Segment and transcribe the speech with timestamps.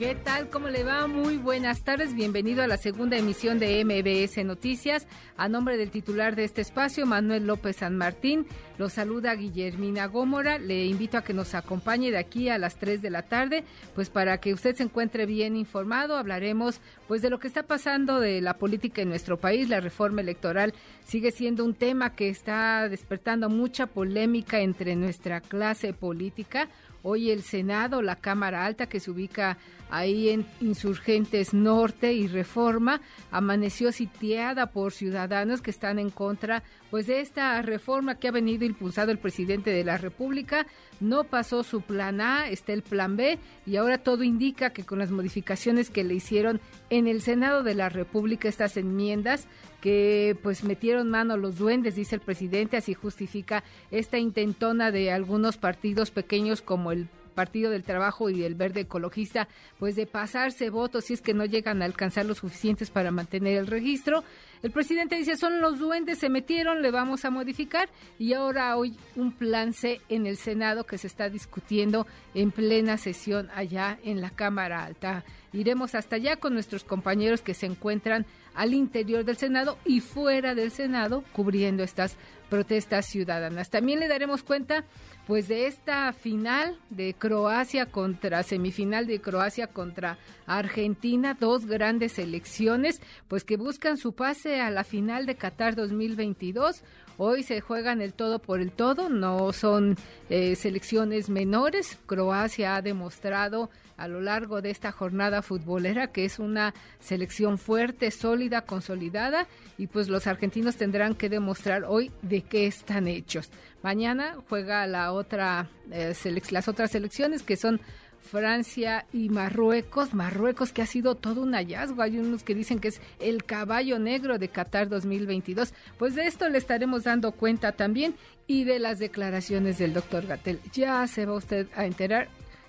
[0.00, 0.48] ¿Qué tal?
[0.48, 1.06] ¿Cómo le va?
[1.06, 2.14] Muy buenas tardes.
[2.14, 5.06] Bienvenido a la segunda emisión de MBS Noticias.
[5.36, 8.46] A nombre del titular de este espacio, Manuel López San Martín,
[8.78, 10.56] lo saluda Guillermina Gómora.
[10.56, 13.62] Le invito a que nos acompañe de aquí a las 3 de la tarde,
[13.94, 16.16] pues para que usted se encuentre bien informado.
[16.16, 19.68] Hablaremos pues de lo que está pasando de la política en nuestro país.
[19.68, 20.72] La reforma electoral
[21.04, 26.70] sigue siendo un tema que está despertando mucha polémica entre nuestra clase política.
[27.02, 29.58] Hoy el Senado, la Cámara Alta, que se ubica
[29.90, 33.00] ahí en Insurgentes Norte y Reforma,
[33.30, 38.64] amaneció sitiada por ciudadanos que están en contra pues de esta reforma que ha venido
[38.64, 40.66] impulsado el presidente de la República.
[40.98, 44.98] No pasó su plan A, está el plan B y ahora todo indica que con
[44.98, 49.46] las modificaciones que le hicieron en el Senado de la República estas enmiendas
[49.80, 55.56] que pues metieron mano los duendes, dice el presidente, así justifica esta intentona de algunos
[55.56, 61.06] partidos pequeños como el Partido del Trabajo y el Verde Ecologista, pues de pasarse votos
[61.06, 64.24] si es que no llegan a alcanzar los suficientes para mantener el registro.
[64.62, 68.94] El presidente dice, son los duendes, se metieron, le vamos a modificar y ahora hoy
[69.16, 74.20] un plan C en el Senado que se está discutiendo en plena sesión allá en
[74.20, 75.24] la Cámara Alta.
[75.52, 80.54] Iremos hasta allá con nuestros compañeros que se encuentran al interior del Senado y fuera
[80.54, 82.16] del Senado cubriendo estas
[82.48, 83.70] protestas ciudadanas.
[83.70, 84.84] También le daremos cuenta
[85.26, 93.00] pues de esta final de Croacia contra semifinal de Croacia contra Argentina, dos grandes selecciones
[93.28, 96.82] pues que buscan su pase a la final de Qatar 2022.
[97.22, 99.96] Hoy se juegan el todo por el todo, no son
[100.30, 101.98] eh, selecciones menores.
[102.06, 108.10] Croacia ha demostrado a lo largo de esta jornada futbolera, que es una selección fuerte,
[108.10, 113.50] sólida, consolidada, y pues los argentinos tendrán que demostrar hoy de qué están hechos.
[113.82, 116.14] Mañana juega la otra, eh,
[116.50, 117.82] las otras selecciones que son
[118.20, 120.14] Francia y Marruecos.
[120.14, 122.02] Marruecos que ha sido todo un hallazgo.
[122.02, 125.74] Hay unos que dicen que es el caballo negro de Qatar 2022.
[125.98, 128.14] Pues de esto le estaremos dando cuenta también
[128.46, 130.60] y de las declaraciones del doctor Gatel.
[130.72, 132.28] Ya se va usted a enterar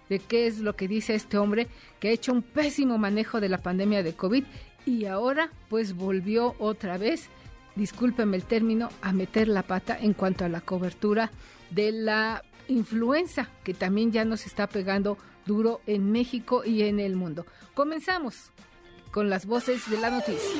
[0.09, 1.67] de qué es lo que dice este hombre
[1.99, 4.43] que ha hecho un pésimo manejo de la pandemia de COVID
[4.85, 7.29] y ahora pues volvió otra vez,
[7.75, 11.31] discúlpeme el término, a meter la pata en cuanto a la cobertura
[11.69, 17.15] de la influenza que también ya nos está pegando duro en México y en el
[17.15, 17.45] mundo.
[17.73, 18.51] Comenzamos
[19.11, 20.51] con las voces de la noticia.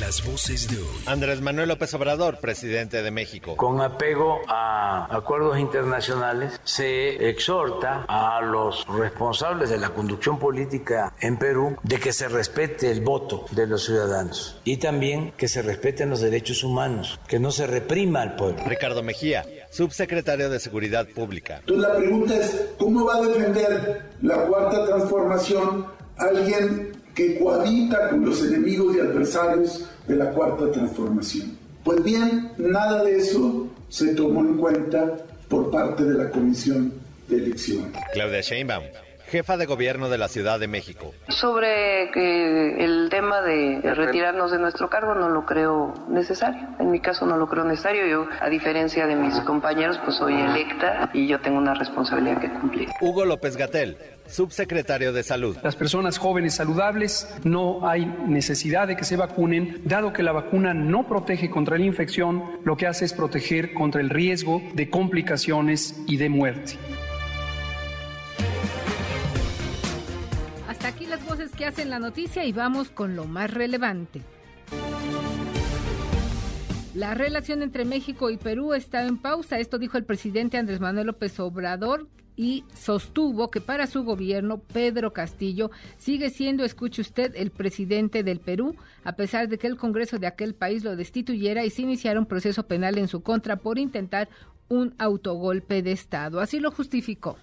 [0.00, 1.02] Las voces de hoy.
[1.06, 3.56] Andrés Manuel López Obrador, presidente de México.
[3.56, 11.38] Con apego a acuerdos internacionales, se exhorta a los responsables de la conducción política en
[11.38, 16.10] Perú de que se respete el voto de los ciudadanos y también que se respeten
[16.10, 18.62] los derechos humanos, que no se reprima al pueblo.
[18.66, 21.58] Ricardo Mejía, subsecretario de Seguridad Pública.
[21.60, 28.24] Entonces la pregunta es, ¿cómo va a defender la cuarta transformación alguien que cohabita con
[28.24, 31.58] los enemigos y adversarios de la cuarta transformación.
[31.82, 35.16] Pues bien, nada de eso se tomó en cuenta
[35.48, 36.92] por parte de la Comisión
[37.28, 37.92] de Elección.
[38.12, 38.84] Claudia Sheinbaum
[39.36, 41.12] jefa de gobierno de la Ciudad de México.
[41.28, 42.04] Sobre
[42.82, 46.66] el tema de retirarnos de nuestro cargo no lo creo necesario.
[46.78, 48.06] En mi caso no lo creo necesario.
[48.06, 52.48] Yo, a diferencia de mis compañeros, pues soy electa y yo tengo una responsabilidad que
[52.48, 52.88] cumplir.
[53.02, 55.58] Hugo López Gatel, subsecretario de Salud.
[55.62, 60.72] Las personas jóvenes saludables no hay necesidad de que se vacunen, dado que la vacuna
[60.72, 65.94] no protege contra la infección, lo que hace es proteger contra el riesgo de complicaciones
[66.06, 66.78] y de muerte.
[71.56, 74.22] Que hacen la noticia y vamos con lo más relevante.
[76.94, 79.58] La relación entre México y Perú está en pausa.
[79.58, 85.12] Esto dijo el presidente Andrés Manuel López Obrador y sostuvo que para su gobierno Pedro
[85.12, 90.18] Castillo sigue siendo, escuche usted, el presidente del Perú, a pesar de que el Congreso
[90.18, 93.78] de aquel país lo destituyera y se iniciara un proceso penal en su contra por
[93.78, 94.28] intentar
[94.68, 96.40] un autogolpe de Estado.
[96.40, 97.38] Así lo justificó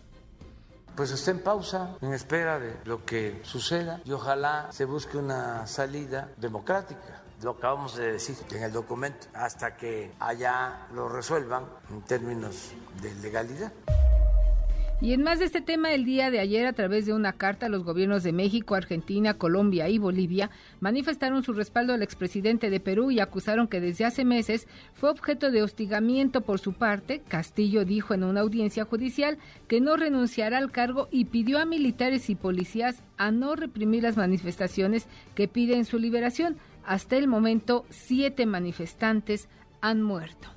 [0.95, 5.65] pues está en pausa, en espera de lo que suceda y ojalá se busque una
[5.67, 7.21] salida democrática.
[7.41, 13.13] Lo acabamos de decir en el documento, hasta que allá lo resuelvan en términos de
[13.15, 13.73] legalidad.
[15.03, 17.67] Y en más de este tema, el día de ayer, a través de una carta,
[17.67, 23.11] los gobiernos de México, Argentina, Colombia y Bolivia manifestaron su respaldo al expresidente de Perú
[23.11, 27.21] y acusaron que desde hace meses fue objeto de hostigamiento por su parte.
[27.27, 32.29] Castillo dijo en una audiencia judicial que no renunciará al cargo y pidió a militares
[32.29, 36.55] y policías a no reprimir las manifestaciones que piden su liberación.
[36.85, 39.49] Hasta el momento, siete manifestantes
[39.81, 40.47] han muerto.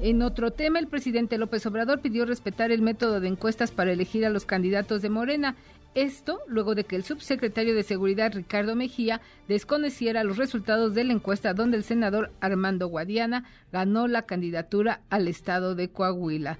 [0.00, 4.26] En otro tema, el presidente López Obrador pidió respetar el método de encuestas para elegir
[4.26, 5.54] a los candidatos de Morena.
[5.94, 11.12] Esto luego de que el subsecretario de Seguridad Ricardo Mejía desconociera los resultados de la
[11.12, 16.58] encuesta donde el senador Armando Guadiana ganó la candidatura al estado de Coahuila.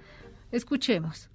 [0.53, 1.29] Escuchemos.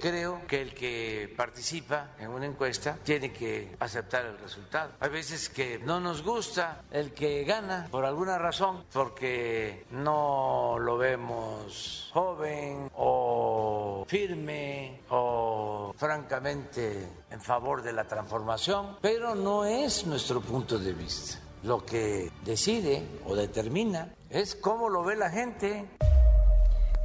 [0.00, 4.92] Creo que el que participa en una encuesta tiene que aceptar el resultado.
[5.00, 10.96] Hay veces que no nos gusta el que gana por alguna razón, porque no lo
[10.98, 20.40] vemos joven o firme o francamente en favor de la transformación, pero no es nuestro
[20.40, 21.38] punto de vista.
[21.64, 25.88] Lo que decide o determina es cómo lo ve la gente.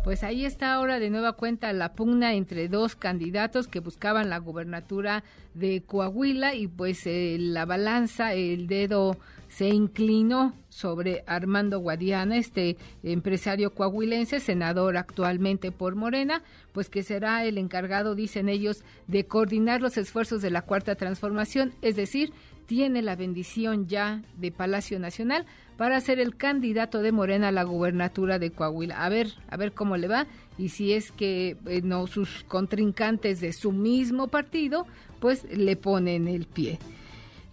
[0.04, 4.38] Pues ahí está ahora de nueva cuenta la pugna entre dos candidatos que buscaban la
[4.38, 5.24] gubernatura
[5.54, 9.16] de Coahuila y pues eh, la balanza, el dedo
[9.48, 17.46] se inclinó sobre Armando Guadiana, este empresario coahuilense, senador actualmente por Morena, pues que será
[17.46, 22.34] el encargado, dicen ellos, de coordinar los esfuerzos de la Cuarta Transformación, es decir,
[22.66, 25.46] tiene la bendición ya de Palacio Nacional
[25.78, 29.04] para ser el candidato de Morena a la gubernatura de Coahuila.
[29.04, 30.28] A ver, a ver cómo le va
[30.58, 34.86] y si es que eh, no sus contrincantes de su mismo partido,
[35.20, 36.80] pues le ponen el pie.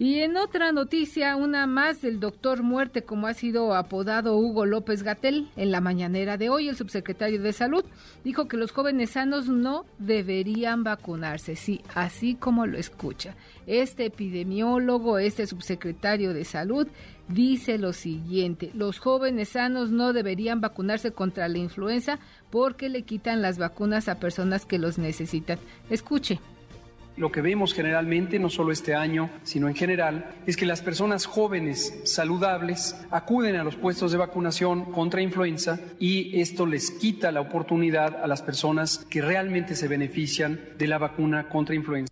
[0.00, 5.02] Y en otra noticia, una más del doctor muerte, como ha sido apodado Hugo López
[5.02, 7.84] Gatel, en la mañanera de hoy, el subsecretario de Salud
[8.24, 13.34] dijo que los jóvenes sanos no deberían vacunarse, sí, así como lo escucha.
[13.66, 16.88] Este epidemiólogo, este subsecretario de Salud,
[17.28, 22.18] dice lo siguiente, los jóvenes sanos no deberían vacunarse contra la influenza
[22.48, 25.58] porque le quitan las vacunas a personas que los necesitan.
[25.90, 26.40] Escuche.
[27.20, 31.26] Lo que vemos generalmente, no solo este año, sino en general, es que las personas
[31.26, 37.42] jóvenes saludables acuden a los puestos de vacunación contra influenza y esto les quita la
[37.42, 42.10] oportunidad a las personas que realmente se benefician de la vacuna contra influenza.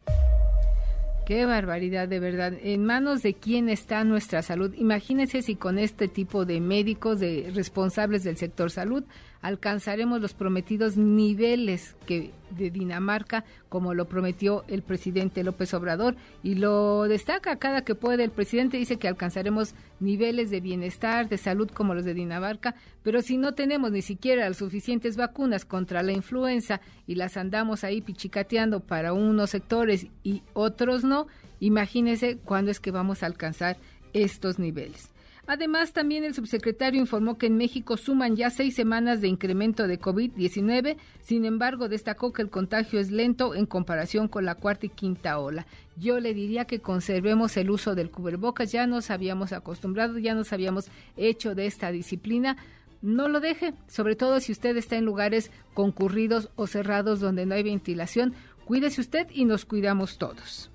[1.25, 2.53] Qué barbaridad, de verdad.
[2.63, 4.75] ¿En manos de quién está nuestra salud?
[4.77, 9.05] Imagínense si con este tipo de médicos, de responsables del sector salud,
[9.41, 16.55] alcanzaremos los prometidos niveles que de Dinamarca, como lo prometió el presidente López Obrador, y
[16.55, 18.25] lo destaca cada que puede.
[18.25, 23.23] El presidente dice que alcanzaremos niveles de bienestar, de salud como los de Dinamarca, pero
[23.23, 28.01] si no tenemos ni siquiera las suficientes vacunas contra la influenza y las andamos ahí
[28.01, 31.27] pichicateando para unos sectores y otros no,
[31.61, 33.77] imagínese cuándo es que vamos a alcanzar
[34.13, 35.11] estos niveles.
[35.51, 39.99] Además, también el subsecretario informó que en México suman ya seis semanas de incremento de
[39.99, 40.99] COVID-19.
[41.23, 45.39] Sin embargo, destacó que el contagio es lento en comparación con la cuarta y quinta
[45.39, 45.67] ola.
[45.97, 48.73] Yo le diría que conservemos el uso del cubrebocas.
[48.73, 52.59] Ya nos habíamos acostumbrado, ya nos habíamos hecho de esta disciplina.
[53.01, 57.55] No lo deje, sobre todo si usted está en lugares concurridos o cerrados donde no
[57.55, 58.35] hay ventilación.
[58.67, 60.71] Cuídese usted y nos cuidamos todos.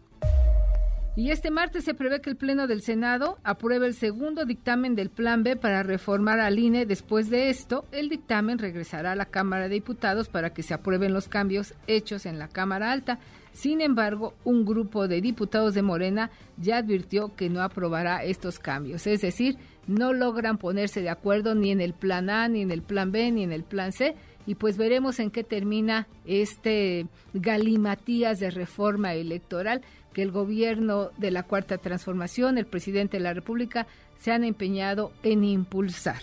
[1.16, 5.12] Y este martes se prevé que el Pleno del Senado apruebe el segundo dictamen del
[5.12, 6.88] Plan B para reformar al INE.
[6.88, 11.14] Después de esto, el dictamen regresará a la Cámara de Diputados para que se aprueben
[11.14, 13.20] los cambios hechos en la Cámara Alta.
[13.52, 19.06] Sin embargo, un grupo de diputados de Morena ya advirtió que no aprobará estos cambios.
[19.06, 22.82] Es decir, no logran ponerse de acuerdo ni en el Plan A, ni en el
[22.82, 24.16] Plan B, ni en el Plan C
[24.46, 29.82] y pues veremos en qué termina este galimatías de reforma electoral
[30.14, 35.12] que el gobierno de la Cuarta Transformación, el presidente de la República, se han empeñado
[35.24, 36.22] en impulsar.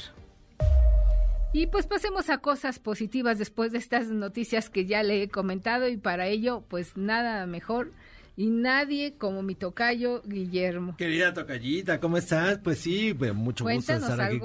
[1.53, 5.89] Y pues pasemos a cosas positivas después de estas noticias que ya le he comentado
[5.89, 7.91] y para ello pues nada mejor
[8.37, 10.97] y nadie como mi tocayo Guillermo.
[10.97, 12.59] Querida tocallita, ¿cómo estás?
[12.59, 14.41] Pues sí, mucho gusto estar aquí.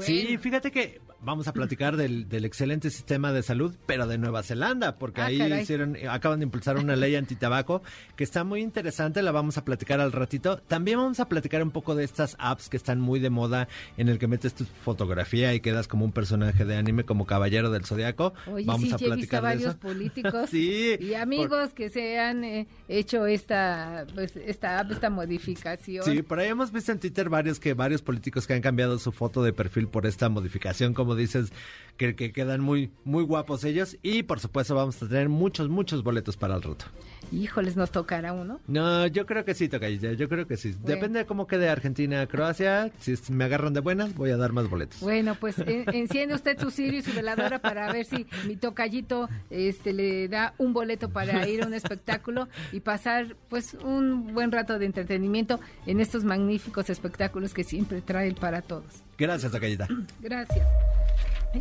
[0.00, 4.96] Sí, fíjate que vamos a platicar del, excelente sistema de salud, pero de Nueva Zelanda,
[4.96, 7.82] porque ah, ahí hicieron, acaban de impulsar una ley antitabaco
[8.14, 10.58] que está muy interesante, la vamos a platicar al ratito.
[10.58, 14.08] También vamos a platicar un poco de estas apps que están muy de moda, en
[14.08, 17.84] el que metes tu fotografía y quedas como un personaje de anime, como Caballero del
[17.84, 18.34] Zodiaco.
[18.64, 24.36] vamos a platicar de varios políticos y amigos que se han eh, hecho esta, pues,
[24.36, 26.04] esta, esta modificación.
[26.04, 29.12] Sí, por ahí hemos visto en Twitter varios que varios políticos que han cambiado su
[29.12, 31.52] foto de perfil por esta modificación, como dices,
[31.96, 33.96] que, que quedan muy, muy guapos ellos.
[34.02, 36.86] Y por supuesto vamos a tener muchos, muchos boletos para el rato.
[37.32, 38.60] Híjoles, ¿nos tocará uno?
[38.68, 40.74] No, yo creo que sí, Tocayita, yo creo que sí.
[40.84, 42.92] Depende de cómo quede Argentina, Croacia.
[43.00, 45.00] Si me agarran de buenas, voy a dar más boletos.
[45.00, 49.92] Bueno, pues enciende usted su cirio y su veladora para ver si mi tocallito este,
[49.92, 54.78] le da un boleto para ir a un espectáculo y pasar pues un buen rato
[54.78, 59.02] de entretenimiento en estos magníficos espectáculos que siempre trae para todos.
[59.18, 59.88] Gracias, Tocayita.
[60.20, 60.66] Gracias.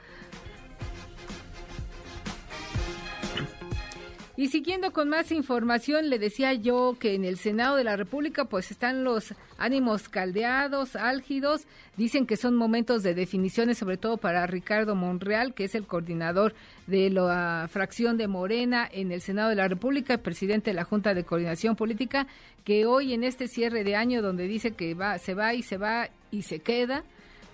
[4.37, 8.43] Y siguiendo con más información, le decía yo que en el Senado de la República
[8.43, 14.45] pues están los ánimos caldeados, álgidos, dicen que son momentos de definiciones, sobre todo para
[14.45, 16.53] Ricardo Monreal, que es el coordinador
[16.85, 21.13] de la fracción de Morena en el Senado de la República, presidente de la Junta
[21.13, 22.27] de Coordinación Política,
[22.65, 25.77] que hoy en este cierre de año donde dice que va, se va y se
[25.77, 27.05] va y se queda,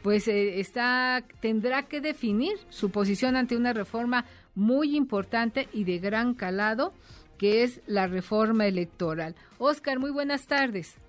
[0.01, 5.99] pues eh, está tendrá que definir su posición ante una reforma muy importante y de
[5.99, 6.93] gran calado,
[7.37, 9.35] que es la reforma electoral.
[9.57, 11.00] Oscar, muy buenas tardes.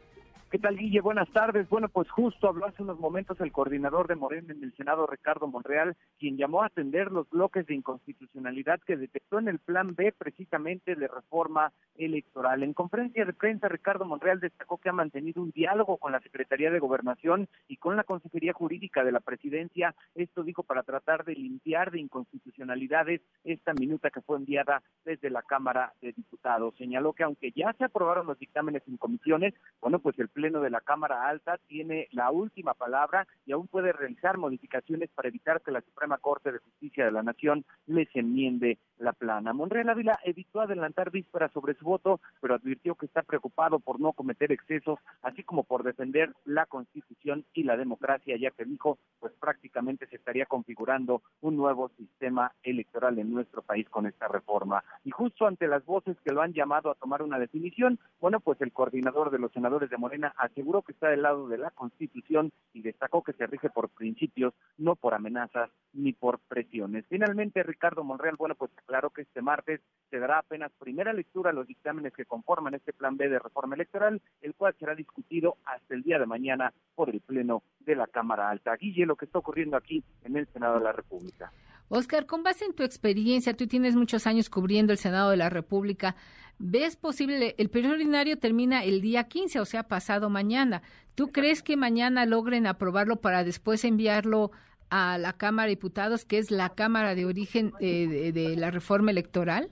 [0.53, 1.01] ¿Qué tal, Guille?
[1.01, 1.67] Buenas tardes.
[1.71, 5.47] Bueno, pues justo habló hace unos momentos el coordinador de Morena en el Senado, Ricardo
[5.47, 10.13] Monreal, quien llamó a atender los bloques de inconstitucionalidad que detectó en el Plan B
[10.13, 12.63] precisamente de reforma electoral.
[12.63, 16.71] En conferencia de prensa, Ricardo Monreal destacó que ha mantenido un diálogo con la Secretaría
[16.71, 19.95] de Gobernación y con la Consejería Jurídica de la Presidencia.
[20.15, 25.41] Esto dijo para tratar de limpiar de inconstitucionalidades esta minuta que fue enviada desde la
[25.41, 26.75] Cámara de Diputados.
[26.77, 30.71] Señaló que aunque ya se aprobaron los dictámenes en comisiones, bueno, pues el Pleno de
[30.71, 35.71] la Cámara Alta tiene la última palabra y aún puede realizar modificaciones para evitar que
[35.71, 39.53] la Suprema Corte de Justicia de la Nación les enmiende la plana.
[39.53, 44.13] Monreal Ávila evitó adelantar vísperas sobre su voto, pero advirtió que está preocupado por no
[44.15, 49.33] cometer excesos, así como por defender la Constitución y la democracia, ya que dijo, pues
[49.35, 54.83] prácticamente se estaría configurando un nuevo sistema electoral en nuestro país con esta reforma.
[55.05, 58.61] Y justo ante las voces que lo han llamado a tomar una definición, bueno, pues
[58.61, 62.53] el coordinador de los senadores de Morena aseguró que está del lado de la Constitución
[62.73, 67.05] y destacó que se rige por principios, no por amenazas ni por presiones.
[67.09, 71.55] Finalmente, Ricardo Monreal, bueno, pues claro que este martes se dará apenas primera lectura a
[71.55, 75.95] los dictámenes que conforman este plan B de reforma electoral, el cual será discutido hasta
[75.95, 78.77] el día de mañana por el Pleno de la Cámara Alta.
[78.77, 81.53] Guille, lo que está ocurriendo aquí en el Senado de la República.
[81.89, 85.51] Oscar, con base en tu experiencia, tú tienes muchos años cubriendo el Senado de la
[85.51, 86.17] República,
[86.63, 87.57] ¿ves posible?
[87.59, 90.83] El periodo ordinario termina el día 15, o sea, pasado mañana.
[91.17, 94.53] ¿Tú crees que mañana logren aprobarlo para después enviarlo
[94.89, 99.11] a la Cámara de Diputados, que es la Cámara de origen eh, de, la reforma
[99.11, 99.71] electoral?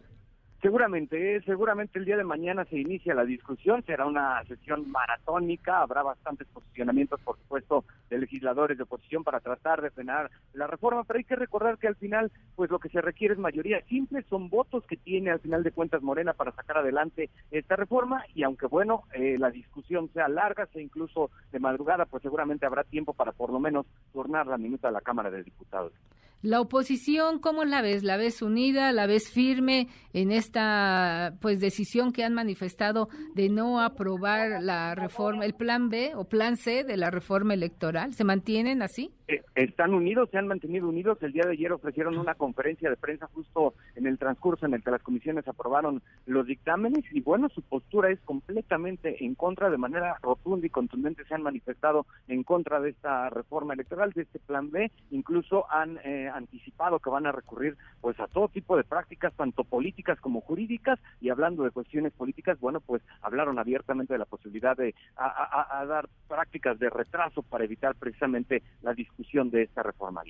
[0.62, 6.02] Seguramente, seguramente el día de mañana se inicia la discusión, será una sesión maratónica, habrá
[6.02, 11.16] bastantes posicionamientos, por supuesto, de legisladores de oposición para tratar de frenar la reforma, pero
[11.18, 14.50] hay que recordar que al final, pues lo que se requiere es mayoría simple, son
[14.50, 18.66] votos que tiene al final de cuentas Morena para sacar adelante esta reforma y aunque
[18.66, 23.32] bueno, eh, la discusión sea larga, sea incluso de madrugada, pues seguramente habrá tiempo para
[23.32, 25.94] por lo menos tornar la minuta a la Cámara de Diputados.
[26.42, 28.02] La oposición, ¿cómo la ves?
[28.02, 28.92] ¿La ves unida?
[28.92, 35.44] ¿La ves firme en esta pues decisión que han manifestado de no aprobar la reforma,
[35.44, 38.14] el plan B o plan C de la reforma electoral?
[38.14, 39.12] ¿Se mantienen así?
[39.30, 41.22] Eh, están unidos, se han mantenido unidos.
[41.22, 44.82] El día de ayer ofrecieron una conferencia de prensa justo en el transcurso en el
[44.82, 49.78] que las comisiones aprobaron los dictámenes y bueno, su postura es completamente en contra, de
[49.78, 54.40] manera rotunda y contundente se han manifestado en contra de esta reforma electoral, de este
[54.40, 54.90] plan B.
[55.12, 59.62] Incluso han eh, anticipado que van a recurrir pues a todo tipo de prácticas, tanto
[59.62, 60.98] políticas como jurídicas.
[61.20, 66.08] Y hablando de cuestiones políticas, bueno, pues hablaron abiertamente de la posibilidad de a dar
[66.26, 69.19] prácticas de retraso para evitar precisamente la discusión
[69.50, 70.22] de esta reforma.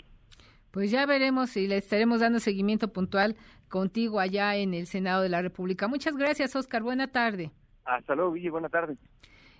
[0.71, 3.37] Pues ya veremos y le estaremos dando seguimiento puntual
[3.69, 5.89] contigo allá en el Senado de la República.
[5.89, 6.83] Muchas gracias, Oscar.
[6.83, 7.51] Buena tarde.
[7.85, 8.51] Hasta luego, Guille.
[8.51, 8.97] Buena tarde.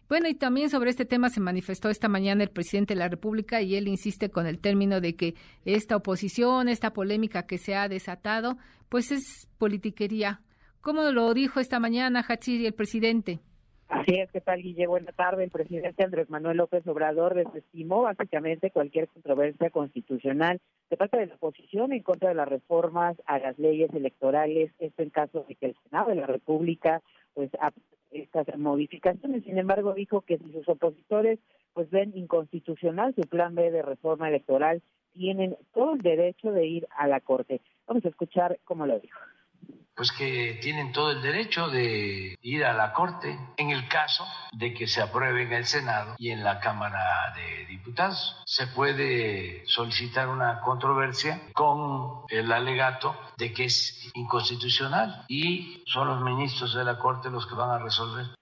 [0.09, 3.63] Bueno, y también sobre este tema se manifestó esta mañana el presidente de la República
[3.63, 5.35] y él insiste con el término de que
[5.65, 8.59] esta oposición, esta polémica que se ha desatado,
[8.89, 10.43] pues es politiquería.
[10.81, 13.41] ¿Cómo lo dijo esta mañana Hachiri, el presidente?
[13.91, 14.87] Así es, ¿qué tal, Guille?
[14.87, 15.43] Buena tarde.
[15.43, 21.35] El presidente Andrés Manuel López Obrador desestimó básicamente cualquier controversia constitucional de parte de la
[21.35, 25.67] oposición en contra de las reformas a las leyes electorales, esto en caso de que
[25.67, 27.03] el Senado de la República
[27.35, 27.51] pues
[28.13, 29.43] estas modificaciones.
[29.43, 31.41] Sin embargo, dijo que si sus opositores
[31.73, 34.83] pues ven inconstitucional su plan B de reforma electoral,
[35.15, 37.61] tienen todo el derecho de ir a la Corte.
[37.89, 39.19] Vamos a escuchar cómo lo dijo
[40.01, 44.73] pues que tienen todo el derecho de ir a la Corte en el caso de
[44.73, 48.35] que se apruebe en el Senado y en la Cámara de Diputados.
[48.47, 56.23] Se puede solicitar una controversia con el alegato de que es inconstitucional y son los
[56.23, 58.40] ministros de la Corte los que van a resolver.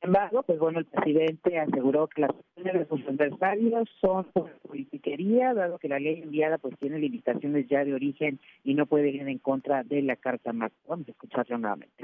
[0.00, 4.50] Sin embargo, pues bueno, el presidente aseguró que las acciones de sus adversarios son por
[4.60, 9.10] politiquería, dado que la ley enviada pues tiene limitaciones ya de origen y no puede
[9.10, 10.76] ir en contra de la Carta Magna.
[10.88, 12.02] Vamos a escucharlo nuevamente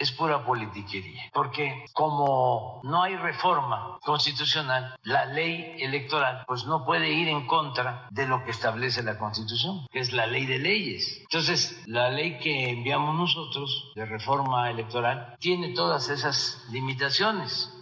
[0.00, 7.10] es pura politiquería, porque como no hay reforma constitucional, la ley electoral pues no puede
[7.10, 11.18] ir en contra de lo que establece la Constitución, que es la ley de leyes.
[11.20, 17.76] Entonces, la ley que enviamos nosotros de reforma electoral tiene todas esas limitaciones.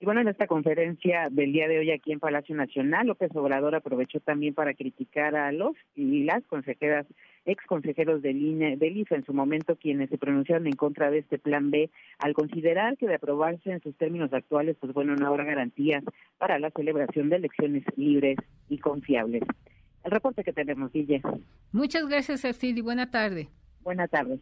[0.00, 3.74] Y bueno, en esta conferencia del día de hoy aquí en Palacio Nacional, López Obrador
[3.74, 7.06] aprovechó también para criticar a los y las consejeras
[7.46, 11.18] ex consejeros del, INE, del IFE en su momento quienes se pronunciaron en contra de
[11.18, 15.26] este plan B al considerar que de aprobarse en sus términos actuales, pues bueno, no
[15.26, 16.02] habrá garantías
[16.38, 19.42] para la celebración de elecciones libres y confiables.
[20.04, 21.22] El reporte que tenemos, Guille.
[21.72, 23.48] Muchas gracias, y Buena tarde.
[23.82, 24.38] Buena tarde.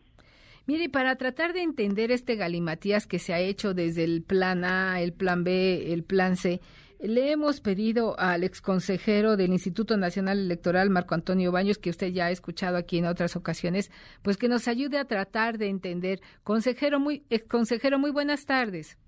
[0.67, 5.01] Mire, para tratar de entender este galimatías que se ha hecho desde el plan A,
[5.01, 6.61] el plan B, el plan C,
[7.01, 12.27] le hemos pedido al exconsejero del Instituto Nacional Electoral, Marco Antonio Baños, que usted ya
[12.27, 13.91] ha escuchado aquí en otras ocasiones,
[14.23, 16.21] pues que nos ayude a tratar de entender.
[16.45, 18.99] Consejero, muy, exconsejero, muy buenas tardes.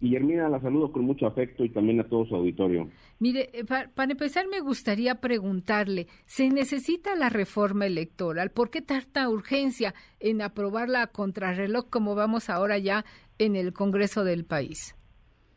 [0.00, 2.88] Guillermina, la saludo con mucho afecto y también a todo su auditorio.
[3.18, 8.50] Mire, eh, para, empezar me gustaría preguntarle, ¿se necesita la reforma electoral?
[8.50, 13.04] ¿Por qué tanta urgencia en aprobarla a contrarreloj como vamos ahora ya
[13.38, 14.94] en el Congreso del país?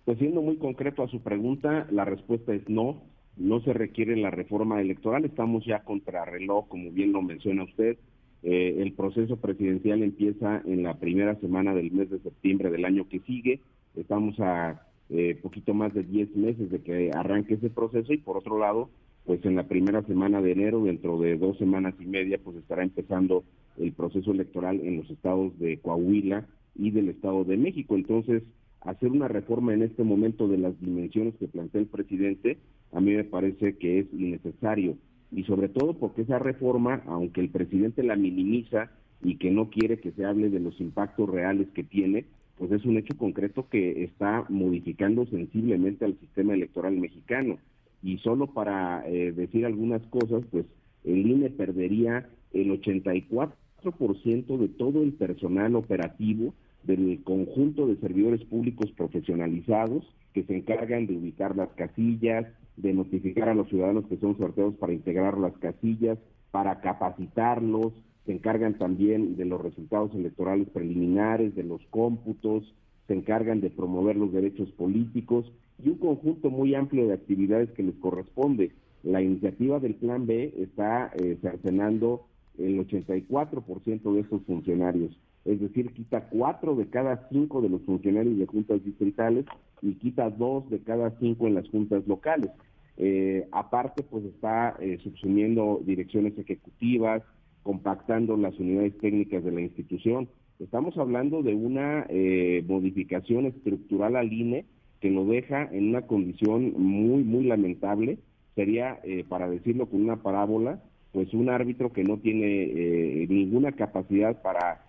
[0.06, 3.04] Pues siendo muy concreto a su pregunta, la respuesta es no,
[3.38, 7.97] no se requiere la reforma electoral, estamos ya contra reloj, como bien lo menciona usted.
[8.43, 13.08] Eh, el proceso presidencial empieza en la primera semana del mes de septiembre del año
[13.08, 13.60] que sigue,
[13.95, 18.38] estamos a eh, poquito más de 10 meses de que arranque ese proceso y por
[18.38, 18.89] otro lado,
[19.25, 22.84] pues en la primera semana de enero, dentro de dos semanas y media, pues estará
[22.84, 23.43] empezando
[23.77, 27.95] el proceso electoral en los estados de Coahuila y del Estado de México.
[27.95, 28.43] Entonces,
[28.82, 32.58] hacer una reforma en este momento de las dimensiones que plantea el presidente,
[32.91, 34.97] a mí me parece que es innecesario.
[35.32, 38.91] Y sobre todo porque esa reforma, aunque el presidente la minimiza
[39.23, 42.25] y que no quiere que se hable de los impactos reales que tiene,
[42.62, 47.58] pues es un hecho concreto que está modificando sensiblemente al sistema electoral mexicano.
[48.04, 50.67] Y solo para eh, decir algunas cosas, pues
[51.04, 58.91] el INE perdería el 84% de todo el personal operativo del conjunto de servidores públicos
[58.91, 62.45] profesionalizados que se encargan de ubicar las casillas,
[62.78, 66.19] de notificar a los ciudadanos que son sorteados para integrar las casillas,
[66.52, 67.91] para capacitarlos,
[68.26, 72.74] se encargan también de los resultados electorales preliminares, de los cómputos,
[73.08, 75.52] se encargan de promover los derechos políticos
[75.84, 78.72] y un conjunto muy amplio de actividades que les corresponde.
[79.04, 82.26] La iniciativa del Plan B está eh, cercenando
[82.58, 88.38] el 84% de esos funcionarios, es decir, quita cuatro de cada cinco de los funcionarios
[88.38, 89.46] de juntas distritales
[89.82, 92.52] y quita dos de cada cinco en las juntas locales.
[92.98, 97.24] Eh, aparte, pues está eh, subsumiendo direcciones ejecutivas,
[97.63, 100.30] compactando las unidades técnicas de la institución.
[100.60, 104.65] Estamos hablando de una eh, modificación estructural al INE
[105.00, 108.19] que lo deja en una condición muy, muy lamentable.
[108.56, 113.71] Sería, eh, para decirlo con una parábola, pues un árbitro que no tiene eh, ninguna
[113.71, 114.86] capacidad para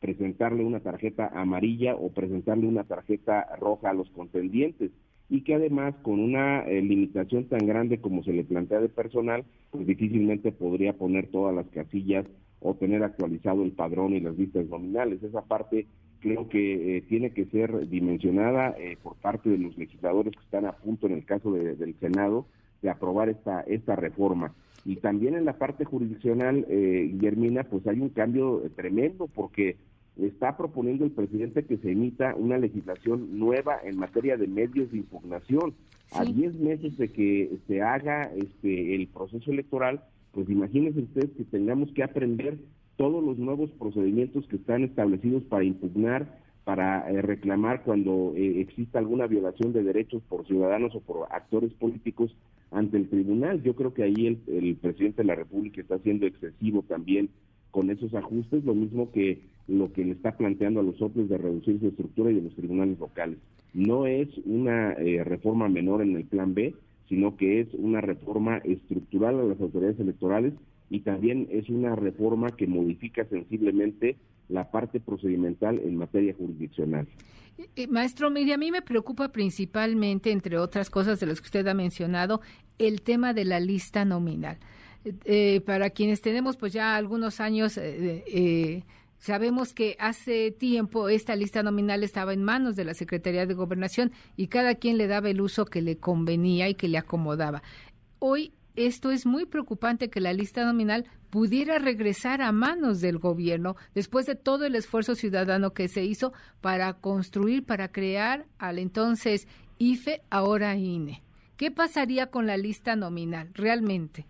[0.00, 4.90] presentarle una tarjeta amarilla o presentarle una tarjeta roja a los contendientes
[5.28, 9.44] y que además con una eh, limitación tan grande como se le plantea de personal,
[9.70, 12.26] pues difícilmente podría poner todas las casillas
[12.60, 15.22] o tener actualizado el padrón y las listas nominales.
[15.22, 15.86] Esa parte
[16.20, 20.66] creo que eh, tiene que ser dimensionada eh, por parte de los legisladores que están
[20.66, 22.46] a punto, en el caso del Senado,
[22.82, 24.54] de aprobar esta, esta reforma.
[24.86, 29.76] Y también en la parte jurisdiccional, Guillermina, pues hay un cambio tremendo porque
[30.16, 34.98] está proponiendo el presidente que se emita una legislación nueva en materia de medios de
[34.98, 35.74] impugnación.
[36.12, 41.44] A 10 meses de que se haga este el proceso electoral, pues imagínense ustedes que
[41.44, 42.58] tengamos que aprender
[42.96, 49.00] todos los nuevos procedimientos que están establecidos para impugnar, para eh, reclamar cuando eh, exista
[49.00, 52.34] alguna violación de derechos por ciudadanos o por actores políticos
[52.70, 53.62] ante el tribunal.
[53.62, 57.30] Yo creo que ahí el, el presidente de la República está siendo excesivo también
[57.74, 61.38] con esos ajustes, lo mismo que lo que le está planteando a los otros de
[61.38, 63.36] reducir su estructura y de los tribunales locales.
[63.72, 66.72] No es una eh, reforma menor en el plan B,
[67.08, 70.52] sino que es una reforma estructural a las autoridades electorales
[70.88, 74.14] y también es una reforma que modifica sensiblemente
[74.48, 77.08] la parte procedimental en materia jurisdiccional.
[77.58, 81.46] Eh, eh, maestro, mire, a mí me preocupa principalmente, entre otras cosas de las que
[81.46, 82.40] usted ha mencionado,
[82.78, 84.58] el tema de la lista nominal.
[85.04, 88.84] Eh, para quienes tenemos pues ya algunos años, eh, eh,
[89.18, 94.12] sabemos que hace tiempo esta lista nominal estaba en manos de la Secretaría de Gobernación
[94.36, 97.62] y cada quien le daba el uso que le convenía y que le acomodaba.
[98.18, 103.76] Hoy esto es muy preocupante que la lista nominal pudiera regresar a manos del gobierno
[103.94, 109.46] después de todo el esfuerzo ciudadano que se hizo para construir, para crear al entonces
[109.78, 111.22] IFE, ahora INE.
[111.56, 114.26] ¿Qué pasaría con la lista nominal realmente?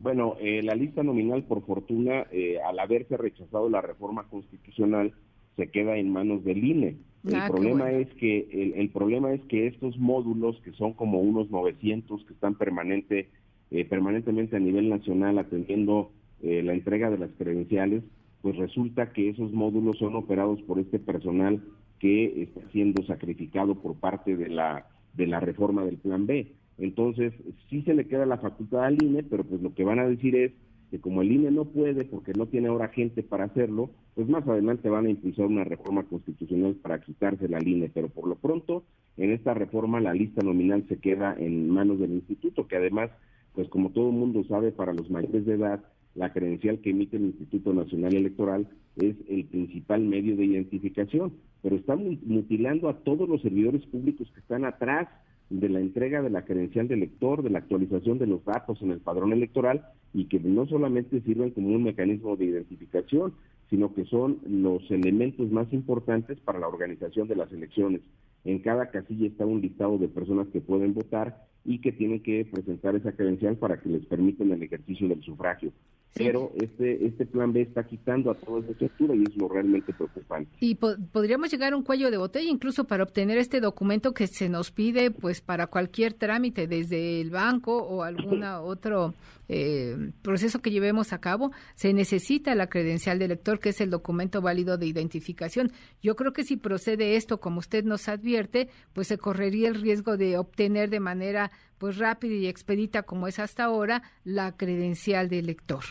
[0.00, 5.12] Bueno, eh, la lista nominal, por fortuna, eh, al haberse rechazado la reforma constitucional,
[5.56, 6.96] se queda en manos del INE.
[7.24, 11.50] El ah, problema es que el, problema es que estos módulos, que son como unos
[11.50, 13.30] 900 que están permanente,
[13.70, 16.10] eh, permanentemente a nivel nacional atendiendo
[16.42, 18.04] la entrega de las credenciales,
[18.42, 21.62] pues resulta que esos módulos son operados por este personal
[21.98, 26.52] que está siendo sacrificado por parte de la de la reforma del Plan B.
[26.78, 27.32] Entonces,
[27.70, 30.36] sí se le queda la facultad al INE, pero pues lo que van a decir
[30.36, 30.52] es
[30.90, 34.46] que como el INE no puede porque no tiene ahora gente para hacerlo, pues más
[34.46, 38.84] adelante van a impulsar una reforma constitucional para quitarse la INE, pero por lo pronto
[39.16, 43.10] en esta reforma la lista nominal se queda en manos del instituto, que además,
[43.54, 45.82] pues como todo el mundo sabe, para los mayores de edad,
[46.14, 51.76] la credencial que emite el Instituto Nacional Electoral es el principal medio de identificación, pero
[51.76, 55.08] están mutilando a todos los servidores públicos que están atrás
[55.50, 58.90] de la entrega de la credencial del elector, de la actualización de los datos en
[58.90, 63.34] el padrón electoral y que no solamente sirven como un mecanismo de identificación,
[63.70, 68.00] sino que son los elementos más importantes para la organización de las elecciones.
[68.44, 72.44] En cada casilla está un listado de personas que pueden votar y que tienen que
[72.44, 75.72] presentar esa credencial para que les permitan el ejercicio del sufragio.
[76.16, 79.92] Pero este, este plan B está quitando a toda esa estructura y es lo realmente
[79.92, 80.50] preocupante.
[80.60, 84.48] Y podríamos llegar a un cuello de botella incluso para obtener este documento que se
[84.48, 89.14] nos pide pues para cualquier trámite desde el banco o algún otro
[89.48, 91.52] eh, proceso que llevemos a cabo.
[91.74, 95.70] Se necesita la credencial de elector, que es el documento válido de identificación.
[96.02, 100.16] Yo creo que si procede esto, como usted nos advierte, pues se correría el riesgo
[100.16, 105.40] de obtener de manera pues rápida y expedita como es hasta ahora la credencial de
[105.40, 105.84] elector.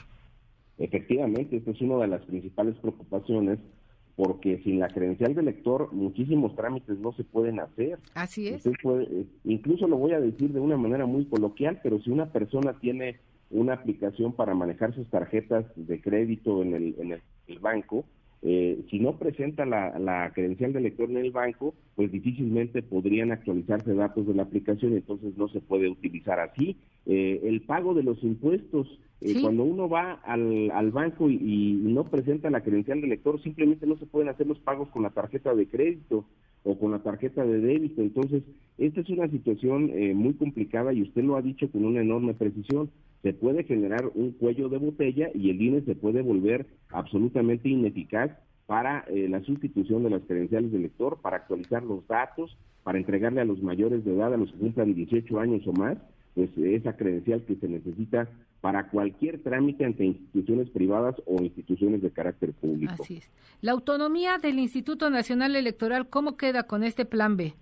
[0.78, 3.60] Efectivamente, esta es una de las principales preocupaciones
[4.16, 8.00] porque sin la credencial de elector muchísimos trámites no se pueden hacer.
[8.14, 8.66] Así es.
[8.66, 12.80] Eh, incluso lo voy a decir de una manera muy coloquial, pero si una persona
[12.80, 13.18] tiene
[13.52, 17.12] una aplicación para manejar sus tarjetas de crédito en el, en
[17.48, 18.06] el, banco
[18.48, 23.94] eh, si no presenta la, credencial de lector en el banco, pues difícilmente podrían actualizarse
[23.96, 26.78] datos de la aplicación, entonces no se puede utilizar así.
[27.06, 28.88] Eh, el pago de los impuestos,
[29.22, 33.88] eh, cuando uno va al, al banco y, no presenta la credencial de lector, simplemente
[33.88, 36.26] no se pueden hacer los pagos con la tarjeta de crédito
[36.64, 38.02] o con la tarjeta de débito.
[38.02, 38.44] Entonces,
[38.78, 42.90] esta es una situación muy complicada y usted lo ha dicho con una enorme precisión.
[43.22, 48.32] Se puede generar un cuello de botella y el INE se puede volver absolutamente ineficaz
[48.66, 53.42] para eh, la sustitución de las credenciales del lector, para actualizar los datos, para entregarle
[53.42, 55.98] a los mayores de edad, a los que cumplan 18 años o más,
[56.36, 58.28] pues esa credencial que se necesita
[58.62, 62.94] para cualquier trámite ante instituciones privadas o instituciones de carácter público.
[63.02, 63.30] Así es.
[63.62, 67.54] La autonomía del Instituto Nacional Electoral, ¿cómo queda con este plan B?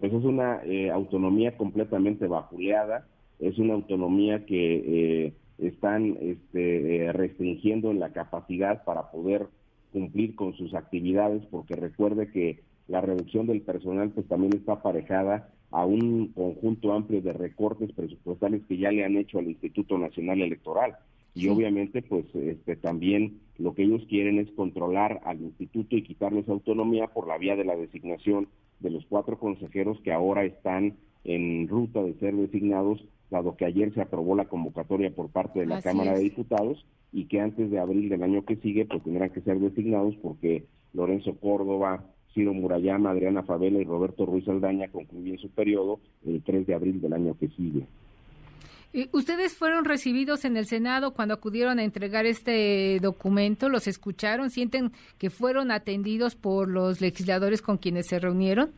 [0.00, 3.06] Pues es una eh, autonomía completamente vapuleada,
[3.38, 9.46] es una autonomía que eh, están este, eh, restringiendo en la capacidad para poder
[9.92, 15.50] cumplir con sus actividades, porque recuerde que la reducción del personal pues también está aparejada
[15.70, 20.40] a un conjunto amplio de recortes presupuestales que ya le han hecho al Instituto Nacional
[20.40, 20.96] Electoral.
[21.34, 26.48] Y obviamente pues este también lo que ellos quieren es controlar al instituto y quitarles
[26.48, 28.48] autonomía por la vía de la designación
[28.80, 33.92] de los cuatro consejeros que ahora están en ruta de ser designados dado que ayer
[33.92, 37.78] se aprobó la convocatoria por parte de la Cámara de Diputados y que antes de
[37.78, 42.04] abril del año que sigue pues tendrán que ser designados porque Lorenzo Córdoba,
[42.36, 47.00] Ciro Murayama, Adriana Favela y Roberto Ruiz Aldaña concluyen su periodo el 3 de abril
[47.00, 47.86] del año que sigue.
[49.12, 53.70] ¿Ustedes fueron recibidos en el Senado cuando acudieron a entregar este documento?
[53.70, 54.50] ¿Los escucharon?
[54.50, 58.72] ¿Sienten que fueron atendidos por los legisladores con quienes se reunieron?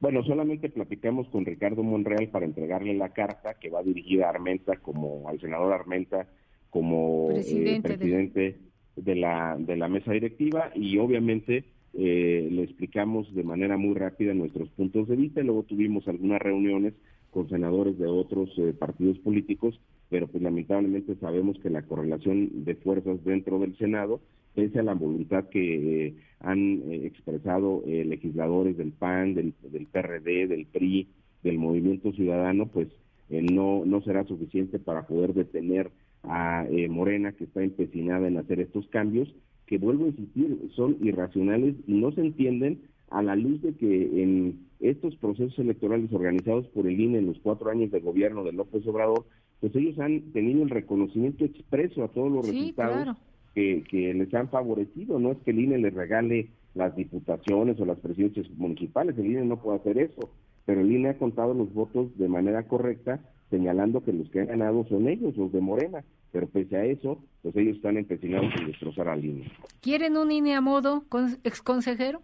[0.00, 4.76] Bueno, solamente platicamos con Ricardo Monreal para entregarle la carta que va dirigida a Armenta
[4.76, 6.26] como al senador Armenta
[6.68, 8.58] como eh, presidente,
[8.96, 9.14] de...
[9.14, 14.68] la de la mesa directiva y obviamente eh, le explicamos de manera muy rápida nuestros
[14.70, 16.94] puntos de vista y luego tuvimos algunas reuniones
[17.32, 22.74] con senadores de otros eh, partidos políticos, pero pues lamentablemente sabemos que la correlación de
[22.76, 24.20] fuerzas dentro del Senado
[24.54, 29.54] pese a la voluntad que eh, han eh, expresado legisladores del PAN, del,
[29.90, 31.08] PRD, del PRI,
[31.42, 32.88] del Movimiento Ciudadano, pues
[33.30, 35.90] no, no será suficiente para poder detener
[36.24, 39.34] a Morena, que está empecinada en hacer estos cambios,
[39.72, 44.22] que vuelvo a insistir, son irracionales y no se entienden a la luz de que
[44.22, 48.52] en estos procesos electorales organizados por el INE en los cuatro años de gobierno de
[48.52, 49.24] López Obrador,
[49.60, 53.16] pues ellos han tenido el reconocimiento expreso a todos los resultados
[53.54, 53.82] que,
[54.14, 55.18] les han favorecido.
[55.18, 59.46] No es que el INE les regale las diputaciones o las presidencias municipales, el INE
[59.46, 60.28] no puede hacer eso,
[60.66, 64.48] pero el INE ha contado los votos de manera correcta, señalando que los que han
[64.48, 68.66] ganado son ellos, los de Morena, pero pese a eso, pues ellos están empecinados en
[68.66, 69.52] destrozar al INE.
[69.80, 71.04] ¿Quieren un INE a modo,
[71.44, 72.22] ex consejero?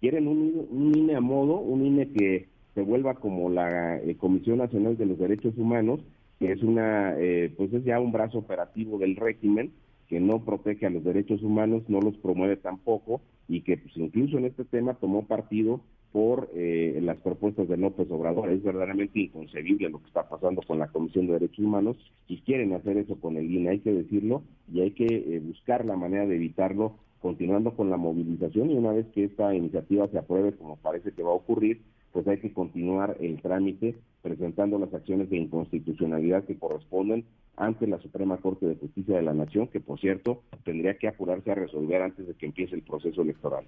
[0.00, 4.98] Quieren un, INE a modo, un INE que se vuelva como la eh, Comisión Nacional
[4.98, 6.00] de los Derechos Humanos,
[6.40, 9.72] que es una, eh, pues es ya un brazo operativo del régimen,
[10.08, 14.36] que no protege a los derechos humanos, no los promueve tampoco y que pues, incluso
[14.36, 15.80] en este tema tomó partido
[16.14, 18.48] por eh, las propuestas de López Obrador.
[18.48, 21.96] Es verdaderamente inconcebible lo que está pasando con la Comisión de Derechos Humanos
[22.28, 25.84] y quieren hacer eso con el INE, hay que decirlo y hay que eh, buscar
[25.84, 30.18] la manera de evitarlo continuando con la movilización y una vez que esta iniciativa se
[30.18, 34.94] apruebe como parece que va a ocurrir, pues hay que continuar el trámite presentando las
[34.94, 37.24] acciones de inconstitucionalidad que corresponden
[37.56, 41.50] ante la Suprema Corte de Justicia de la Nación, que por cierto tendría que apurarse
[41.50, 43.64] a resolver antes de que empiece el proceso electoral.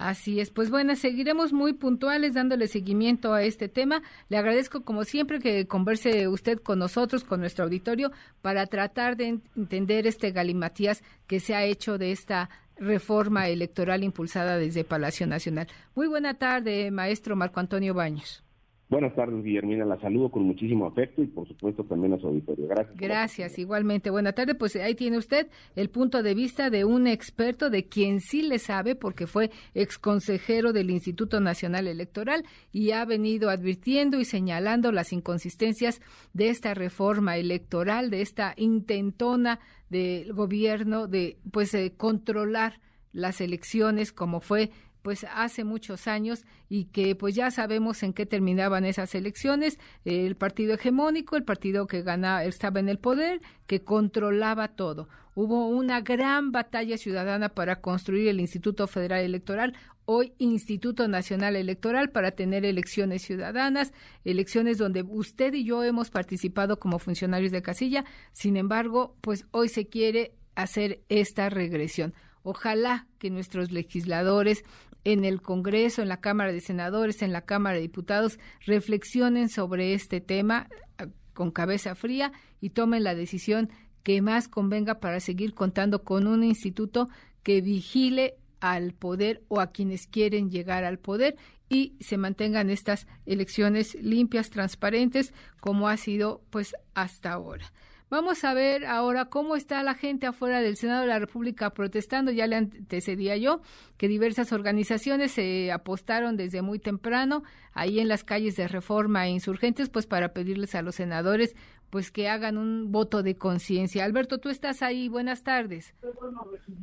[0.00, 4.00] Así es, pues bueno, seguiremos muy puntuales dándole seguimiento a este tema.
[4.30, 8.10] Le agradezco como siempre que converse usted con nosotros, con nuestro auditorio,
[8.40, 14.56] para tratar de entender este galimatías que se ha hecho de esta reforma electoral impulsada
[14.56, 15.68] desde Palacio Nacional.
[15.94, 18.42] Muy buena tarde, maestro Marco Antonio Baños.
[18.90, 19.84] Buenas tardes, Guillermina.
[19.84, 22.66] La saludo con muchísimo afecto y, por supuesto, también a su auditorio.
[22.66, 22.96] Gracias.
[22.96, 24.10] Gracias, igualmente.
[24.10, 24.56] Buena tarde.
[24.56, 28.58] Pues ahí tiene usted el punto de vista de un experto, de quien sí le
[28.58, 35.12] sabe, porque fue exconsejero del Instituto Nacional Electoral y ha venido advirtiendo y señalando las
[35.12, 36.00] inconsistencias
[36.32, 42.80] de esta reforma electoral, de esta intentona del gobierno de, pues, controlar
[43.12, 44.70] las elecciones, como fue
[45.02, 50.36] pues hace muchos años y que pues ya sabemos en qué terminaban esas elecciones, el
[50.36, 55.08] partido hegemónico, el partido que ganaba, estaba en el poder, que controlaba todo.
[55.34, 62.10] Hubo una gran batalla ciudadana para construir el Instituto Federal Electoral, hoy Instituto Nacional Electoral,
[62.10, 63.92] para tener elecciones ciudadanas,
[64.24, 68.04] elecciones donde usted y yo hemos participado como funcionarios de casilla.
[68.32, 74.64] Sin embargo, pues hoy se quiere hacer esta regresión Ojalá que nuestros legisladores
[75.04, 79.94] en el Congreso, en la Cámara de Senadores, en la Cámara de Diputados, reflexionen sobre
[79.94, 83.70] este tema ah, con cabeza fría y tomen la decisión
[84.02, 87.08] que más convenga para seguir contando con un instituto
[87.42, 91.36] que vigile al poder o a quienes quieren llegar al poder
[91.68, 97.72] y se mantengan estas elecciones limpias, transparentes, como ha sido pues hasta ahora.
[98.10, 102.32] Vamos a ver ahora cómo está la gente afuera del Senado de la República protestando.
[102.32, 103.60] Ya le antecedía yo
[103.98, 109.30] que diversas organizaciones se apostaron desde muy temprano ahí en las calles de Reforma e
[109.30, 111.54] Insurgentes, pues para pedirles a los senadores
[111.90, 114.04] pues que hagan un voto de conciencia.
[114.04, 115.08] Alberto, tú estás ahí.
[115.08, 115.94] Buenas tardes.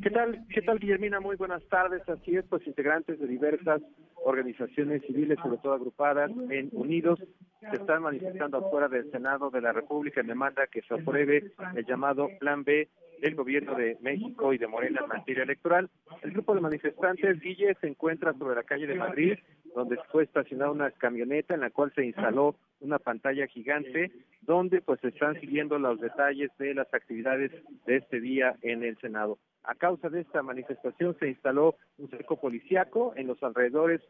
[0.02, 0.44] ¿Qué tal?
[0.50, 1.20] ¿Qué tal, Guillermina?
[1.20, 2.06] Muy buenas tardes.
[2.08, 3.82] Así es, pues integrantes de diversas
[4.24, 7.18] organizaciones civiles, sobre todo agrupadas en Unidos,
[7.60, 11.86] se están manifestando afuera del Senado de la República en demanda que se apruebe el
[11.86, 12.88] llamado Plan B
[13.20, 15.90] del gobierno de México y de Morena en materia electoral.
[16.22, 19.34] El grupo de manifestantes, Guille, se encuentra sobre la calle de Madrid,
[19.74, 25.02] donde fue estacionada una camioneta en la cual se instaló una pantalla gigante, donde pues
[25.04, 27.50] están siguiendo los detalles de las actividades
[27.86, 29.38] de este día en el Senado.
[29.64, 34.00] A causa de esta manifestación se instaló un cerco policiaco en los alrededores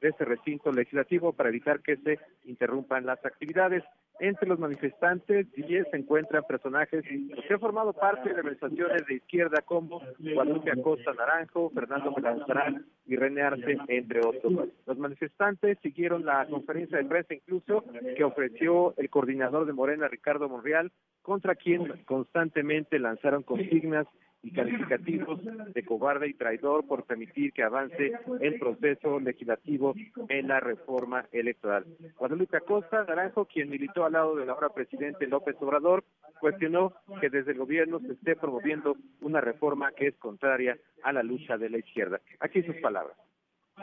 [0.00, 3.82] de este recinto legislativo para evitar que se interrumpan las actividades.
[4.18, 10.00] Entre los manifestantes se encuentran personajes que han formado parte de organizaciones de izquierda como
[10.18, 14.70] Guadalupe Acosta Naranjo, Fernando Melanzarán y René Arce, entre otros.
[14.86, 17.84] Los manifestantes siguieron la conferencia de prensa incluso
[18.16, 24.06] que ofreció el coordinador de Morena, Ricardo Monreal, contra quien constantemente lanzaron consignas
[24.46, 25.40] y calificativos
[25.74, 29.92] de cobarde y traidor por permitir que avance el proceso legislativo
[30.28, 31.84] en la reforma electoral.
[32.16, 36.04] Guadalupe Acosta Naranjo, quien militó al lado del ahora presidente López Obrador,
[36.38, 41.24] cuestionó que desde el gobierno se esté promoviendo una reforma que es contraria a la
[41.24, 42.20] lucha de la izquierda.
[42.38, 43.16] Aquí sus palabras.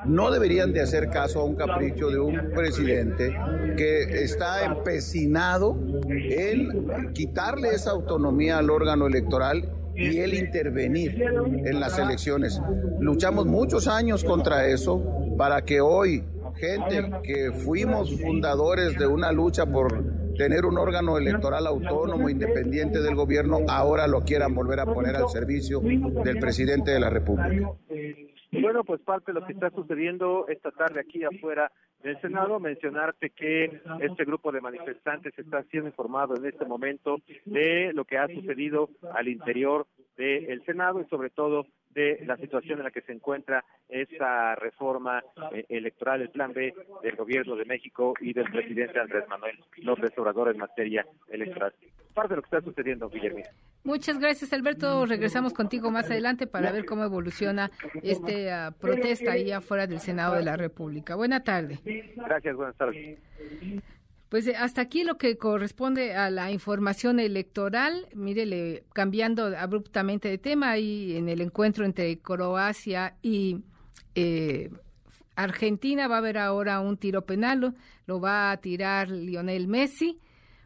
[0.06, 3.38] No deberían de hacer caso a un capricho de un presidente
[3.78, 11.97] que está empecinado en quitarle esa autonomía al órgano electoral y el intervenir en las
[11.99, 12.62] elecciones.
[12.99, 15.03] Luchamos muchos años contra eso
[15.38, 16.23] para que hoy
[16.56, 19.91] gente que fuimos fundadores de una lucha por
[20.36, 25.29] tener un órgano electoral autónomo, independiente del gobierno, ahora lo quieran volver a poner al
[25.29, 27.71] servicio del presidente de la República.
[28.51, 31.71] Bueno, pues parte de lo que está sucediendo esta tarde aquí afuera
[32.04, 37.94] del Senado, mencionarte que este grupo de manifestantes está siendo informado en este momento de
[37.94, 39.88] lo que ha sucedido al interior
[40.18, 45.23] del Senado y sobre todo de la situación en la que se encuentra esta reforma
[45.51, 50.12] eh, electoral, el plan B del gobierno de México y del presidente Andrés Manuel López
[50.17, 51.73] Obrador en materia electoral.
[52.13, 53.43] Parte de lo que está sucediendo, Guillermo.
[53.84, 55.06] Muchas gracias, Alberto.
[55.06, 57.71] Regresamos contigo más adelante para ver cómo evoluciona
[58.03, 61.15] esta protesta ahí afuera del Senado de la República.
[61.15, 61.79] Buena tarde.
[62.15, 63.19] Gracias, buenas tardes.
[64.34, 68.08] Pues eh, hasta aquí lo que corresponde a la información electoral.
[68.15, 73.60] Mírele, cambiando abruptamente de tema, ahí en el encuentro entre Croacia y
[74.15, 74.72] eh,
[75.36, 77.76] Argentina va a haber ahora un tiro penal,
[78.08, 80.19] lo va a tirar Lionel Messi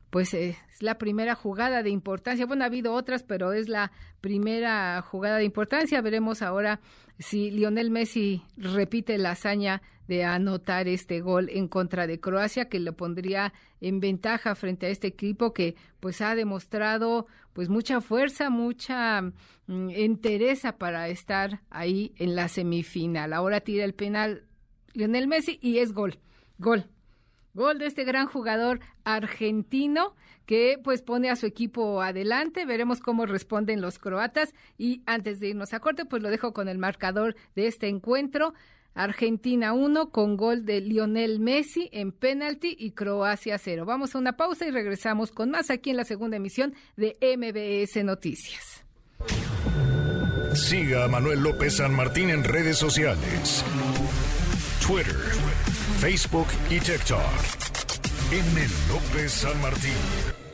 [0.10, 2.46] pues es la primera jugada de importancia.
[2.46, 6.02] Bueno, ha habido otras, pero es la primera jugada de importancia.
[6.02, 6.80] Veremos ahora
[7.20, 12.80] si Lionel Messi repite la hazaña de anotar este gol en contra de Croacia, que
[12.80, 18.50] lo pondría en ventaja frente a este equipo que pues ha demostrado pues mucha fuerza,
[18.50, 23.34] mucha mm, entereza para estar ahí en la semifinal.
[23.34, 24.44] Ahora tira el penal
[24.94, 26.20] Lionel Messi y es gol.
[26.58, 26.86] Gol.
[27.54, 30.16] Gol de este gran jugador argentino
[30.46, 32.66] que pues pone a su equipo adelante.
[32.66, 34.54] Veremos cómo responden los croatas.
[34.78, 38.54] Y antes de irnos a corte, pues lo dejo con el marcador de este encuentro.
[38.98, 43.86] Argentina 1 con gol de Lionel Messi en penalti y Croacia 0.
[43.86, 48.04] Vamos a una pausa y regresamos con más aquí en la segunda emisión de MBS
[48.04, 48.84] Noticias.
[50.54, 53.64] Siga a Manuel López San Martín en redes sociales.
[54.86, 55.16] Twitter
[56.00, 57.22] Facebook y TikTok.
[58.32, 58.68] M.
[58.90, 60.47] López San Martín.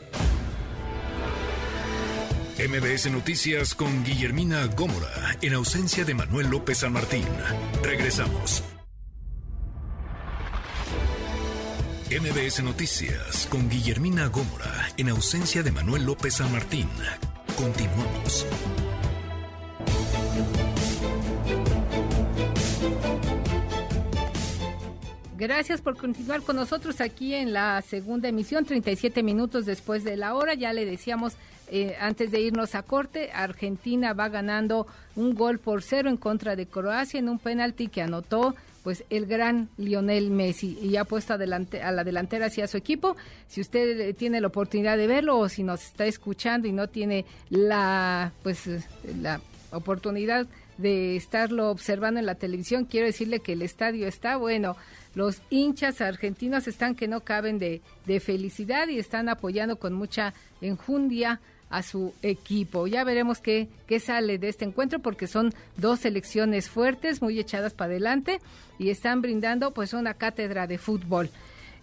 [2.56, 7.24] MBS Noticias con Guillermina Gómora, en ausencia de Manuel López San Martín.
[7.82, 8.62] Regresamos.
[12.08, 16.88] MBS Noticias con Guillermina Gómora, en ausencia de Manuel López San Martín.
[17.56, 18.46] Continuamos.
[25.36, 30.34] Gracias por continuar con nosotros aquí en la segunda emisión, 37 minutos después de la
[30.34, 30.54] hora.
[30.54, 31.34] Ya le decíamos
[31.76, 36.54] eh, antes de irnos a corte, Argentina va ganando un gol por cero en contra
[36.54, 38.54] de Croacia en un penalti que anotó
[38.84, 43.16] pues el gran Lionel Messi y ha puesto adelante, a la delantera hacia su equipo.
[43.48, 47.24] Si usted tiene la oportunidad de verlo o si nos está escuchando y no tiene
[47.50, 48.68] la pues
[49.20, 49.40] la
[49.72, 50.46] oportunidad
[50.78, 54.76] de estarlo observando en la televisión, quiero decirle que el estadio está bueno.
[55.16, 60.34] Los hinchas argentinos están que no caben de, de felicidad y están apoyando con mucha
[60.60, 61.40] enjundia
[61.74, 62.86] a su equipo.
[62.86, 67.74] Ya veremos qué, qué sale de este encuentro porque son dos selecciones fuertes, muy echadas
[67.74, 68.40] para adelante
[68.78, 71.30] y están brindando pues una cátedra de fútbol.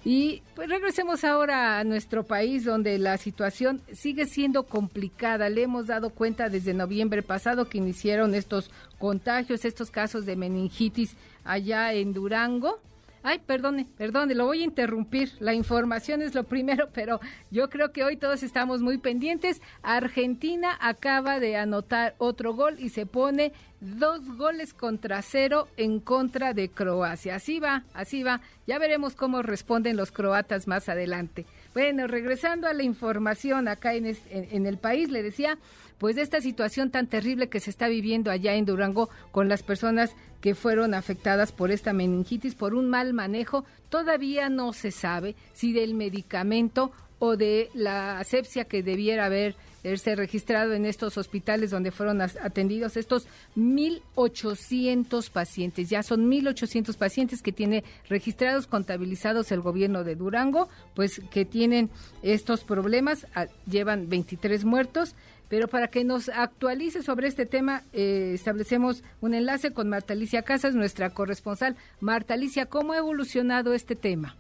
[0.06, 5.50] Y pues regresemos ahora a nuestro país donde la situación sigue siendo complicada.
[5.50, 11.18] Le hemos dado cuenta desde noviembre pasado que iniciaron estos contagios, estos casos de meningitis
[11.44, 12.80] allá en Durango
[13.24, 15.32] Ay, perdone, perdone, lo voy a interrumpir.
[15.40, 17.20] La información es lo primero, pero
[17.52, 19.62] yo creo que hoy todos estamos muy pendientes.
[19.84, 26.54] Argentina acaba de anotar otro gol y se pone dos goles contra cero en contra
[26.54, 27.36] de Croacia.
[27.36, 28.42] Así va, así va.
[28.66, 31.46] Ya veremos cómo responden los croatas más adelante.
[31.74, 35.58] Bueno, regresando a la información acá en, en el país, le decía,
[36.02, 39.62] pues de esta situación tan terrible que se está viviendo allá en Durango con las
[39.62, 43.66] personas que fueron afectadas por esta meningitis, por un mal manejo.
[43.88, 50.74] Todavía no se sabe si del medicamento o de la asepsia que debiera haberse registrado
[50.74, 55.88] en estos hospitales donde fueron atendidos estos 1.800 pacientes.
[55.88, 61.92] Ya son 1.800 pacientes que tiene registrados, contabilizados el gobierno de Durango, pues que tienen
[62.24, 65.14] estos problemas, ah, llevan 23 muertos
[65.52, 70.44] pero para que nos actualice sobre este tema, eh, establecemos un enlace con Marta Alicia
[70.44, 71.76] Casas, nuestra corresponsal.
[72.00, 74.34] Marta Alicia, ¿cómo ha evolucionado este tema?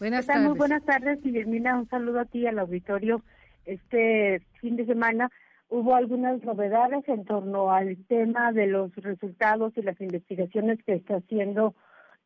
[0.00, 0.48] Buenas tardes.
[0.48, 1.78] Muy buenas tardes, Guillermina.
[1.78, 3.22] Un saludo a ti al auditorio.
[3.64, 5.30] Este fin de semana
[5.68, 11.18] hubo algunas novedades en torno al tema de los resultados y las investigaciones que está
[11.18, 11.76] haciendo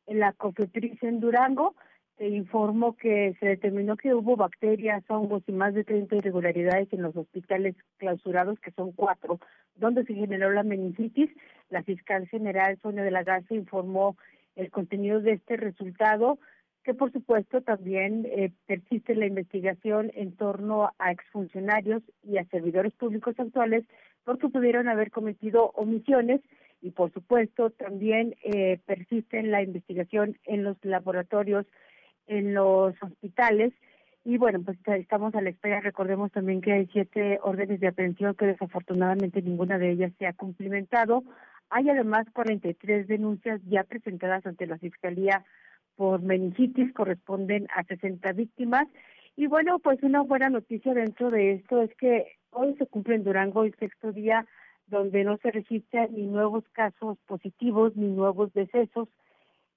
[0.07, 1.75] la COFEPRIS en Durango
[2.19, 7.03] se informó que se determinó que hubo bacterias, hongos y más de 30 irregularidades en
[7.03, 9.41] los hospitales clausurados, que son cuatro,
[9.75, 11.31] donde se generó la meningitis.
[11.71, 14.17] La fiscal general Sonia de la Garza informó
[14.55, 16.39] el contenido de este resultado,
[16.85, 22.93] que por supuesto también eh, persiste la investigación en torno a exfuncionarios y a servidores
[22.93, 23.85] públicos actuales
[24.23, 26.41] porque pudieron haber cometido omisiones
[26.83, 31.67] y por supuesto también eh, persiste la investigación en los laboratorios
[32.27, 33.73] en los hospitales.
[34.25, 35.81] Y bueno, pues estamos a la espera.
[35.81, 40.33] Recordemos también que hay siete órdenes de aprehensión que desafortunadamente ninguna de ellas se ha
[40.33, 41.23] cumplimentado.
[41.71, 45.45] Hay además 43 denuncias ya presentadas ante la Fiscalía
[45.97, 48.89] por meningitis, corresponden a 60 víctimas.
[49.37, 53.25] Y bueno, pues una buena noticia dentro de esto es que hoy se cumple en
[53.25, 54.47] Durango el sexto día
[54.87, 59.09] donde no se registran ni nuevos casos positivos ni nuevos decesos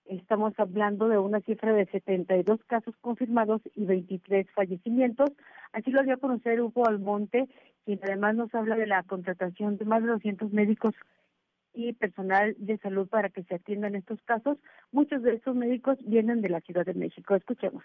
[0.10, 5.32] Estamos hablando de una cifra de 72 casos confirmados y 23 fallecimientos.
[5.74, 7.48] Así lo dio a conocer Hugo Almonte,
[7.84, 10.96] quien además nos habla de la contratación de más de 200 médicos
[11.74, 14.58] y personal de salud para que se atiendan estos casos.
[14.92, 17.36] Muchos de estos médicos vienen de la Ciudad de México.
[17.36, 17.84] Escuchemos.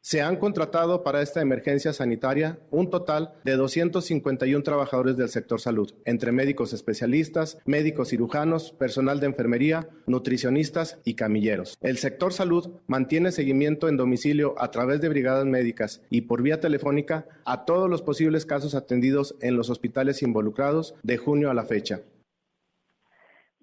[0.00, 5.92] Se han contratado para esta emergencia sanitaria un total de 251 trabajadores del sector salud,
[6.04, 11.76] entre médicos especialistas, médicos cirujanos, personal de enfermería, nutricionistas y camilleros.
[11.80, 16.60] El sector salud mantiene seguimiento en domicilio a través de brigadas médicas y por vía
[16.60, 21.64] telefónica a todos los posibles casos atendidos en los hospitales involucrados de junio a la
[21.64, 22.00] fecha.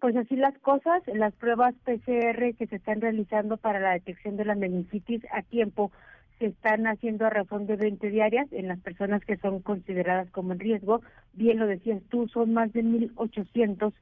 [0.01, 4.45] Pues así las cosas, las pruebas PCR que se están realizando para la detección de
[4.45, 5.91] la meningitis a tiempo
[6.39, 10.53] se están haciendo a razón de 20 diarias en las personas que son consideradas como
[10.53, 11.01] en riesgo.
[11.33, 13.93] Bien lo decías tú, son más de 1.800.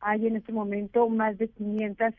[0.00, 2.14] Hay en este momento más de 500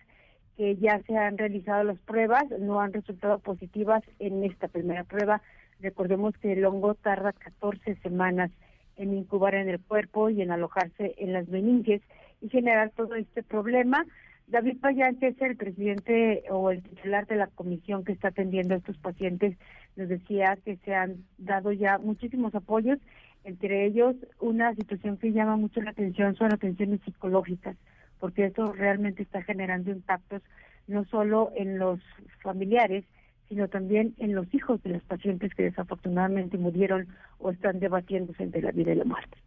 [0.57, 5.41] que ya se han realizado las pruebas, no han resultado positivas en esta primera prueba.
[5.79, 8.51] Recordemos que el hongo tarda 14 semanas
[8.95, 12.01] en incubar en el cuerpo y en alojarse en las meninges
[12.41, 14.05] y generar todo este problema.
[14.47, 18.73] David Payán, que es el presidente o el titular de la comisión que está atendiendo
[18.73, 19.57] a estos pacientes,
[19.95, 22.99] nos decía que se han dado ya muchísimos apoyos,
[23.43, 27.75] entre ellos una situación que llama mucho la atención son atenciones psicológicas,
[28.19, 30.41] porque eso realmente está generando impactos
[30.87, 31.99] no solo en los
[32.41, 33.05] familiares,
[33.49, 37.07] sino también en los hijos de los pacientes que desafortunadamente murieron
[37.39, 39.37] o están debatiéndose entre la vida y la muerte.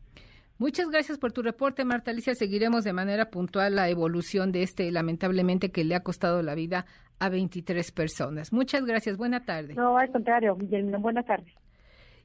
[0.58, 2.34] Muchas gracias por tu reporte, Marta Alicia.
[2.34, 6.86] Seguiremos de manera puntual la evolución de este, lamentablemente, que le ha costado la vida
[7.18, 8.52] a 23 personas.
[8.52, 9.16] Muchas gracias.
[9.18, 9.74] Buena tarde.
[9.74, 10.98] No, al contrario, Guillermo.
[10.98, 11.52] Buena tarde.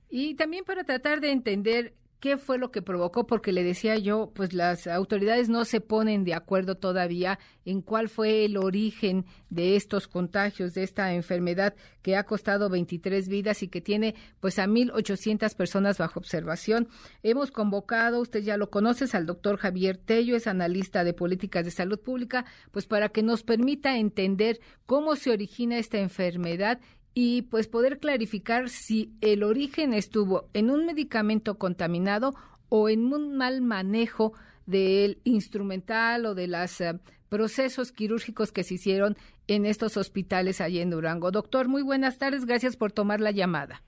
[0.10, 4.32] Y también para tratar de entender qué fue lo que provocó, porque le decía yo,
[4.34, 9.76] pues las autoridades no se ponen de acuerdo todavía en cuál fue el origen de
[9.76, 14.68] estos contagios, de esta enfermedad que ha costado 23 vidas y que tiene pues a
[14.68, 16.88] 1.800 personas bajo observación.
[17.24, 21.72] Hemos convocado, usted ya lo conoce, al doctor Javier Tello, es analista de políticas de
[21.72, 26.80] salud pública, pues para que nos permita entender cómo se origina esta enfermedad
[27.14, 32.34] y pues poder clarificar si el origen estuvo en un medicamento contaminado
[32.70, 34.34] o en un mal manejo
[34.66, 40.80] del instrumental o de los eh, procesos quirúrgicos que se hicieron en estos hospitales allí
[40.80, 41.32] en Durango.
[41.32, 43.82] Doctor, muy buenas tardes, gracias por tomar la llamada.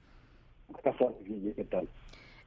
[1.56, 1.88] ¿qué tal?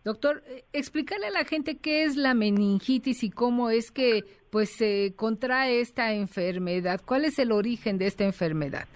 [0.04, 4.70] Doctor, eh, explícale a la gente qué es la meningitis y cómo es que pues
[4.70, 7.00] se contrae esta enfermedad.
[7.04, 8.86] ¿Cuál es el origen de esta enfermedad?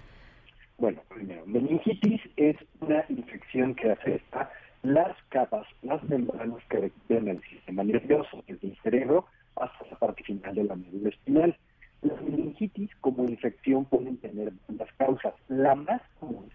[0.81, 4.51] Bueno, primero, meningitis es una infección que afecta
[4.81, 9.27] las capas, las membranas que requieren el sistema nervioso, desde el cerebro
[9.57, 11.55] hasta la parte final de la médula espinal.
[12.01, 15.35] Las meningitis como infección pueden tener varias causas.
[15.49, 16.49] La más común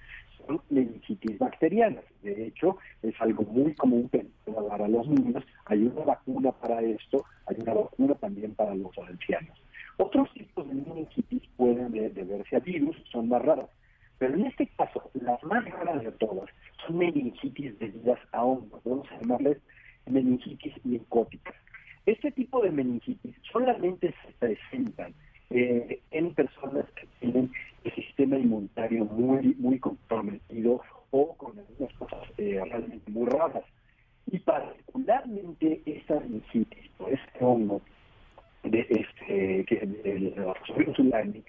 [0.45, 2.03] son meningitis bacterianas.
[2.25, 5.45] De hecho, es algo muy común que puede dar a los niños.
[5.67, 9.57] Hay una vacuna para esto, hay una vacuna también para los ancianos.
[9.99, 13.69] Otros tipos de meningitis pueden deberse a virus, son más raras.
[14.19, 16.49] Pero en este caso, las más raras de todas
[16.85, 19.59] son meningitis debidas a hongos, a llamarles
[20.07, 21.55] meningitis micóticas.
[22.07, 25.13] Este tipo de meningitis solamente se presentan
[25.51, 27.51] eh, en personas que tienen
[27.85, 33.65] el sistema inmunitario muy, muy comprometido o con algunas cosas eh, realmente muy raras.
[34.31, 37.83] Y particularmente esta meningitis, por este hongo,
[38.63, 41.45] de este, que de,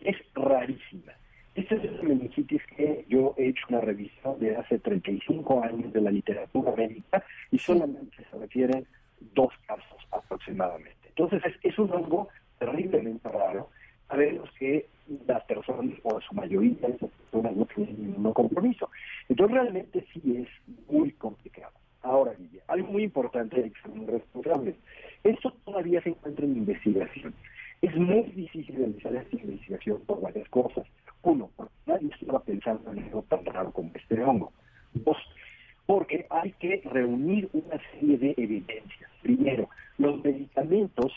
[0.00, 1.12] es rarísima.
[1.54, 6.00] Esta es una meningitis que yo he hecho una revisión de hace 35 años de
[6.00, 8.86] la literatura médica y solamente se refieren
[9.34, 11.08] dos casos aproximadamente.
[11.08, 12.28] Entonces es, un hongo
[12.58, 13.68] terriblemente raro.
[14.08, 14.86] Sabemos que
[15.26, 18.88] las personas, o su mayoría de esas personas, no tienen ningún compromiso.
[19.28, 20.48] Entonces realmente sí es
[20.88, 21.72] muy complicado.
[22.02, 22.32] Ahora,
[22.68, 24.76] algo muy importante ser muy responsables.
[25.22, 27.34] Esto todavía se encuentra en investigación.
[27.82, 30.86] Es muy difícil realizar esta investigación por varias cosas.
[31.22, 34.52] Uno, porque nadie estaba pensando en algo tan raro como este hongo.
[34.92, 35.16] Dos,
[35.86, 39.10] porque hay que reunir una serie de evidencias.
[39.22, 39.68] Primero,
[39.98, 41.12] los medicamentos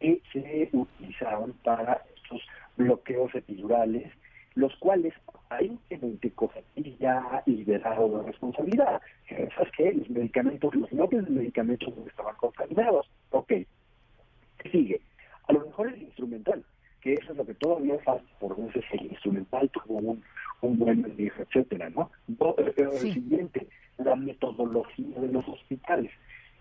[0.00, 2.42] que se utilizaban para estos
[2.76, 4.12] bloqueos epidurales,
[4.54, 9.00] los cuales aparentemente COFEPRIS ya ha liberado de responsabilidad.
[9.28, 13.08] ¿Sabes que Los medicamentos, los bloques de medicamentos no estaban contaminados.
[13.30, 13.48] Ok.
[13.48, 15.00] ¿Qué sigue?
[15.48, 16.64] A lo mejor es instrumental
[17.00, 20.22] que eso es lo que todavía falta, por veces el instrumental tuvo un,
[20.60, 22.10] un buen manejo, etcétera, ¿no?
[22.58, 23.12] Eh, sí.
[23.12, 23.68] siguiente,
[23.98, 26.10] la metodología de los hospitales.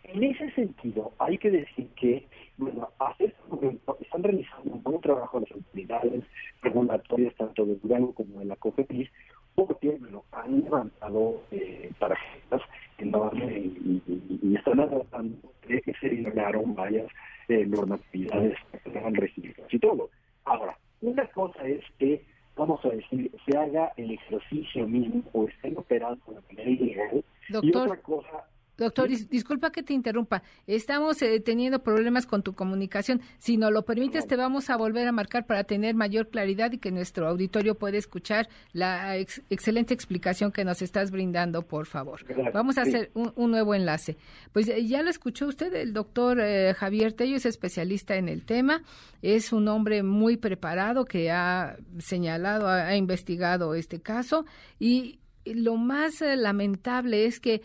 [0.04, 2.26] En ese sentido, hay que decir que,
[2.58, 6.24] bueno, hasta este momento están realizando un buen trabajo las autoridades
[6.62, 9.10] regulatorias, tanto de Durango como de la COFEPRIS,
[9.56, 12.62] porque, bueno, han levantado eh, tarjetas
[13.00, 14.02] en donde y,
[14.44, 17.08] y, están adaptando que se eliminaron varias
[17.48, 20.10] eh, normatividades que se han registrado y todo.
[20.46, 22.26] Ahora, una cosa es que,
[22.56, 27.26] vamos a decir, se haga el ejercicio mismo o estén operando de manera ilegal.
[27.62, 28.46] Y otra cosa
[28.78, 30.44] Doctor, disculpa que te interrumpa.
[30.68, 33.22] Estamos eh, teniendo problemas con tu comunicación.
[33.40, 36.78] Si nos lo permites, te vamos a volver a marcar para tener mayor claridad y
[36.78, 42.22] que nuestro auditorio pueda escuchar la excelente explicación que nos estás brindando, por favor.
[42.54, 44.18] Vamos a hacer un, nuevo enlace.
[44.52, 48.46] Pues eh, ya lo escuchó usted, el doctor eh, Javier Tello es especialista en el
[48.46, 48.84] tema.
[49.24, 54.46] Es un hombre muy preparado que ha señalado, ha investigado este caso
[54.80, 55.20] y
[55.56, 57.62] lo más lamentable es que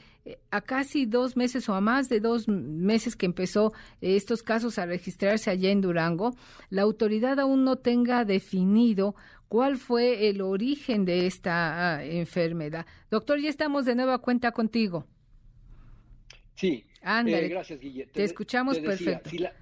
[0.50, 4.86] a casi dos meses o a más de dos meses que empezó estos casos a
[4.86, 6.36] registrarse allá en Durango,
[6.70, 9.14] la autoridad aún no tenga definido
[9.48, 12.86] cuál fue el origen de esta ah, enfermedad.
[13.10, 15.06] Doctor, ya estamos de nueva cuenta contigo.
[16.54, 18.06] Sí, eh, gracias, Guille.
[18.06, 19.28] Te, escuchamos perfecto.
[19.28, 19.52] Si la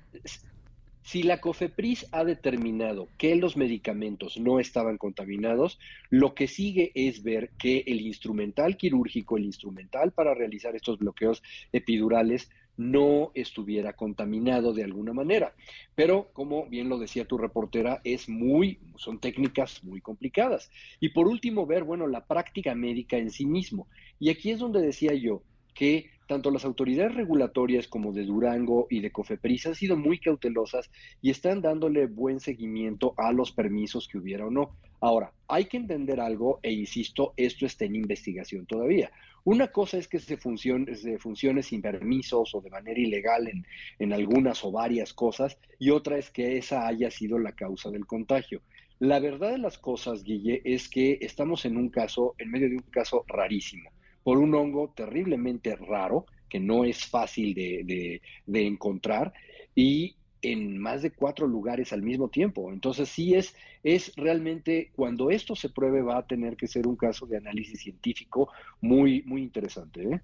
[1.41, 5.79] COFEPRIS ha determinado que los medicamentos no estaban contaminados,
[6.11, 11.43] lo que sigue es ver que el instrumental quirúrgico, el instrumental para realizar estos bloqueos
[11.73, 15.55] epidurales, no estuviera contaminado de alguna manera.
[15.95, 20.71] Pero, como bien lo decía tu reportera, es muy, son técnicas muy complicadas.
[20.99, 23.87] Y por último, ver, bueno, la práctica médica en sí mismo.
[24.19, 29.01] Y aquí es donde decía yo que tanto las autoridades regulatorias como de Durango y
[29.01, 30.89] de Cofepris han sido muy cautelosas
[31.21, 34.77] y están dándole buen seguimiento a los permisos que hubiera o no.
[35.01, 39.11] Ahora, hay que entender algo, e insisto, esto está en investigación todavía.
[39.43, 43.67] Una cosa es que se funcione, se funcione sin permisos o de manera ilegal en,
[43.99, 48.07] en algunas o varias cosas, y otra es que esa haya sido la causa del
[48.07, 48.61] contagio.
[49.01, 52.77] La verdad de las cosas, Guille, es que estamos en un caso, en medio de
[52.77, 53.91] un caso rarísimo,
[54.23, 59.33] por un hongo terriblemente raro, que no es fácil de, de encontrar,
[59.75, 62.73] y en más de cuatro lugares al mismo tiempo.
[62.73, 66.97] Entonces sí es, es realmente, cuando esto se pruebe va a tener que ser un
[66.97, 68.51] caso de análisis científico
[68.81, 70.03] muy, muy interesante.
[70.03, 70.21] ¿eh?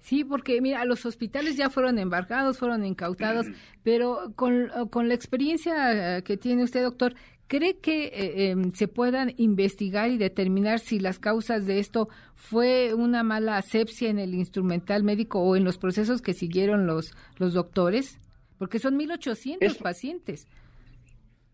[0.00, 3.46] Sí, porque mira, los hospitales ya fueron embarcados, fueron incautados,
[3.82, 7.14] pero con, con, la experiencia que tiene usted, doctor,
[7.50, 12.94] ¿cree que eh, em, se puedan investigar y determinar si las causas de esto fue
[12.94, 17.52] una mala asepsia en el instrumental médico o en los procesos que siguieron los, los
[17.52, 18.20] doctores?
[18.56, 20.46] Porque son 1800 pacientes.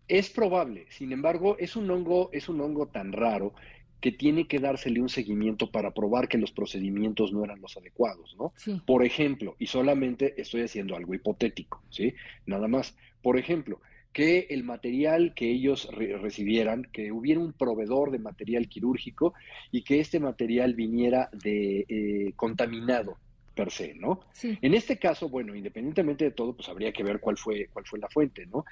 [0.07, 3.55] Es probable, sin embargo, es un hongo, es un hongo tan raro
[3.99, 8.37] que tiene que dársele un seguimiento para probar que los procedimientos no eran los adecuados,
[8.37, 8.53] ¿no?
[8.85, 12.13] Por ejemplo, y solamente estoy haciendo algo hipotético, ¿sí?
[12.45, 12.95] Nada más.
[13.23, 13.81] Por ejemplo,
[14.13, 19.33] que el material que ellos recibieran, que hubiera un proveedor de material quirúrgico
[19.71, 23.17] y que este material viniera de eh, contaminado,
[23.57, 24.21] per se, ¿no?
[24.41, 27.99] En este caso, bueno, independientemente de todo, pues habría que ver cuál fue, cuál fue
[27.99, 28.63] la fuente, ¿no?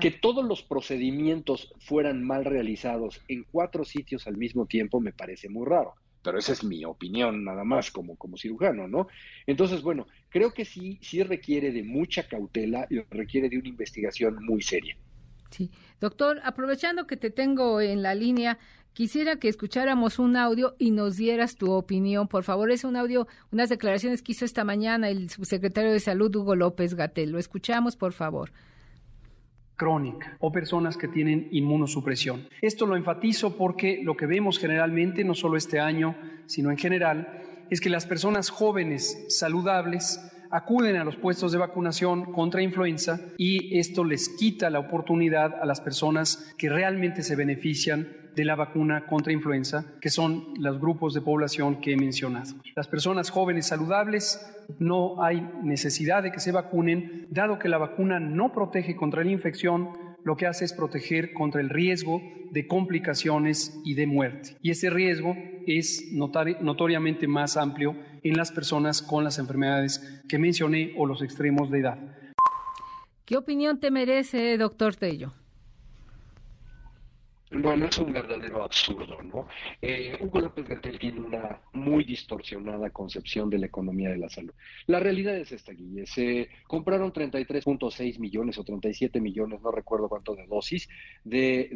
[0.00, 5.48] Que todos los procedimientos fueran mal realizados en cuatro sitios al mismo tiempo me parece
[5.48, 5.94] muy raro.
[6.22, 9.08] Pero esa es mi opinión nada más como, como cirujano, ¿no?
[9.46, 14.44] Entonces, bueno, creo que sí, sí requiere de mucha cautela y requiere de una investigación
[14.44, 14.96] muy seria.
[15.50, 15.70] Sí.
[16.00, 18.58] Doctor, aprovechando que te tengo en la línea,
[18.94, 22.28] Quisiera que escucháramos un audio y nos dieras tu opinión.
[22.28, 26.36] Por favor, es un audio, unas declaraciones que hizo esta mañana el subsecretario de Salud,
[26.36, 27.30] Hugo López Gatel.
[27.30, 28.52] Lo escuchamos, por favor
[29.76, 32.48] crónica o personas que tienen inmunosupresión.
[32.60, 36.14] Esto lo enfatizo porque lo que vemos generalmente, no solo este año,
[36.46, 40.20] sino en general, es que las personas jóvenes, saludables,
[40.50, 45.64] acuden a los puestos de vacunación contra influenza y esto les quita la oportunidad a
[45.64, 51.14] las personas que realmente se benefician de la vacuna contra influenza, que son los grupos
[51.14, 52.54] de población que he mencionado.
[52.74, 54.40] Las personas jóvenes saludables
[54.78, 59.30] no hay necesidad de que se vacunen, dado que la vacuna no protege contra la
[59.30, 59.90] infección,
[60.24, 62.22] lo que hace es proteger contra el riesgo
[62.52, 64.56] de complicaciones y de muerte.
[64.62, 70.94] Y ese riesgo es notoriamente más amplio en las personas con las enfermedades que mencioné
[70.96, 71.98] o los extremos de edad.
[73.24, 75.32] ¿Qué opinión te merece, doctor Tello?
[77.54, 79.46] Bueno, es un verdadero absurdo, ¿no?
[79.82, 84.52] Eh, Hugo López Gatel tiene una muy distorsionada concepción de la economía de la salud.
[84.86, 86.06] La realidad es esta, Guille.
[86.06, 90.88] Se compraron 33.6 millones o 37 millones, no recuerdo cuánto de dosis,
[91.24, 91.68] de,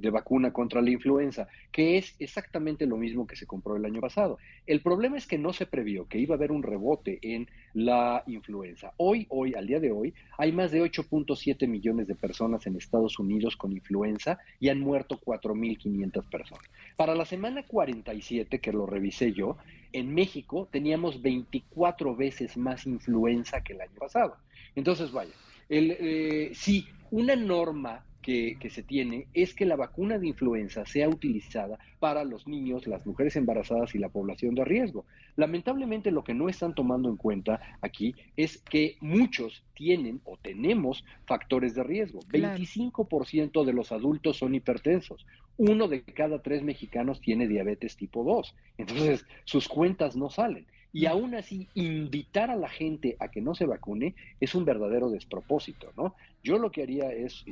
[0.00, 4.00] de, vacuna contra la influenza, que es exactamente lo mismo que se compró el año
[4.00, 4.38] pasado.
[4.66, 8.22] El problema es que no se previó que iba a haber un rebote en la
[8.26, 8.92] influenza.
[8.96, 13.18] Hoy, hoy, al día de hoy, hay más de 8.7 millones de personas en Estados
[13.18, 16.62] Unidos con influenza y han muerto 4.500 personas.
[16.96, 19.56] Para la semana 47, que lo revisé yo,
[19.92, 24.36] en México teníamos 24 veces más influenza que el año pasado.
[24.76, 25.32] Entonces, vaya,
[25.68, 31.08] el, eh, si una norma que, se tiene es que la vacuna de influenza sea
[31.08, 35.04] utilizada para los niños, las mujeres embarazadas y la población de riesgo.
[35.36, 41.04] Lamentablemente lo que no están tomando en cuenta aquí es que muchos tienen o tenemos
[41.26, 42.20] factores de riesgo.
[42.20, 45.26] 25% de los adultos son hipertensos.
[45.56, 48.54] Uno de cada tres mexicanos tiene diabetes tipo 2.
[48.78, 50.66] Entonces, sus cuentas no salen.
[50.92, 55.08] Y aún así, invitar a la gente a que no se vacune es un verdadero
[55.08, 56.14] despropósito, ¿no?
[56.42, 57.44] Yo lo que haría es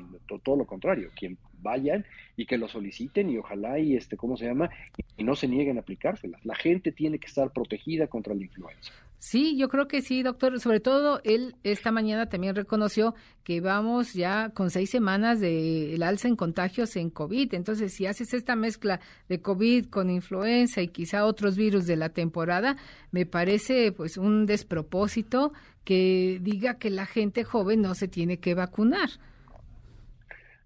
[0.45, 2.05] todo lo contrario, quien vayan
[2.36, 4.68] y que lo soliciten y ojalá y este, ¿cómo se llama?
[5.16, 6.45] Y no se nieguen a aplicárselas.
[6.45, 8.93] La gente tiene que estar protegida contra la influenza.
[9.22, 10.58] Sí, yo creo que sí, doctor.
[10.60, 13.14] Sobre todo, él esta mañana también reconoció
[13.44, 17.52] que vamos ya con seis semanas del alza en contagios en COVID.
[17.52, 18.98] Entonces, si haces esta mezcla
[19.28, 22.78] de COVID con influenza y quizá otros virus de la temporada,
[23.10, 25.52] me parece pues un despropósito
[25.84, 29.10] que diga que la gente joven no se tiene que vacunar.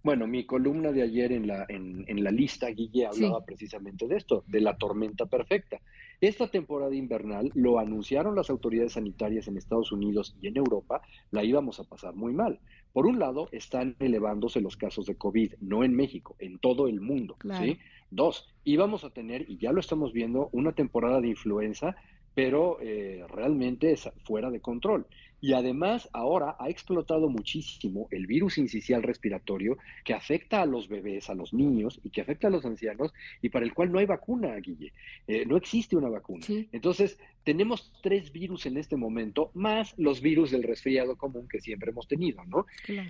[0.05, 4.17] Bueno, mi columna de ayer en la, en, en la lista, Guille, hablaba precisamente de
[4.17, 5.81] esto, de la tormenta perfecta.
[6.27, 11.45] Esta temporada invernal, lo anunciaron las autoridades sanitarias en Estados Unidos y en Europa, la
[11.45, 12.61] íbamos a pasar muy mal.
[12.95, 17.03] Por un lado, están elevándose los casos de COVID, no en México, en todo el
[17.03, 17.37] mundo.
[17.61, 17.79] ¿sí?
[18.11, 21.95] Dos, íbamos a tener, y ya lo estamos viendo, una temporada de influenza,
[22.35, 25.07] pero eh, realmente es fuera de control.
[25.41, 31.29] Y además ahora ha explotado muchísimo el virus incisional respiratorio que afecta a los bebés,
[31.29, 33.13] a los niños y que afecta a los ancianos
[33.43, 34.95] y para el cual no hay vacuna, Guille.
[35.27, 36.47] Eh, no existe una vacuna.
[36.73, 41.91] Entonces, tenemos tres virus en este momento, más los virus del resfriado común que siempre
[41.91, 42.65] hemos tenido, ¿no?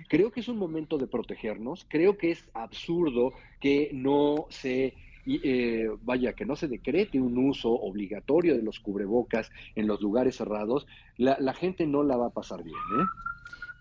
[0.09, 1.85] Creo que es un momento de protegernos.
[1.87, 4.93] Creo que es absurdo que no se
[5.25, 10.01] y eh, vaya, que no se decrete un uso obligatorio de los cubrebocas en los
[10.01, 10.85] lugares cerrados,
[11.17, 12.75] la, gente no la va a pasar bien.
[12.75, 13.05] ¿eh?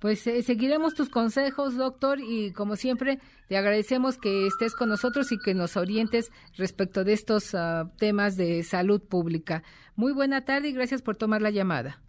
[0.00, 3.18] Pues eh, seguiremos tus consejos, doctor, y como siempre,
[3.48, 8.36] te agradecemos que estés con nosotros y que nos orientes respecto de estos ah, temas
[8.36, 9.62] de salud pública.
[9.96, 12.00] Muy buena tarde y gracias por tomar la llamada.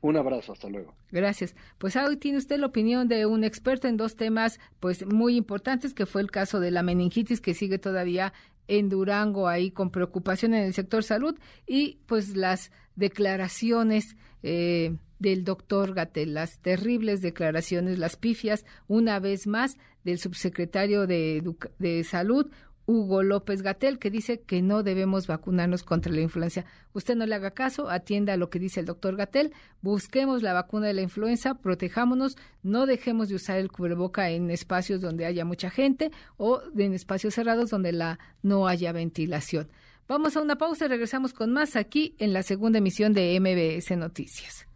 [0.00, 0.94] Un abrazo, hasta luego.
[1.10, 1.56] Gracias.
[1.78, 5.92] Pues hoy tiene usted la opinión de un experto en dos temas pues muy importantes,
[5.92, 8.32] que fue el caso de la meningitis que sigue todavía
[8.68, 11.36] en Durango ahí con preocupación en el sector salud
[11.66, 19.46] y pues las declaraciones eh, del doctor Gatel, las terribles declaraciones, las pifias, una vez
[19.46, 21.42] más, del subsecretario de,
[21.78, 22.50] de Salud,
[22.88, 26.64] Hugo López Gatel, que dice que no debemos vacunarnos contra la influenza.
[26.94, 30.54] Usted no le haga caso, atienda a lo que dice el doctor Gatel, busquemos la
[30.54, 35.44] vacuna de la influenza, protejámonos, no dejemos de usar el cubreboca en espacios donde haya
[35.44, 39.68] mucha gente o en espacios cerrados donde la no haya ventilación.
[40.08, 43.94] Vamos a una pausa y regresamos con más aquí en la segunda emisión de MBS
[43.98, 44.67] Noticias.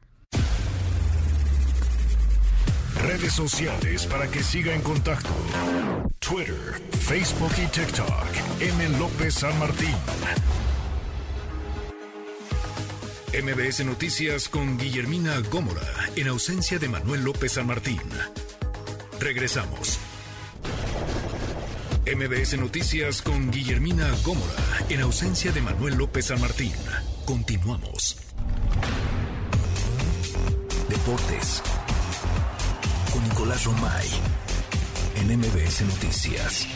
[3.02, 5.30] Redes sociales para que siga en contacto:
[6.20, 8.26] Twitter, Facebook y TikTok.
[8.60, 8.98] M.
[8.98, 9.94] López San Martín.
[13.32, 15.82] MBS Noticias con Guillermina Gómora,
[16.14, 18.00] en ausencia de Manuel López San Martín.
[19.18, 19.98] Regresamos.
[22.06, 24.54] MBS Noticias con Guillermina Gómora,
[24.90, 26.74] en ausencia de Manuel López San Martín.
[27.24, 28.16] Continuamos.
[30.88, 31.62] Deportes
[33.28, 34.06] Nicolás Romay
[35.16, 36.66] en MBS Noticias.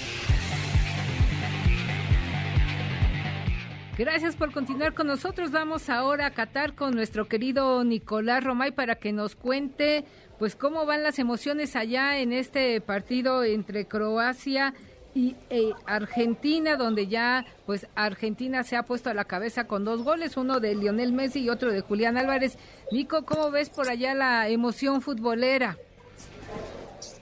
[3.98, 5.50] Gracias por continuar con nosotros.
[5.50, 10.04] Vamos ahora a Qatar con nuestro querido Nicolás Romay para que nos cuente
[10.38, 14.74] pues cómo van las emociones allá en este partido entre Croacia
[15.14, 20.02] y eh, Argentina, donde ya pues Argentina se ha puesto a la cabeza con dos
[20.02, 22.58] goles, uno de Lionel Messi y otro de Julián Álvarez.
[22.92, 25.78] Nico, ¿cómo ves por allá la emoción futbolera?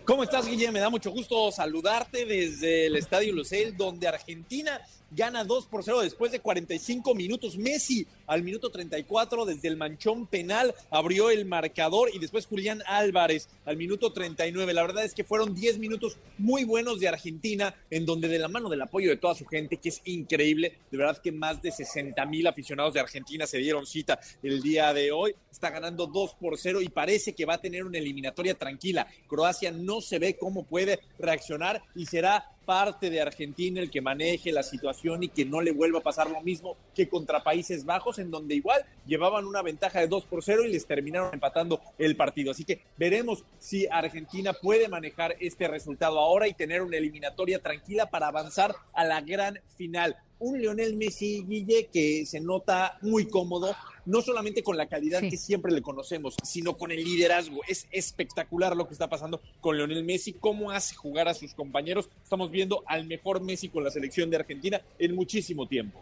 [0.05, 0.75] ¿Cómo estás, Guillermo?
[0.75, 4.81] Me da mucho gusto saludarte desde el Estadio Lucel, donde Argentina
[5.15, 7.57] gana 2 por 0 después de 45 minutos.
[7.57, 13.49] Messi al minuto 34 desde el manchón penal abrió el marcador y después Julián Álvarez
[13.65, 14.73] al minuto 39.
[14.73, 18.49] La verdad es que fueron 10 minutos muy buenos de Argentina en donde de la
[18.49, 21.71] mano del apoyo de toda su gente, que es increíble, de verdad que más de
[21.71, 25.35] 60 mil aficionados de Argentina se dieron cita el día de hoy.
[25.51, 29.07] Está ganando 2 por 0 y parece que va a tener una eliminatoria tranquila.
[29.29, 34.53] Croacia no se ve cómo puede reaccionar y será parte de Argentina el que maneje
[34.53, 38.19] la situación y que no le vuelva a pasar lo mismo que contra Países Bajos,
[38.19, 42.17] en donde igual llevaban una ventaja de 2 por 0 y les terminaron empatando el
[42.17, 42.51] partido.
[42.51, 48.07] Así que veremos si Argentina puede manejar este resultado ahora y tener una eliminatoria tranquila
[48.07, 53.75] para avanzar a la gran final un Lionel Messi, Guille, que se nota muy cómodo,
[54.07, 57.61] no solamente con la calidad que siempre le conocemos, sino con el liderazgo.
[57.69, 62.09] Es espectacular lo que está pasando con Lionel Messi, cómo hace jugar a sus compañeros.
[62.23, 66.01] Estamos viendo al mejor Messi con la selección de Argentina en muchísimo tiempo.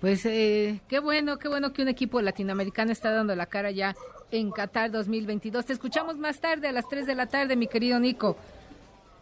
[0.00, 3.94] Pues eh, qué bueno, qué bueno que un equipo latinoamericano está dando la cara ya
[4.32, 5.64] en Qatar 2022.
[5.64, 8.36] Te escuchamos más tarde a las 3 de la tarde, mi querido Nico.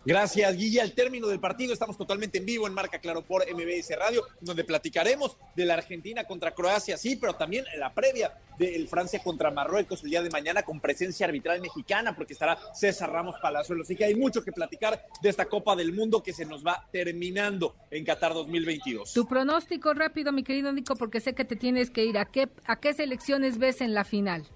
[0.05, 0.81] Gracias, Guille.
[0.81, 4.65] Al término del partido estamos totalmente en vivo en Marca Claro por MBS Radio, donde
[4.65, 10.03] platicaremos de la Argentina contra Croacia, sí, pero también la previa del Francia contra Marruecos
[10.03, 13.83] el día de mañana con presencia arbitral mexicana, porque estará César Ramos Palazuelo.
[13.83, 16.89] Así que hay mucho que platicar de esta Copa del Mundo que se nos va
[16.91, 19.13] terminando en Qatar 2022.
[19.13, 22.17] Tu pronóstico rápido, mi querido Nico, porque sé que te tienes que ir.
[22.17, 24.47] ¿A qué, a qué selecciones ves en la final?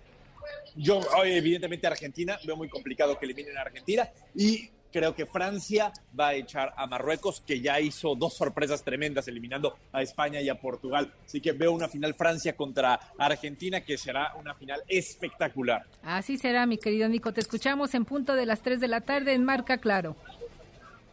[0.77, 6.29] Yo, evidentemente, Argentina, veo muy complicado que eliminen a Argentina y Creo que Francia va
[6.29, 10.55] a echar a Marruecos, que ya hizo dos sorpresas tremendas eliminando a España y a
[10.61, 11.13] Portugal.
[11.27, 15.85] Así que veo una final Francia contra Argentina que será una final espectacular.
[16.05, 17.33] Así será, mi querido Nico.
[17.33, 20.15] Te escuchamos en punto de las 3 de la tarde en Marca Claro.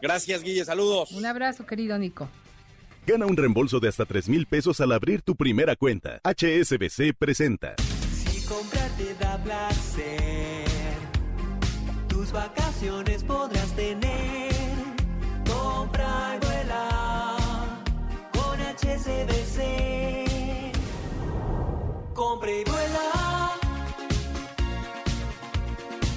[0.00, 0.64] Gracias, Guille.
[0.64, 1.10] Saludos.
[1.10, 2.28] Un abrazo, querido Nico.
[3.04, 6.20] Gana un reembolso de hasta 3 mil pesos al abrir tu primera cuenta.
[6.22, 7.74] HSBC presenta.
[8.12, 10.51] Si comprarte da placer
[12.32, 14.52] vacaciones podrás tener
[15.46, 17.36] Compra y vuela
[18.32, 19.58] con HSBC.
[22.14, 23.52] Compra y vuela.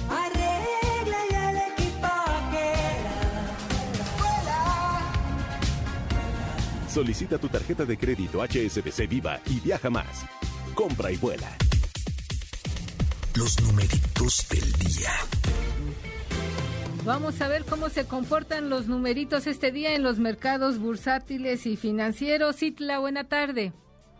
[0.08, 2.74] Arregla ya el equipaje.
[4.18, 5.00] Vuela.
[6.88, 10.24] Solicita tu tarjeta de crédito HSBC Viva y viaja más.
[10.74, 11.50] Compra y vuela.
[13.36, 15.10] Los numeritos del día.
[17.04, 21.76] Vamos a ver cómo se comportan los numeritos este día en los mercados bursátiles y
[21.76, 22.62] financieros.
[22.62, 23.74] Itla, buena tarde.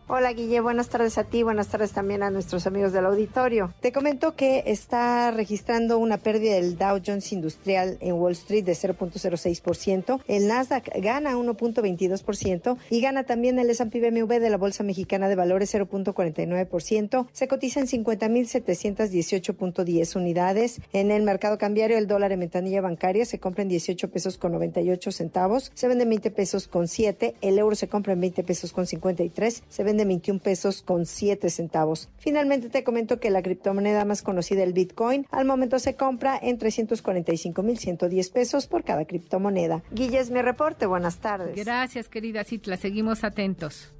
[0.09, 3.73] Hola Guille, buenas tardes a ti, buenas tardes también a nuestros amigos del auditorio.
[3.81, 8.71] Te comento que está registrando una pérdida del Dow Jones Industrial en Wall Street de
[8.71, 15.27] 0.06%, el Nasdaq gana 1.22% y gana también el S&P BMW de la Bolsa Mexicana
[15.27, 20.79] de Valores 0.49%, se cotiza en 50.718.10 unidades.
[20.93, 24.53] En el mercado cambiario el dólar en ventanilla bancaria se compra en 18 pesos con
[24.53, 28.45] 98 centavos, se vende en 20 pesos con 7, el euro se compra en 20
[28.45, 32.09] pesos con 53, se vende de 21 pesos con 7 centavos.
[32.17, 36.57] Finalmente te comento que la criptomoneda más conocida, el Bitcoin, al momento se compra en
[36.57, 39.83] 345.110 pesos por cada criptomoneda.
[39.91, 40.85] Guille es mi reporte.
[40.85, 41.55] Buenas tardes.
[41.55, 42.77] Gracias, querida Citla.
[42.77, 43.91] Seguimos atentos.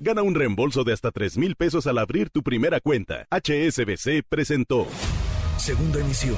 [0.00, 3.26] Gana un reembolso de hasta 3 mil pesos al abrir tu primera cuenta.
[3.30, 4.88] HSBC presentó.
[5.58, 6.36] Segunda emisión.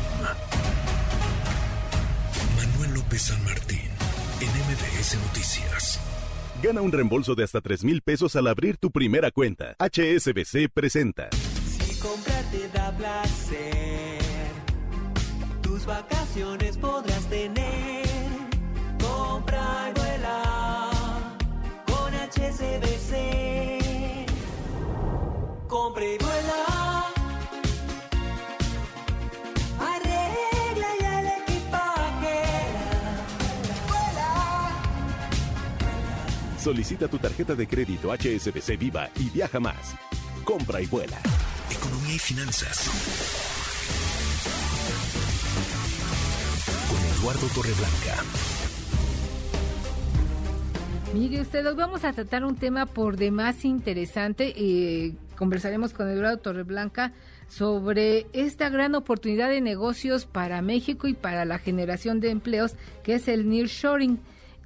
[2.56, 3.88] Manuel López San Martín,
[4.40, 5.43] en MBS Noticias.
[6.64, 9.76] Gana un reembolso de hasta 3 mil pesos al abrir tu primera cuenta.
[9.78, 11.28] HSBC presenta.
[11.66, 14.22] Si comprarte da placer,
[15.60, 18.06] tus vacaciones podrás tener.
[18.98, 20.90] Compra vuela
[21.84, 23.12] con HSBC.
[25.68, 26.53] Compra y vuela.
[36.64, 39.94] Solicita tu tarjeta de crédito HSBC Viva y viaja más.
[40.44, 41.18] Compra y vuela.
[41.70, 42.88] Economía y finanzas.
[46.88, 48.24] Con Eduardo Torreblanca.
[51.12, 54.54] Mire usted, hoy vamos a tratar un tema por demás interesante.
[54.56, 57.12] Eh, conversaremos con Eduardo Torreblanca
[57.46, 63.16] sobre esta gran oportunidad de negocios para México y para la generación de empleos, que
[63.16, 64.18] es el nearshoring.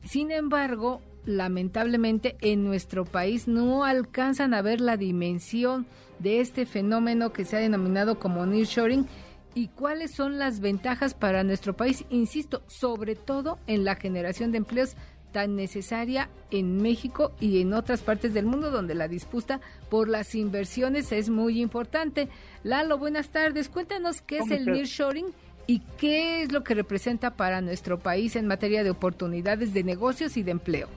[0.04, 5.86] Sin embargo, lamentablemente en nuestro país no alcanzan a ver la dimensión
[6.18, 9.06] de este fenómeno que se ha denominado como nearshoring
[9.54, 14.58] y cuáles son las ventajas para nuestro país, insisto, sobre todo en la generación de
[14.58, 14.96] empleos
[15.30, 19.60] tan necesaria en México y en otras partes del mundo donde la disputa
[19.90, 22.30] por las inversiones es muy importante.
[22.62, 23.68] Lalo, buenas tardes.
[23.68, 25.26] Cuéntanos qué es ¿Cómo el nearshoring
[25.66, 30.38] y qué es lo que representa para nuestro país en materia de oportunidades de negocios
[30.38, 30.88] y de empleo.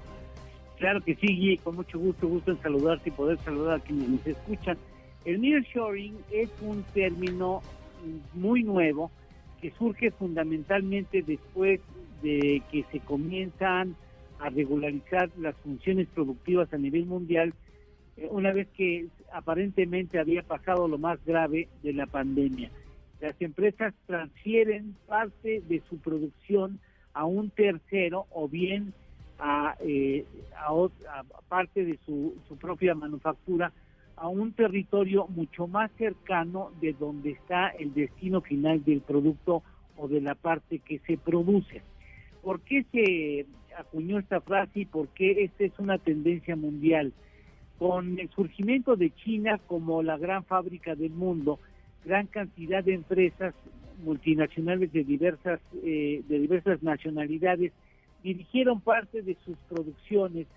[0.82, 4.25] Claro que sí, con mucho gusto, gusto en saludarte y poder saludar a quienes nos
[4.25, 4.79] escuchan.
[5.25, 7.61] El nearshoring es un término
[8.34, 9.11] muy nuevo
[9.61, 11.82] que surge fundamentalmente después
[12.23, 13.95] de que se comienzan
[14.39, 17.53] a regularizar las funciones productivas a nivel mundial,
[18.17, 22.71] eh, una vez que aparentemente había pasado lo más grave de la pandemia.
[23.19, 26.79] Las empresas transfieren parte de su producción
[27.13, 28.95] a un tercero o bien
[29.41, 30.23] a, eh,
[30.55, 33.73] a, parte de su, su propia manufactura
[34.15, 39.63] a un territorio mucho más cercano de donde está el destino final del producto
[39.97, 41.81] o de la parte que se produce.
[42.43, 47.11] ¿Por qué se acuñó esta frase y por qué esta es una tendencia mundial?
[47.79, 51.59] Con el surgimiento de China como la gran fábrica del mundo,
[52.05, 53.55] gran cantidad de empresas
[54.03, 57.71] multinacionales de diversas eh, de diversas nacionalidades
[58.24, 60.47] dirigieron parte de sus producciones,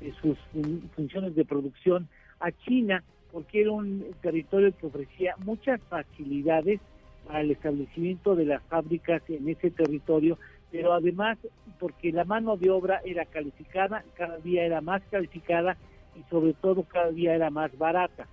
[0.00, 2.08] de sus fun- funciones de producción
[2.40, 3.02] a China,
[3.32, 6.80] porque era un territorio que ofrecía muchas facilidades
[7.26, 10.38] para el establecimiento de las fábricas en ese territorio,
[10.70, 11.38] pero además
[11.78, 15.76] porque la mano de obra era calificada, cada día era más calificada
[16.18, 18.26] y sobre todo cada día era más barata.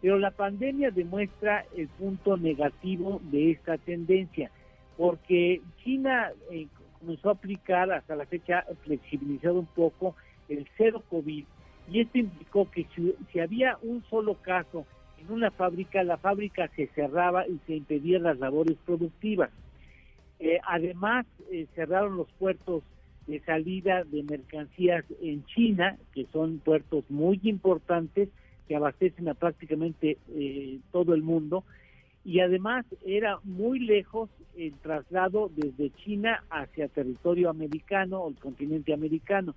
[0.00, 4.50] Pero la pandemia demuestra el punto negativo de esta tendencia,
[4.96, 6.68] porque China eh,
[7.00, 10.16] comenzó a aplicar hasta la fecha flexibilizado un poco
[10.48, 11.44] el cero COVID
[11.90, 12.86] y esto implicó que
[13.32, 14.84] si, había un solo caso
[15.18, 19.50] en una fábrica, la fábrica se cerraba y se impedían las labores productivas.
[20.38, 22.82] Eh, además, eh, cerraron los puertos
[23.26, 28.28] de salida de mercancías en China, que son puertos muy importantes
[28.68, 31.64] que abastecen a prácticamente eh, todo el mundo,
[32.28, 38.92] y además era muy lejos el traslado desde China hacia territorio americano o el continente
[38.92, 39.54] americano.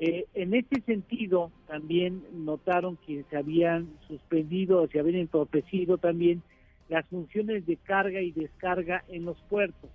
[0.00, 6.42] Eh, en este sentido, también notaron que se habían suspendido, se habían entorpecido también
[6.88, 9.90] las funciones de carga y descarga en los puertos.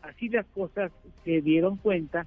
[0.00, 0.90] Así las cosas
[1.26, 2.26] se dieron cuenta,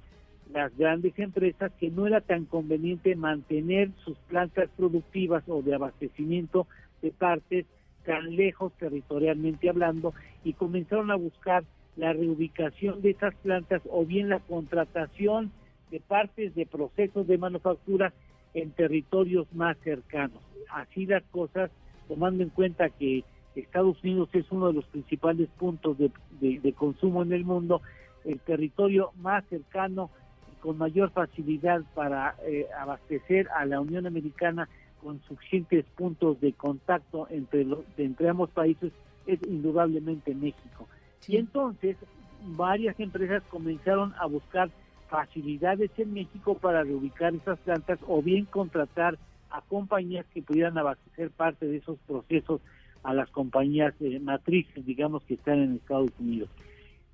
[0.53, 6.67] las grandes empresas que no era tan conveniente mantener sus plantas productivas o de abastecimiento
[7.01, 7.65] de partes
[8.09, 11.63] tan lejos territorialmente hablando y comenzaron a buscar
[11.95, 15.51] la reubicación de esas plantas o bien la contratación
[15.91, 18.11] de partes de procesos de manufactura
[18.55, 20.41] en territorios más cercanos.
[20.71, 21.69] Así las cosas,
[22.07, 23.23] tomando en cuenta que
[23.55, 27.83] Estados Unidos es uno de los principales puntos de, consumo en el mundo,
[28.25, 30.09] el territorio más cercano
[30.51, 34.67] y con mayor facilidad para eh, abastecer a la Unión Americana
[35.01, 38.91] con suficientes puntos de contacto entre, los, entre ambos países
[39.25, 40.87] es indudablemente México.
[41.27, 41.97] Y entonces
[42.55, 44.69] varias empresas comenzaron a buscar
[45.09, 49.17] facilidades en México para reubicar esas plantas o bien contratar
[49.49, 52.61] a compañías que pudieran abastecer parte de esos procesos
[53.03, 56.49] a las compañías eh, matrices, digamos, que están en Estados Unidos.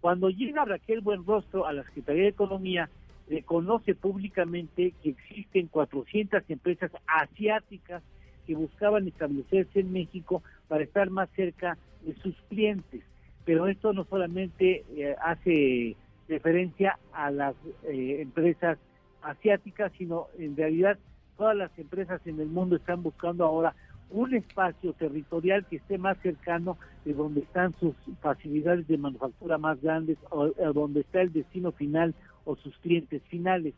[0.02, 2.90] Cuando llega Raquel Buenrostro a la Secretaría de Economía,
[3.30, 8.04] reconoce públicamente que existen 400 empresas asiáticas
[8.46, 13.02] que buscaban establecerse en México para estar más cerca de sus clientes.
[13.44, 15.96] Pero esto no solamente eh, hace
[16.28, 18.78] referencia a las eh, empresas
[19.22, 20.98] asiáticas, sino en realidad
[21.38, 23.76] todas las empresas en el mundo están buscando ahora
[24.12, 29.82] un espacio territorial que esté más cercano de donde están sus facilidades de manufactura más
[29.82, 32.14] grandes o, donde está el destino final
[32.46, 33.74] o sus clientes finales.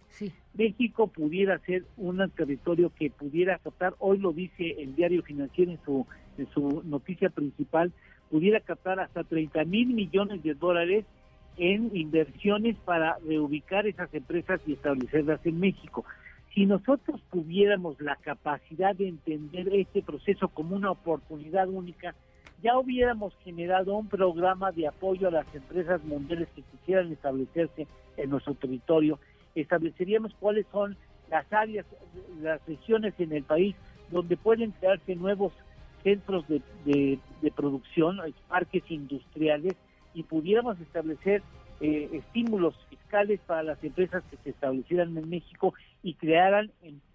[0.53, 5.79] México pudiera ser un territorio que pudiera captar, hoy lo dice el diario financiero en
[5.83, 6.05] su,
[6.37, 7.91] en su noticia principal,
[8.29, 11.05] pudiera captar hasta 30 mil millones de dólares
[11.57, 16.05] en inversiones para reubicar esas empresas y establecerlas en México.
[16.53, 22.15] Si nosotros tuviéramos la capacidad de entender este proceso como una oportunidad única,
[22.61, 27.87] ya hubiéramos generado un programa de apoyo a las empresas mundiales que quisieran establecerse
[28.17, 29.19] en nuestro territorio.
[29.55, 30.97] Estableceríamos cuáles son
[31.29, 31.85] las áreas,
[32.41, 33.75] las regiones en el país
[34.11, 35.53] donde pueden crearse nuevos
[36.03, 36.61] centros de,
[37.41, 39.75] de producción, parques industriales,
[40.17, 41.43] y pudiéramos establecer
[41.79, 46.71] eh, estímulos fiscales para las empresas que se establecieran en México y crearan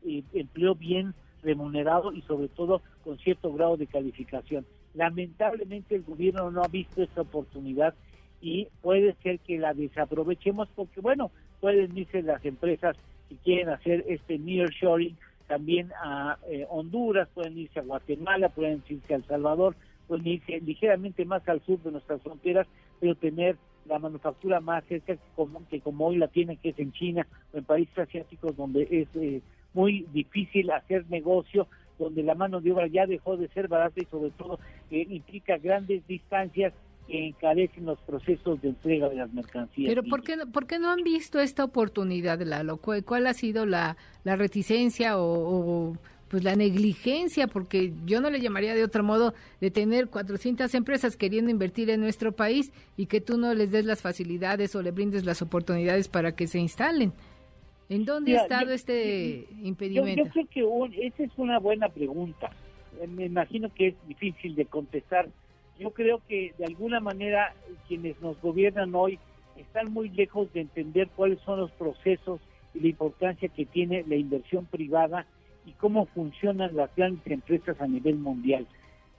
[0.06, 4.64] eh, empleo bien remunerado y sobre todo con cierto grado de calificación.
[4.94, 7.94] Lamentablemente el gobierno no ha visto esta oportunidad
[8.40, 11.30] y puede ser que la desaprovechemos porque, bueno,
[11.60, 12.96] pueden irse las empresas
[13.28, 15.16] que quieren hacer este nearshoring
[15.46, 19.76] también a eh, Honduras, pueden irse a Guatemala, pueden irse a El Salvador,
[20.08, 22.66] pueden irse ligeramente más al sur de nuestras fronteras,
[23.00, 26.78] pero tener la manufactura más cerca que como, que como hoy la tiene, que es
[26.78, 29.42] en China o en países asiáticos donde es eh,
[29.74, 31.66] muy difícil hacer negocio,
[31.98, 34.58] donde la mano de obra ya dejó de ser barata y sobre todo
[34.90, 36.72] eh, implica grandes distancias
[37.06, 39.88] que encarecen los procesos de entrega de las mercancías.
[39.88, 42.78] Pero ¿por qué, ¿por qué no han visto esta oportunidad, Lalo?
[42.78, 45.96] ¿Cuál ha sido la, la reticencia o
[46.32, 51.18] pues la negligencia, porque yo no le llamaría de otro modo de tener 400 empresas
[51.18, 54.92] queriendo invertir en nuestro país y que tú no les des las facilidades o le
[54.92, 57.12] brindes las oportunidades para que se instalen.
[57.92, 60.24] ¿En dónde ha estado este impedimento?
[60.24, 62.50] Yo, creo que esa es una buena pregunta.
[63.00, 65.28] Eh, me imagino que es difícil de contestar.
[65.78, 67.54] Yo creo que de alguna manera
[67.88, 69.18] quienes nos gobiernan hoy
[69.58, 72.40] están muy lejos de entender cuáles son los procesos
[72.74, 75.26] y la importancia que tiene la inversión privada
[75.66, 78.66] y cómo funcionan las grandes empresas a nivel mundial.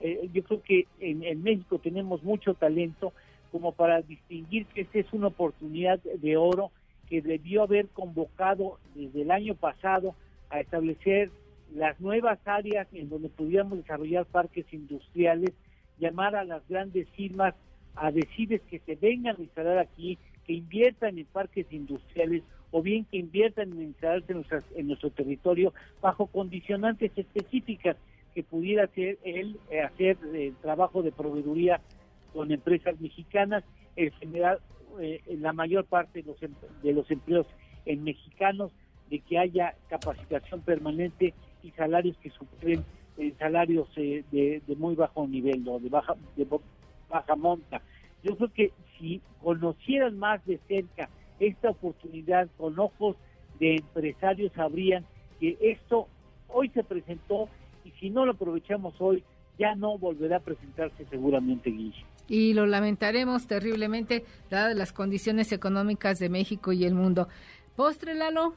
[0.01, 3.13] Eh, yo creo que en, México tenemos mucho talento
[3.51, 6.71] como para distinguir que esta es una oportunidad de oro
[7.09, 10.15] que debió haber convocado desde el año pasado
[10.49, 11.31] a establecer
[11.73, 15.51] las nuevas áreas en donde pudiéramos desarrollar parques industriales,
[15.99, 17.55] llamar a las grandes firmas
[17.95, 23.05] a decirles que se vengan a instalar aquí, que inviertan en parques industriales o bien
[23.05, 24.33] que inviertan en instalarse
[24.75, 27.97] en, nuestro territorio bajo condicionantes específicas
[28.33, 31.81] que pudiera ser el eh, hacer el trabajo de proveeduría
[32.33, 33.63] con empresas mexicanas,
[33.95, 34.59] el generar
[34.99, 37.47] eh, la mayor parte de los, em, de los empleos
[37.85, 38.71] en mexicanos,
[39.09, 42.83] de que haya capacitación permanente y salarios que superen
[43.17, 46.47] eh, salarios de, de, muy bajo nivel o de baja, de
[47.09, 47.81] baja monta.
[48.23, 53.17] Yo creo que si conocieran más de cerca esta oportunidad con ojos
[53.59, 55.05] de empresarios sabrían
[55.39, 56.07] que esto
[56.47, 57.49] hoy se presentó
[57.83, 59.23] y si no lo aprovechamos hoy,
[59.59, 62.05] ya no volverá a presentarse seguramente, Guille.
[62.27, 67.27] Y lo lamentaremos terriblemente, dadas las condiciones económicas de México y el mundo.
[67.75, 68.55] ¿Postre, Lalo?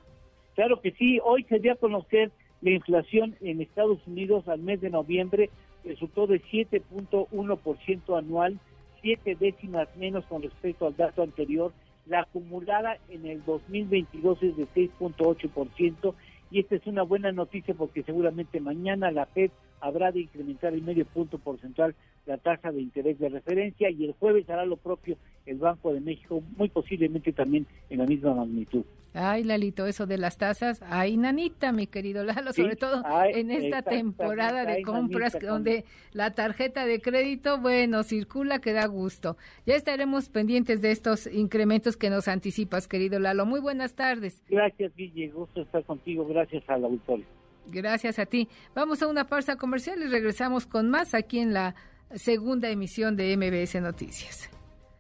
[0.55, 4.81] Claro que sí, hoy se dio a conocer la inflación en Estados Unidos al mes
[4.81, 5.51] de noviembre,
[5.85, 8.59] resultó de 7.1% anual,
[9.03, 11.73] siete décimas menos con respecto al dato anterior
[12.07, 16.15] La acumulada en el 2022 es de 6.8%
[16.51, 19.51] y esta es una buena noticia porque seguramente mañana la Fed
[19.81, 21.95] habrá de incrementar el medio punto porcentual
[22.27, 25.17] la tasa de interés de referencia y el jueves hará lo propio
[25.47, 28.85] el Banco de México, muy posiblemente también en la misma magnitud.
[29.15, 33.03] Ay, Lalito, eso de las tasas, ay, nanita, mi querido Lalo, sobre todo
[33.33, 39.39] en esta temporada de compras donde la tarjeta de crédito, bueno, circula que da gusto.
[39.65, 43.47] Ya estaremos pendientes de estos incrementos que nos anticipas, querido Lalo.
[43.47, 44.43] Muy buenas tardes.
[44.51, 47.25] Gracias, Guille, gusto estar contigo, gracias al auditorio.
[47.67, 48.49] Gracias a ti.
[48.75, 51.75] Vamos a una pausa comercial y regresamos con más aquí en la
[52.15, 54.51] segunda emisión de MBS Noticias.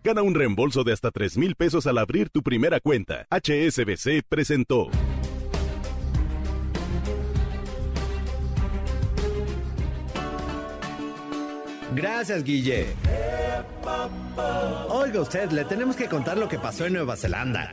[0.02, 3.26] Gana un reembolso de hasta 3 mil pesos al abrir tu primera cuenta.
[3.30, 4.88] HSBC presentó.
[11.96, 12.86] Gracias, Guille.
[14.90, 17.72] Oiga usted, le tenemos que contar lo que pasó en Nueva Zelanda.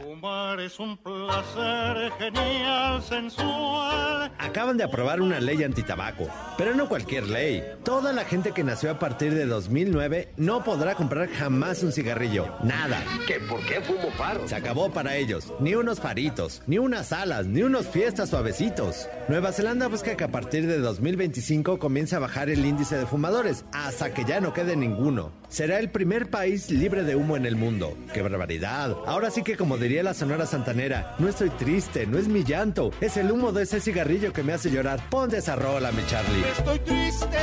[0.59, 4.31] es un placer genial, sensual.
[4.37, 7.63] Acaban de aprobar una ley antitabaco, pero no cualquier ley.
[7.83, 12.47] Toda la gente que nació a partir de 2009 no podrá comprar jamás un cigarrillo.
[12.63, 13.03] Nada.
[13.27, 13.39] ¿Qué?
[13.41, 14.47] ¿Por qué fumo paro?
[14.47, 15.51] Se acabó para ellos.
[15.59, 19.09] Ni unos faritos, ni unas alas, ni unos fiestas suavecitos.
[19.27, 23.65] Nueva Zelanda busca que a partir de 2025 comience a bajar el índice de fumadores
[23.73, 25.31] hasta que ya no quede ninguno.
[25.49, 27.97] Será el primer país libre de humo en el mundo.
[28.13, 28.95] ¡Qué barbaridad!
[29.05, 32.91] Ahora sí que como diría la Sonora Santanera, no estoy triste, no es mi llanto,
[33.01, 34.99] es el humo de ese cigarrillo que me hace llorar.
[35.09, 36.43] Ponte esa mi Charlie.
[36.57, 37.37] Estoy triste,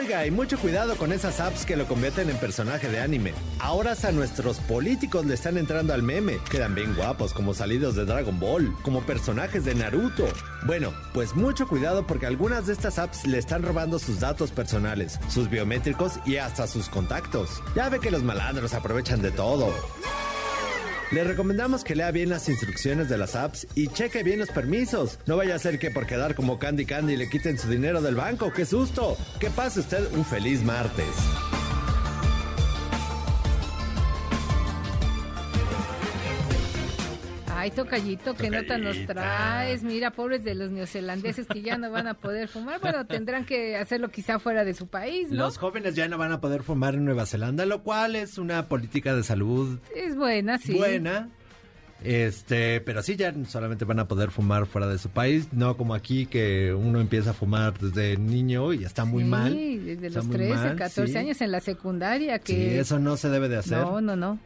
[0.00, 3.34] Oiga, y mucho cuidado con esas apps que lo convierten en personaje de anime.
[3.58, 6.38] Ahora hasta nuestros políticos le están entrando al meme.
[6.50, 10.26] Quedan bien guapos como salidos de Dragon Ball, como personajes de Naruto.
[10.64, 15.20] Bueno, pues mucho cuidado porque algunas de estas apps le están robando sus datos personales,
[15.28, 17.62] sus biométricos y hasta sus contactos.
[17.76, 19.70] Ya ve que los malandros aprovechan de todo.
[21.10, 25.18] Le recomendamos que lea bien las instrucciones de las apps y cheque bien los permisos.
[25.26, 28.14] No vaya a ser que por quedar como Candy Candy le quiten su dinero del
[28.14, 28.52] banco.
[28.52, 29.16] ¡Qué susto!
[29.40, 31.06] Que pase usted un feliz martes.
[37.60, 39.82] Ay, tocallito, ¿qué nota nos traes?
[39.82, 42.80] Mira, pobres de los neozelandeses que ya no van a poder fumar.
[42.80, 45.44] Bueno, tendrán que hacerlo quizá fuera de su país, ¿no?
[45.44, 48.66] Los jóvenes ya no van a poder fumar en Nueva Zelanda, lo cual es una
[48.66, 49.78] política de salud.
[49.94, 50.72] Es buena, sí.
[50.72, 51.28] Buena.
[52.02, 55.94] Este, pero sí, ya solamente van a poder fumar fuera de su país, no como
[55.94, 59.52] aquí que uno empieza a fumar desde niño y está muy mal.
[59.52, 62.38] Sí, desde los 13, 14 años en la secundaria.
[62.38, 62.54] Que...
[62.54, 63.82] Sí, eso no se debe de hacer.
[63.82, 64.38] No, no, no.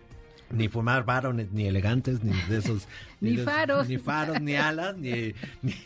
[0.54, 2.88] Ni fumar varones, ni elegantes, ni de esos.
[3.20, 3.88] ni, faros.
[3.88, 5.34] Ni faros, ni alas, ni,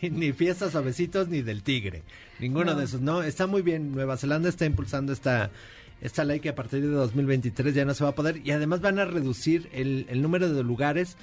[0.01, 2.03] ni, fiestas o besitos, ni del tigre.
[2.39, 3.01] Ninguno de esos.
[3.01, 3.91] No, está muy bien.
[3.91, 5.51] Nueva Zelanda está impulsando esta,
[6.01, 8.41] esta ley que a partir de 2023 ya no se va a poder.
[8.45, 11.17] Y además van a reducir el, el número de lugares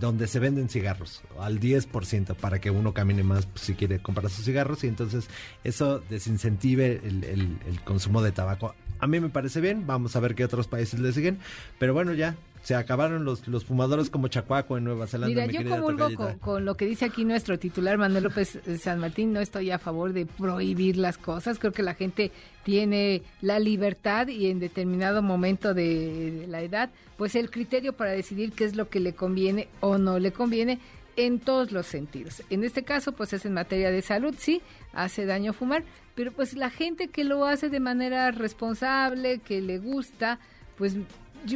[0.00, 4.30] donde se venden cigarros al 10% para que uno camine más pues, si quiere comprar
[4.30, 5.28] sus cigarros y entonces
[5.64, 8.74] eso desincentive el, el, consumo de tabaco.
[9.00, 11.38] A mí me parece bien, vamos a ver qué otros países le siguen,
[11.78, 12.36] pero bueno, ya
[12.68, 15.46] se acabaron los, los fumadores como Chacuaco en Nueva Zelanda.
[15.46, 19.32] Mira, yo comulgo con, con, lo que dice aquí nuestro titular Manuel López San Martín,
[19.32, 22.30] no estoy a favor de prohibir las cosas, creo que la gente
[22.64, 28.52] tiene la libertad y en determinado momento de, la edad, pues el criterio para decidir
[28.52, 30.78] qué es lo que le conviene o no le conviene
[31.16, 32.42] en todos los sentidos.
[32.50, 34.60] En este caso, pues es en materia de salud, sí,
[34.92, 39.78] hace daño fumar, pero pues la gente que lo hace de manera responsable, que le
[39.78, 40.38] gusta,
[40.76, 40.96] pues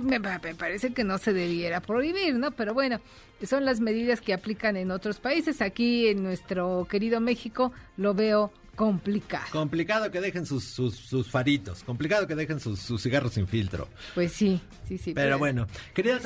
[0.02, 2.52] me, parece que no se debiera prohibir, ¿no?
[2.52, 3.00] Pero bueno,
[3.46, 5.60] son las medidas que aplican en otros países.
[5.60, 9.44] Aquí en nuestro querido México lo veo complicado.
[9.52, 13.88] Complicado que dejen sus, sus, faritos, complicado que dejen sus, cigarros sin filtro.
[14.14, 15.12] Pues sí, sí, sí.
[15.14, 16.18] Pero, bueno, querida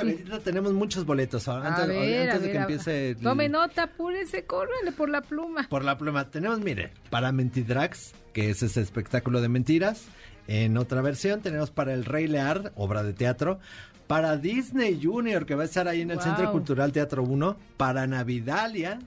[0.44, 1.48] tenemos muchos boletos.
[1.48, 3.14] Antes, de que empiece...
[3.16, 5.68] Tome nota, apúrese, córrele por la pluma.
[5.68, 6.30] Por la pluma.
[6.30, 10.06] Tenemos, mire, para Mentidrax, que es ese espectáculo de mentiras.
[10.48, 13.58] En otra versión tenemos para El Rey Lear, obra de teatro.
[14.06, 17.56] Para Disney Junior, que va a estar ahí en el Centro Cultural Teatro 1.
[17.76, 19.00] Para Navidalia,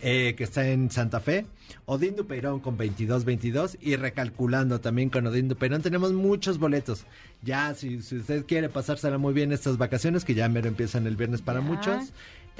[0.00, 1.46] eh, que está en Santa Fe.
[1.84, 5.82] Odín Dupeirón con 22-22 y recalculando también con Odín Dupeirón.
[5.82, 7.04] Tenemos muchos boletos.
[7.42, 11.16] Ya, si, si, usted quiere pasársela muy bien estas vacaciones, que ya mero empiezan el
[11.16, 12.12] viernes para muchos.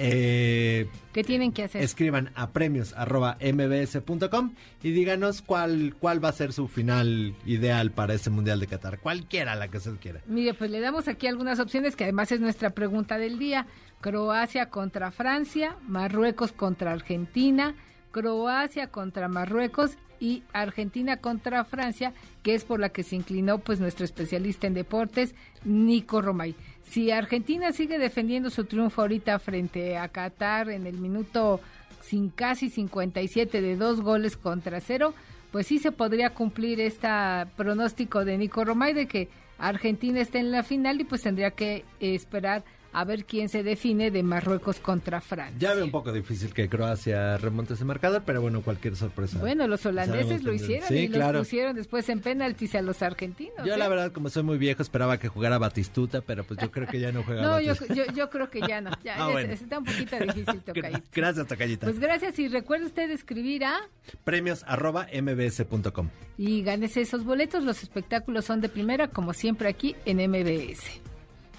[0.03, 1.83] Eh, ¿Qué tienen que hacer?
[1.83, 8.15] Escriban a premios mbs.com y díganos cuál, cuál va a ser su final ideal para
[8.15, 9.01] este Mundial de Qatar.
[9.01, 10.23] Cualquiera la que usted quiera.
[10.27, 13.67] Mire, pues le damos aquí algunas opciones que además es nuestra pregunta del día.
[14.01, 17.75] Croacia contra Francia, Marruecos contra Argentina,
[18.11, 22.12] Croacia contra Marruecos y Argentina contra Francia,
[22.43, 25.35] que es por la que se inclinó pues nuestro especialista en deportes,
[25.65, 26.55] Nico Romay.
[26.82, 31.61] Si Argentina sigue defendiendo su triunfo ahorita frente a Qatar en el minuto
[32.03, 35.15] sin casi 57 de dos goles contra cero,
[35.51, 37.09] pues sí se podría cumplir este
[37.57, 39.28] pronóstico de Nico Romay de que
[39.59, 44.11] Argentina esté en la final y pues tendría que esperar a ver quién se define
[44.11, 45.57] de Marruecos contra Francia.
[45.59, 49.39] Ya ve un poco difícil que Croacia remonte ese marcador, pero bueno, cualquier sorpresa.
[49.39, 53.65] Bueno, los holandeses lo hicieron y los pusieron después en penaltis a los argentinos.
[53.65, 53.89] Yo la ¿eh?
[53.89, 57.12] verdad, como soy muy viejo, esperaba que jugara Batistuta, pero pues yo creo que ya
[57.12, 57.75] no juega No, yo,
[58.15, 58.91] yo, creo que ya no.
[59.05, 61.03] Ya ah, está un poquito difícil, Tocayita.
[61.12, 61.87] Gracias, Tocayita.
[61.87, 63.79] Pues gracias y recuerde usted escribir a...
[64.25, 66.11] Premios arroba mbs.com.
[66.37, 71.10] Y gánese esos boletos, los espectáculos son de primera, como siempre aquí en MBS.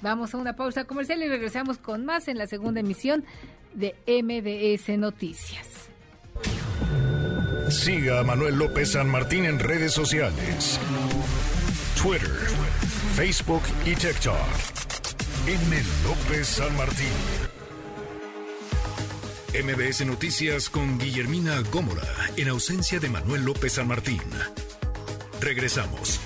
[0.02, 3.24] Vamos a una pausa comercial y regresamos con más en la segunda emisión
[3.74, 5.68] de MBS Noticias.
[7.70, 10.80] Siga a Manuel López San Martín en redes sociales.
[12.02, 12.30] Twitter,
[13.16, 14.36] Facebook y TikTok.
[15.48, 15.84] M.
[16.04, 17.08] López San Martín.
[19.54, 22.08] MBS Noticias con Guillermina Gómora,
[22.38, 24.22] en ausencia de Manuel López San Martín.
[25.42, 26.20] Regresamos.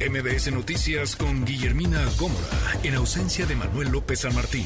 [0.00, 4.64] MBS Noticias con Guillermina Gómora, en ausencia de Manuel López San Martín.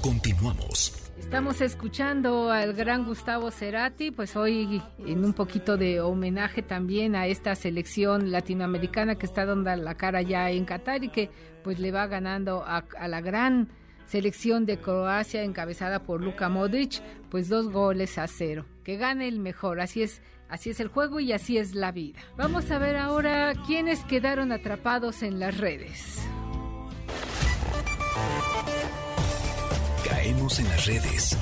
[0.00, 0.92] Continuamos.
[1.20, 7.28] Estamos escuchando al gran Gustavo Cerati, pues hoy en un poquito de homenaje también a
[7.28, 11.30] esta selección latinoamericana que está dando la cara ya en Qatar y que
[11.62, 13.68] pues le va ganando a, a la gran
[14.06, 17.00] selección de Croacia encabezada por Luka Modric,
[17.30, 18.66] pues dos goles a cero.
[18.82, 20.20] Que gane el mejor, así es
[20.52, 22.20] Así es el juego y así es la vida.
[22.36, 26.18] Vamos a ver ahora quiénes quedaron atrapados en las redes.
[30.06, 31.38] Caemos en las redes.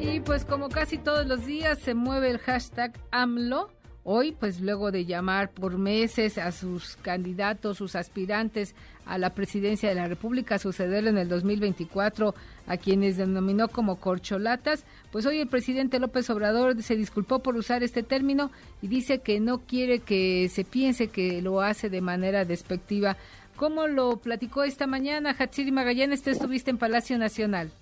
[0.00, 3.72] Y pues como casi todos los días se mueve el hashtag AMLO
[4.10, 8.74] Hoy, pues luego de llamar por meses a sus candidatos, sus aspirantes
[9.08, 12.34] a la presidencia de la República, a suceder en el 2024
[12.66, 17.82] a quienes denominó como corcholatas, pues hoy el presidente López Obrador se disculpó por usar
[17.82, 18.50] este término
[18.82, 23.16] y dice que no quiere que se piense que lo hace de manera despectiva.
[23.56, 26.22] ¿Cómo lo platicó esta mañana, Hatsiri Magallanes?
[26.22, 27.72] Tú estuviste en Palacio Nacional.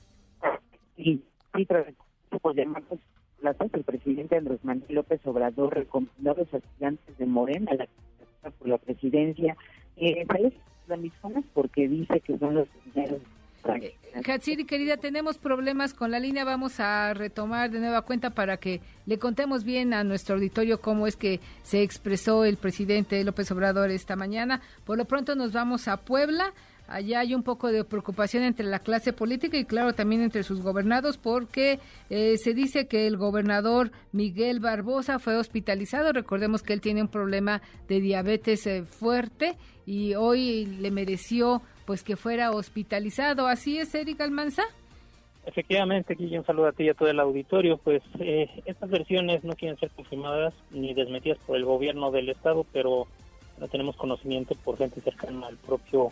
[0.97, 1.23] Sí,
[1.55, 1.67] sí,
[2.41, 2.57] pues
[3.73, 7.87] el presidente Andrés Manuel López Obrador recomendó a los aspirantes de Morena la
[8.53, 9.57] por la presidencia
[9.97, 10.25] eh,
[10.89, 13.21] mismas porque dice que son los primeros
[14.27, 16.45] Hatsiri, querida, tenemos problemas con la línea.
[16.45, 21.07] Vamos a retomar de nueva cuenta para que le contemos bien a nuestro auditorio cómo
[21.07, 24.61] es que se expresó el presidente López Obrador esta mañana.
[24.85, 26.53] Por lo pronto nos vamos a Puebla
[26.89, 30.61] allá hay un poco de preocupación entre la clase política y claro también entre sus
[30.61, 31.81] gobernados porque
[32.11, 36.13] eh, se dice que el gobernador Miguel Barbosa fue hospitalizado.
[36.13, 39.57] Recordemos que él tiene un problema de diabetes eh, fuerte
[39.87, 43.47] y hoy le mereció pues que fuera hospitalizado.
[43.47, 44.65] ¿Así es, Eric Almanza?
[45.47, 47.79] Efectivamente, aquí saludo a ti y a todo el auditorio.
[47.79, 52.67] Pues eh, estas versiones no quieren ser confirmadas ni desmentidas por el gobierno del estado,
[52.73, 53.07] pero
[53.59, 56.11] no tenemos conocimiento por gente cercana al propio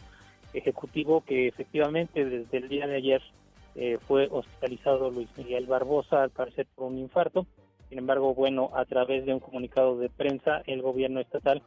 [0.55, 3.23] ejecutivo que efectivamente desde el día de ayer
[3.75, 7.45] eh, fue hospitalizado Luis Miguel Barbosa, al parecer por un infarto.
[7.89, 11.61] Sin embargo, bueno, a través de un comunicado de prensa, el gobierno estatal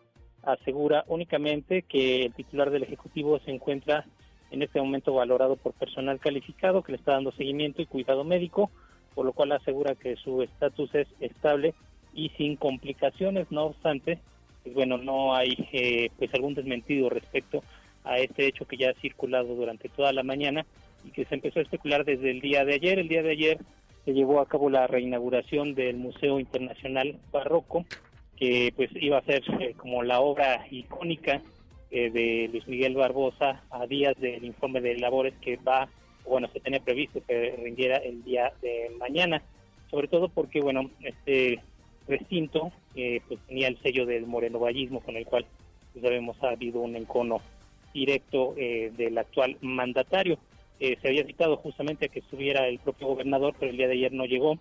[0.47, 4.05] asegura únicamente que el titular del Ejecutivo se encuentra
[4.49, 8.71] en este momento valorado por personal calificado que le está dando seguimiento y cuidado médico,
[9.13, 11.73] por lo cual asegura que su estatus es estable
[12.13, 13.51] y sin complicaciones.
[13.51, 14.19] No obstante,
[14.63, 17.61] pues bueno, no hay eh, pues algún desmentido respecto
[18.05, 20.65] a este hecho que ya ha circulado durante toda la mañana
[21.03, 22.99] y que se empezó a especular desde el día de ayer.
[22.99, 23.57] El día de ayer
[24.05, 27.85] se llevó a cabo la reinauguración del Museo Internacional Barroco,
[28.37, 31.41] que pues iba a ser eh, como la obra icónica
[31.89, 35.87] eh, de Luis Miguel Barbosa a días del informe de labores que va,
[36.25, 39.41] bueno, se tenía previsto que rindiera el día de mañana,
[39.89, 41.61] sobre todo porque, bueno, este
[42.05, 45.45] recinto eh, pues tenía el sello del morenovallismo con el cual
[45.93, 47.39] pues, sabemos ha habido un encono
[47.93, 50.37] directo eh, del actual mandatario.
[50.79, 54.13] Se había citado justamente a que estuviera el propio gobernador, pero el día de ayer
[54.13, 54.59] no llegó,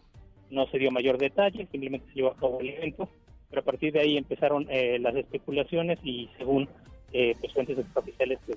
[0.49, 3.07] no se dio mayor detalle, simplemente se llevó a cabo el evento,
[3.57, 6.69] pero a partir de ahí empezaron eh, las especulaciones y según
[7.11, 8.53] pues, fuentes oficiales que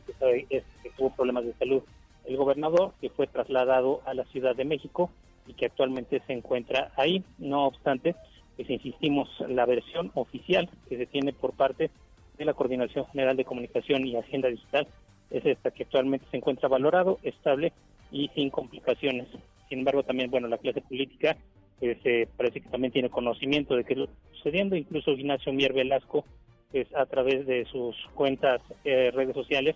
[0.49, 1.81] es que tuvo problemas de salud
[2.26, 5.09] el gobernador, que fue trasladado a la Ciudad de México
[5.47, 7.23] y que actualmente se encuentra ahí.
[7.38, 8.13] No obstante,
[8.57, 11.89] pues insistimos, la versión oficial que se tiene por parte
[12.38, 14.85] de la Coordinación General de Comunicación y Agenda Digital
[15.31, 17.71] es esta que actualmente se encuentra valorado, estable
[18.11, 19.30] y sin complicaciones.
[19.69, 21.38] Sin embargo, también, bueno, la clase política
[21.80, 21.97] pues
[22.35, 24.76] parece que también tiene conocimiento de qué está sucediendo.
[24.76, 26.26] Incluso Ignacio Mier Velasco,
[26.72, 29.76] pues, a través de sus cuentas, eh, redes sociales,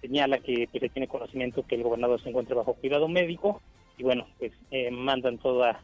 [0.00, 3.60] señala que pues, tiene conocimiento que el gobernador se encuentra bajo cuidado médico
[3.96, 5.80] y bueno, pues eh, mandan toda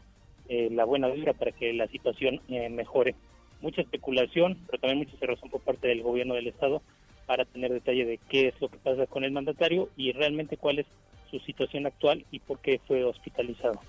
[0.49, 3.15] eh, la buena vibra para que la situación mejore.
[3.61, 6.81] Mucha especulación, pero también mucha cerrazón por parte del gobierno del estado
[7.27, 10.79] para tener detalle de qué es lo que pasa con el mandatario y realmente cuál
[10.79, 10.87] es
[11.29, 13.79] su situación actual y por qué fue hospitalizado.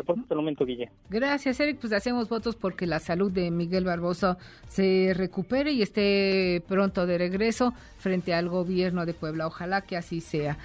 [0.00, 0.90] Reporte momento, Guille.
[1.10, 1.78] Gracias, Eric.
[1.78, 7.18] Pues hacemos votos porque la salud de Miguel Barbosa se recupere y esté pronto de
[7.18, 9.46] regreso frente al gobierno de Puebla.
[9.46, 10.56] Ojalá que así sea.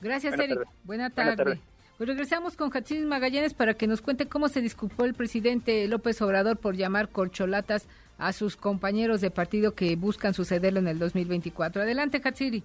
[0.00, 0.58] Gracias, Eric.
[0.84, 1.60] Buena tarde.
[1.98, 6.20] Pues regresamos con Hatzin Magallanes para que nos cuente cómo se disculpó el presidente López
[6.20, 7.86] Obrador por llamar corcholatas
[8.18, 11.82] a sus compañeros de partido que buscan sucederlo en el 2024.
[11.82, 12.64] Adelante, Hatsiri.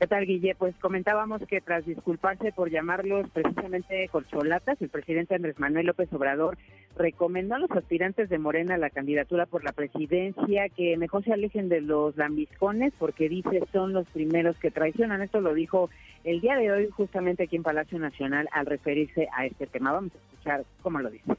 [0.00, 0.54] ¿Qué tal, Guille?
[0.54, 6.56] Pues comentábamos que tras disculparse por llamarlos precisamente corcholatas, el presidente Andrés Manuel López Obrador
[6.96, 11.34] recomendó a los aspirantes de Morena a la candidatura por la presidencia que mejor se
[11.34, 15.20] alejen de los lambiscones porque dice son los primeros que traicionan.
[15.20, 15.90] Esto lo dijo
[16.24, 19.92] el día de hoy justamente aquí en Palacio Nacional al referirse a este tema.
[19.92, 21.36] Vamos a escuchar cómo lo dice.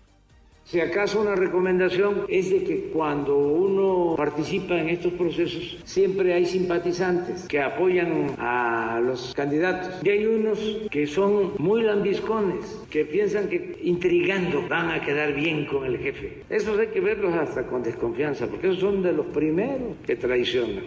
[0.64, 6.46] Si acaso una recomendación es de que cuando uno participa en estos procesos siempre hay
[6.46, 10.60] simpatizantes que apoyan a los candidatos y hay unos
[10.90, 16.44] que son muy lambiscones, que piensan que intrigando van a quedar bien con el jefe.
[16.50, 20.86] Esos hay que verlos hasta con desconfianza porque esos son de los primeros que traicionan.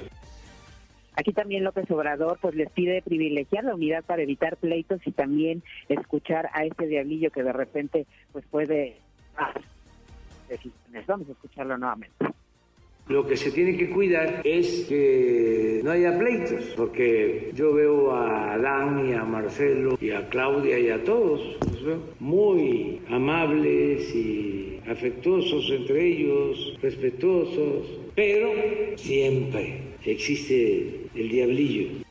[1.16, 5.62] Aquí también López Obrador pues les pide privilegiar la unidad para evitar pleitos y también
[5.88, 8.96] escuchar a este diablillo que de repente pues puede
[11.06, 12.14] Vamos a escucharlo nuevamente.
[13.08, 18.54] Lo que se tiene que cuidar es que no haya pleitos, porque yo veo a
[18.54, 21.58] Adán y a Marcelo y a Claudia y a todos
[22.18, 28.50] muy amables y afectuosos entre ellos, respetuosos, pero
[28.96, 32.03] siempre existe el diablillo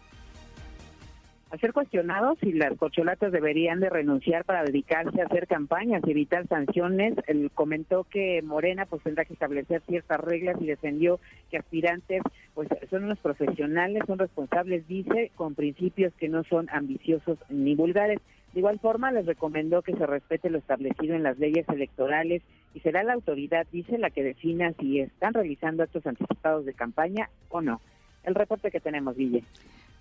[1.54, 6.10] al ser cuestionados si las corcholatas deberían de renunciar para dedicarse a hacer campañas y
[6.10, 11.20] evitar sanciones, él comentó que Morena pues tendrá que establecer ciertas reglas y defendió
[11.52, 12.24] que aspirantes
[12.56, 18.18] pues son unos profesionales, son responsables, dice, con principios que no son ambiciosos ni vulgares.
[18.54, 22.42] De igual forma, les recomendó que se respete lo establecido en las leyes electorales
[22.74, 27.30] y será la autoridad, dice, la que defina si están realizando actos anticipados de campaña
[27.50, 27.80] o no.
[28.24, 29.44] El reporte que tenemos, Guille.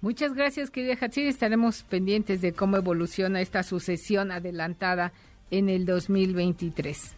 [0.03, 1.29] Muchas gracias, querida Hatsiri.
[1.29, 5.13] Estaremos pendientes de cómo evoluciona esta sucesión adelantada
[5.53, 7.15] en el 2023.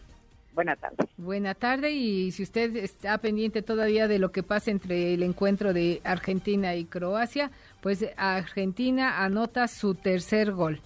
[0.53, 1.09] Buenas tardes.
[1.17, 5.73] Buena tarde y si usted está pendiente todavía de lo que pasa entre el encuentro
[5.73, 7.49] de Argentina y Croacia,
[7.81, 10.79] pues Argentina anota su tercer gol.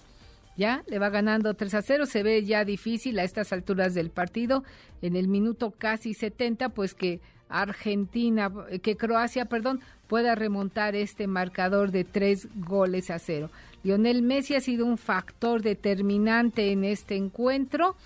[0.56, 4.08] Ya le va ganando 3 a 0, se ve ya difícil a estas alturas del
[4.08, 4.64] partido,
[5.02, 7.20] en el minuto casi 70, pues que
[7.50, 8.50] Argentina,
[8.82, 13.50] que Croacia, perdón, pueda remontar este marcador de tres goles a cero.
[13.82, 17.96] Lionel Messi ha sido un factor determinante en este encuentro.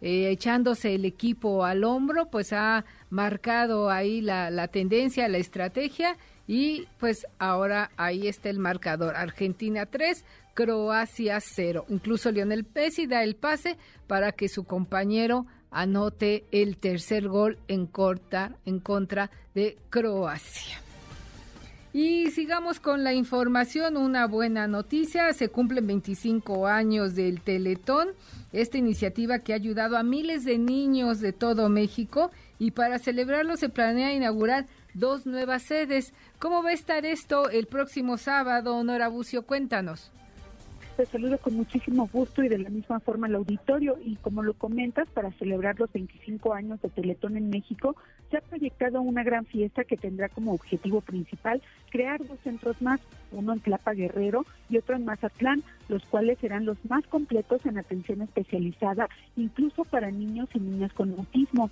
[0.00, 6.86] Eh, echándose el equipo al hombro, pues ha marcado ahí la, tendencia, la estrategia y
[7.00, 9.16] pues ahora ahí está el marcador.
[9.16, 11.86] Argentina 3, Croacia 0.
[11.88, 17.86] Incluso Lionel Messi da el pase para que su compañero anote el tercer gol en,
[17.86, 20.80] corta, en contra de Croacia.
[21.92, 28.08] Y sigamos con la información, una buena noticia, se cumplen 25 años del Teletón,
[28.52, 33.56] esta iniciativa que ha ayudado a miles de niños de todo México y para celebrarlo
[33.56, 36.12] se planea inaugurar dos nuevas sedes.
[36.38, 39.42] ¿Cómo va a estar esto el próximo sábado, Nora Bucio?
[39.42, 40.10] Cuéntanos.
[40.96, 43.98] Te saludo con muchísimo gusto y de la misma forma al auditorio.
[44.04, 47.96] Y como lo comentas, para celebrar los 25 años de Teletón en México,
[48.30, 51.60] se ha proyectado una gran fiesta que tendrá como objetivo principal
[51.90, 53.00] crear dos centros más,
[53.32, 57.76] uno en Tlapa Guerrero y otro en Mazatlán, los cuales serán los más completos en
[57.76, 61.70] atención especializada, incluso para niños y niñas con autismo.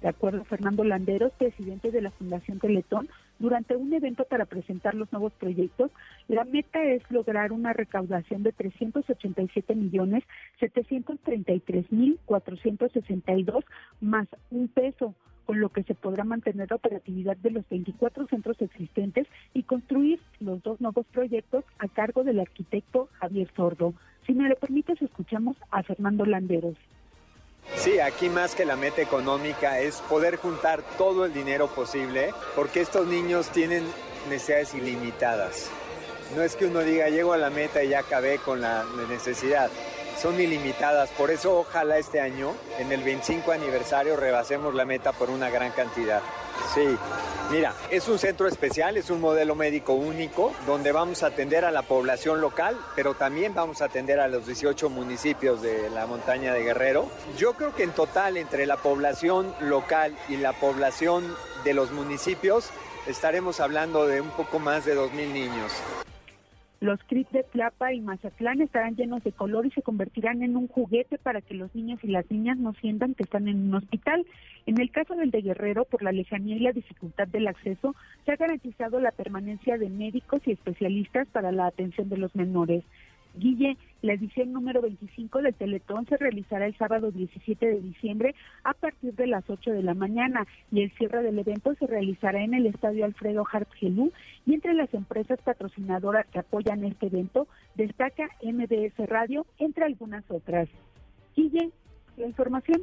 [0.00, 3.08] De acuerdo a Fernando Landeros, presidente de la Fundación Teletón,
[3.40, 5.90] durante un evento para presentar los nuevos proyectos,
[6.28, 10.22] la meta es lograr una recaudación de 387 millones
[10.60, 13.64] 733 mil 462
[14.00, 15.14] más un peso
[15.46, 20.20] con lo que se podrá mantener la operatividad de los 24 centros existentes y construir
[20.38, 23.94] los dos nuevos proyectos a cargo del arquitecto Javier Sordo.
[24.26, 26.76] Si me lo permites, escuchamos a Fernando Landeros.
[27.76, 32.80] Sí, aquí más que la meta económica es poder juntar todo el dinero posible porque
[32.80, 33.84] estos niños tienen
[34.28, 35.70] necesidades ilimitadas.
[36.36, 39.70] No es que uno diga llego a la meta y ya acabé con la necesidad,
[40.20, 41.10] son ilimitadas.
[41.10, 45.72] Por eso ojalá este año, en el 25 aniversario, rebasemos la meta por una gran
[45.72, 46.20] cantidad.
[46.74, 46.96] Sí,
[47.50, 51.70] mira, es un centro especial, es un modelo médico único, donde vamos a atender a
[51.70, 56.52] la población local, pero también vamos a atender a los 18 municipios de la montaña
[56.52, 57.08] de Guerrero.
[57.38, 61.34] Yo creo que en total, entre la población local y la población
[61.64, 62.68] de los municipios,
[63.06, 65.72] estaremos hablando de un poco más de 2.000 niños.
[66.80, 70.66] Los CRIP de Tlapa y Mazatlán estarán llenos de color y se convertirán en un
[70.66, 74.24] juguete para que los niños y las niñas no sientan que están en un hospital.
[74.64, 77.94] En el caso del de Guerrero, por la lejanía y la dificultad del acceso,
[78.24, 82.82] se ha garantizado la permanencia de médicos y especialistas para la atención de los menores.
[83.34, 88.34] Guille, la edición número 25 del Teletón se realizará el sábado 17 de diciembre
[88.64, 92.42] a partir de las 8 de la mañana y el cierre del evento se realizará
[92.42, 97.46] en el Estadio Alfredo Hart y entre las empresas patrocinadoras que apoyan este evento
[97.76, 100.68] destaca MBS Radio entre algunas otras.
[101.36, 101.70] Guille,
[102.16, 102.82] la información.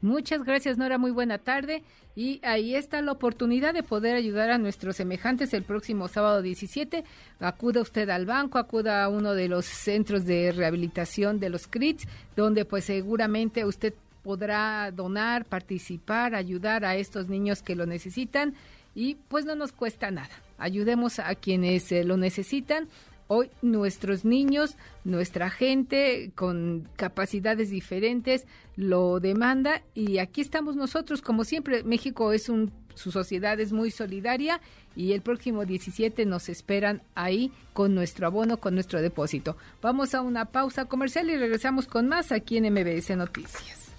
[0.00, 0.96] Muchas gracias, Nora.
[0.96, 1.82] Muy buena tarde.
[2.14, 7.04] Y ahí está la oportunidad de poder ayudar a nuestros semejantes el próximo sábado 17.
[7.40, 12.06] Acuda usted al banco, acuda a uno de los centros de rehabilitación de los CRITs,
[12.36, 18.54] donde pues seguramente usted podrá donar, participar, ayudar a estos niños que lo necesitan
[18.94, 20.42] y pues no nos cuesta nada.
[20.58, 22.88] Ayudemos a quienes eh, lo necesitan
[23.28, 31.44] Hoy nuestros niños, nuestra gente con capacidades diferentes lo demanda y aquí estamos nosotros, como
[31.44, 34.62] siempre, México es un, su sociedad es muy solidaria
[34.96, 39.58] y el próximo 17 nos esperan ahí con nuestro abono, con nuestro depósito.
[39.82, 43.92] Vamos a una pausa comercial y regresamos con más aquí en MBS Noticias.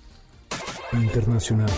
[0.91, 1.69] Internacional.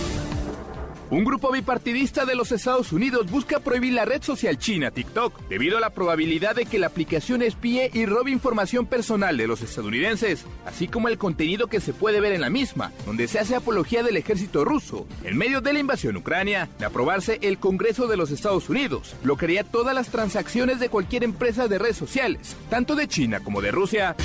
[1.11, 5.77] Un grupo bipartidista de los Estados Unidos busca prohibir la red social china TikTok debido
[5.77, 10.45] a la probabilidad de que la aplicación espíe y robe información personal de los estadounidenses,
[10.65, 14.03] así como el contenido que se puede ver en la misma, donde se hace apología
[14.03, 15.05] del ejército ruso.
[15.25, 19.65] En medio de la invasión ucrania, de aprobarse el Congreso de los Estados Unidos, bloquearía
[19.65, 24.15] todas las transacciones de cualquier empresa de redes sociales, tanto de China como de Rusia.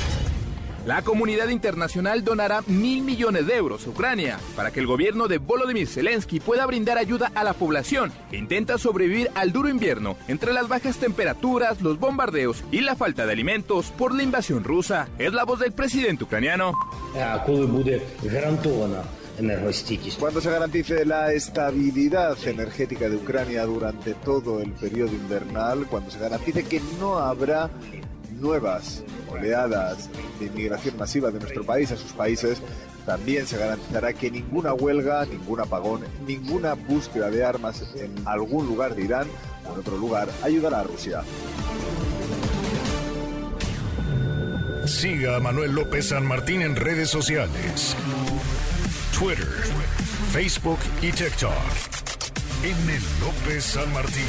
[0.86, 5.38] La comunidad internacional donará mil millones de euros a Ucrania para que el gobierno de
[5.38, 10.52] Volodymyr Zelensky pueda brindar ayuda a la población que intenta sobrevivir al duro invierno entre
[10.52, 15.08] las bajas temperaturas, los bombardeos y la falta de alimentos por la invasión rusa.
[15.18, 16.72] Es la voz del presidente ucraniano.
[20.20, 26.20] Cuando se garantice la estabilidad energética de Ucrania durante todo el periodo invernal, cuando se
[26.20, 27.70] garantice que no habrá
[28.40, 30.08] nuevas oleadas
[30.38, 32.60] de inmigración masiva de nuestro país a sus países,
[33.04, 38.94] también se garantizará que ninguna huelga, ningún apagón, ninguna búsqueda de armas en algún lugar
[38.94, 39.28] de Irán
[39.64, 41.22] o en otro lugar ayudará a Rusia.
[44.86, 47.96] Siga a Manuel López San Martín en redes sociales.
[49.18, 49.48] Twitter,
[50.32, 51.52] Facebook y TikTok.
[52.62, 52.98] M.
[53.20, 54.24] López San Martín.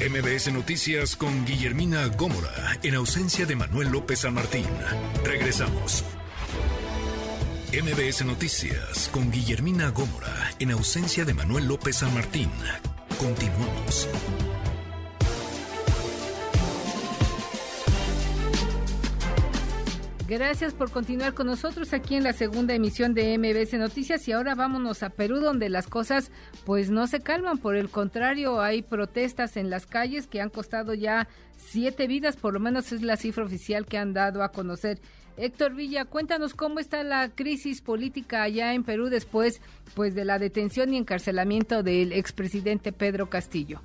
[0.00, 4.64] MBS Noticias con Guillermina Gómora, en ausencia de Manuel López San Martín.
[5.24, 6.04] Regresamos.
[7.70, 12.50] MBS Noticias con Guillermina Gómora, en ausencia de Manuel López San Martín.
[13.18, 14.08] Continuamos.
[20.30, 24.54] Gracias por continuar con nosotros aquí en la segunda emisión de MBS Noticias y ahora
[24.54, 26.30] vámonos a Perú donde las cosas
[26.64, 30.94] pues no se calman, por el contrario hay protestas en las calles que han costado
[30.94, 31.26] ya
[31.56, 35.00] siete vidas, por lo menos es la cifra oficial que han dado a conocer.
[35.36, 39.60] Héctor Villa, cuéntanos cómo está la crisis política allá en Perú después
[39.96, 43.80] pues de la detención y encarcelamiento del expresidente Pedro Castillo.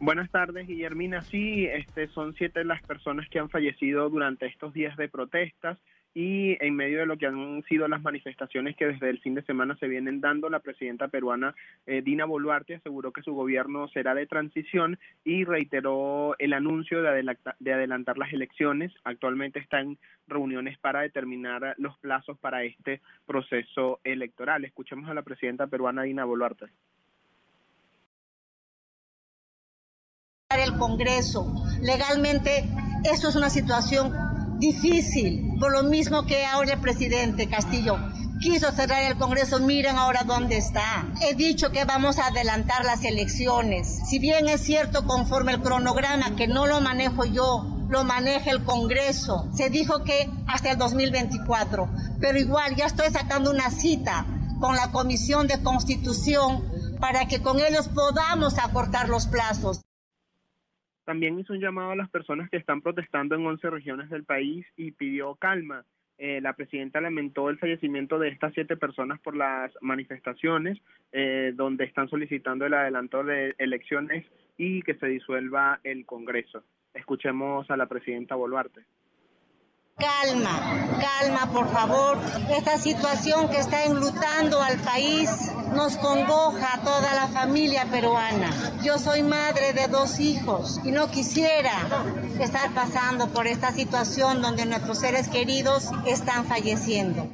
[0.00, 1.22] Buenas tardes, Guillermina.
[1.22, 5.76] Sí, este, son siete las personas que han fallecido durante estos días de protestas
[6.14, 9.42] y en medio de lo que han sido las manifestaciones que desde el fin de
[9.42, 11.54] semana se vienen dando, la presidenta peruana
[11.86, 17.36] eh, Dina Boluarte aseguró que su gobierno será de transición y reiteró el anuncio de,
[17.58, 18.92] de adelantar las elecciones.
[19.02, 19.98] Actualmente están
[20.28, 24.64] reuniones para determinar los plazos para este proceso electoral.
[24.64, 26.66] Escuchemos a la presidenta peruana Dina Boluarte.
[30.56, 31.52] El Congreso.
[31.82, 32.66] Legalmente,
[33.04, 34.14] eso es una situación
[34.58, 37.98] difícil, por lo mismo que ahora el presidente Castillo
[38.40, 41.06] quiso cerrar el Congreso, miren ahora dónde está.
[41.20, 44.08] He dicho que vamos a adelantar las elecciones.
[44.08, 48.64] Si bien es cierto conforme el cronograma, que no lo manejo yo, lo maneja el
[48.64, 49.50] Congreso.
[49.54, 54.24] Se dijo que hasta el 2024, pero igual ya estoy sacando una cita
[54.60, 56.64] con la Comisión de Constitución
[57.00, 59.82] para que con ellos podamos acortar los plazos.
[61.08, 64.66] También hizo un llamado a las personas que están protestando en 11 regiones del país
[64.76, 65.86] y pidió calma.
[66.18, 70.76] Eh, la presidenta lamentó el fallecimiento de estas siete personas por las manifestaciones,
[71.12, 74.26] eh, donde están solicitando el adelanto de elecciones
[74.58, 76.62] y que se disuelva el Congreso.
[76.92, 78.82] Escuchemos a la presidenta Boluarte.
[79.98, 80.60] Calma,
[81.00, 82.18] calma, por favor.
[82.50, 85.28] Esta situación que está enlutando al país
[85.74, 88.50] nos congoja a toda la familia peruana.
[88.84, 91.72] Yo soy madre de dos hijos y no quisiera
[92.38, 97.28] estar pasando por esta situación donde nuestros seres queridos están falleciendo.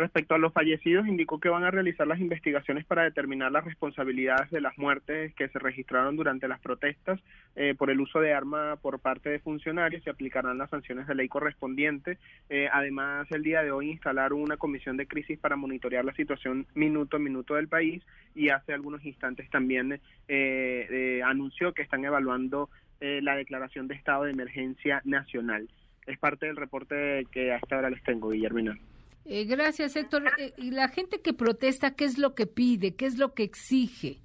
[0.00, 4.50] Respecto a los fallecidos, indicó que van a realizar las investigaciones para determinar las responsabilidades
[4.50, 7.20] de las muertes que se registraron durante las protestas
[7.54, 10.02] eh, por el uso de arma por parte de funcionarios.
[10.02, 12.16] Se aplicarán las sanciones de ley correspondiente.
[12.48, 16.66] Eh, además, el día de hoy instalaron una comisión de crisis para monitorear la situación
[16.72, 18.02] minuto a minuto del país
[18.34, 22.70] y hace algunos instantes también eh, anunció que están evaluando
[23.02, 25.68] la declaración de estado de emergencia nacional.
[26.06, 28.78] Es parte del reporte que hasta ahora les tengo, Guillermina.
[29.24, 30.24] Eh, gracias, Héctor.
[30.38, 32.94] Eh, ¿Y la gente que protesta, qué es lo que pide?
[32.94, 34.18] ¿Qué es lo que exige?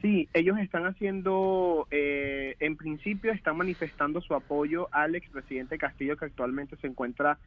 [0.00, 6.26] Sí, ellos están haciendo, eh, en principio están manifestando su apoyo al expresidente Castillo que
[6.26, 7.38] actualmente se encuentra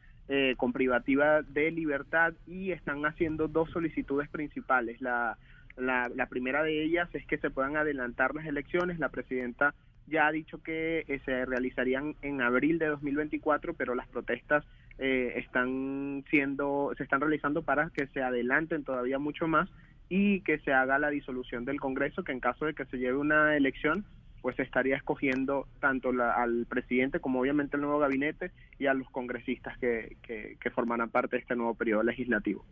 [0.58, 5.00] con privativa de libertad y están haciendo dos solicitudes principales.
[5.00, 5.38] La,
[5.78, 8.98] la, la, primera de ellas es que se puedan adelantar las elecciones.
[8.98, 9.74] La presidenta
[10.08, 14.64] ya ha dicho que eh, se realizarían en abril de 2024, pero las protestas
[14.98, 19.68] eh, están siendo, se están realizando para que se adelanten todavía mucho más
[20.08, 23.16] y que se haga la disolución del Congreso, que en caso de que se lleve
[23.16, 24.04] una elección,
[24.40, 29.08] pues se estaría escogiendo tanto al presidente como obviamente el nuevo gabinete y a los
[29.10, 32.64] congresistas que, que, que formarán parte de este nuevo periodo legislativo.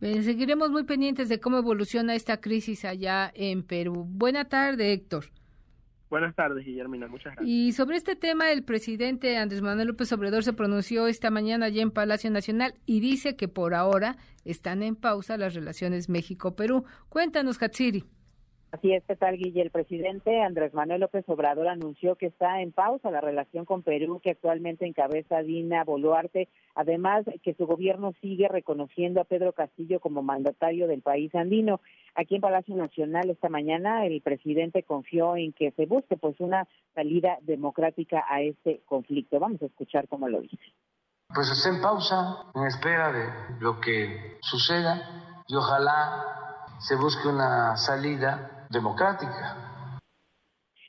[0.00, 4.04] seguiremos muy pendientes de cómo evoluciona esta crisis allá en Perú.
[4.08, 5.26] Buena tarde, Héctor.
[6.10, 7.06] Buenas tardes, Guillermina.
[7.06, 7.48] Muchas gracias.
[7.48, 11.82] Y sobre este tema, el presidente Andrés Manuel López Obrador se pronunció esta mañana allá
[11.82, 16.84] en Palacio Nacional y dice que por ahora están en pausa las relaciones México-Perú.
[17.08, 18.04] Cuéntanos, Hatsiri.
[18.70, 19.62] Así es, ¿qué tal, Guille?
[19.62, 24.20] El presidente Andrés Manuel López Obrador anunció que está en pausa la relación con Perú,
[24.22, 30.22] que actualmente encabeza Dina Boluarte, además que su gobierno sigue reconociendo a Pedro Castillo como
[30.22, 31.80] mandatario del país andino.
[32.14, 36.68] Aquí en Palacio Nacional esta mañana el presidente confió en que se busque pues una
[36.94, 39.40] salida democrática a este conflicto.
[39.40, 40.58] Vamos a escuchar cómo lo dice.
[41.34, 47.76] Pues está en pausa, en espera de lo que suceda y ojalá se busque una
[47.76, 49.78] salida democrática.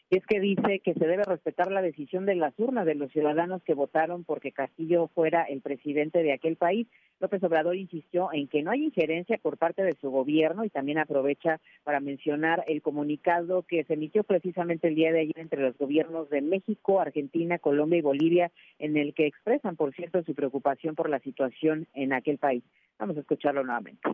[0.09, 3.61] Es que dice que se debe respetar la decisión de las urnas de los ciudadanos
[3.61, 6.87] que votaron porque Castillo fuera el presidente de aquel país.
[7.19, 10.97] López Obrador insistió en que no hay injerencia por parte de su gobierno y también
[10.97, 15.77] aprovecha para mencionar el comunicado que se emitió precisamente el día de ayer entre los
[15.77, 20.95] gobiernos de México, Argentina, Colombia y Bolivia, en el que expresan, por cierto, su preocupación
[20.95, 22.63] por la situación en aquel país.
[22.97, 24.09] Vamos a escucharlo nuevamente.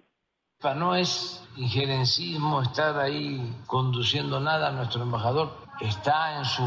[0.74, 4.72] No es injerencismo estar ahí conduciendo nada.
[4.72, 6.64] Nuestro embajador está en su,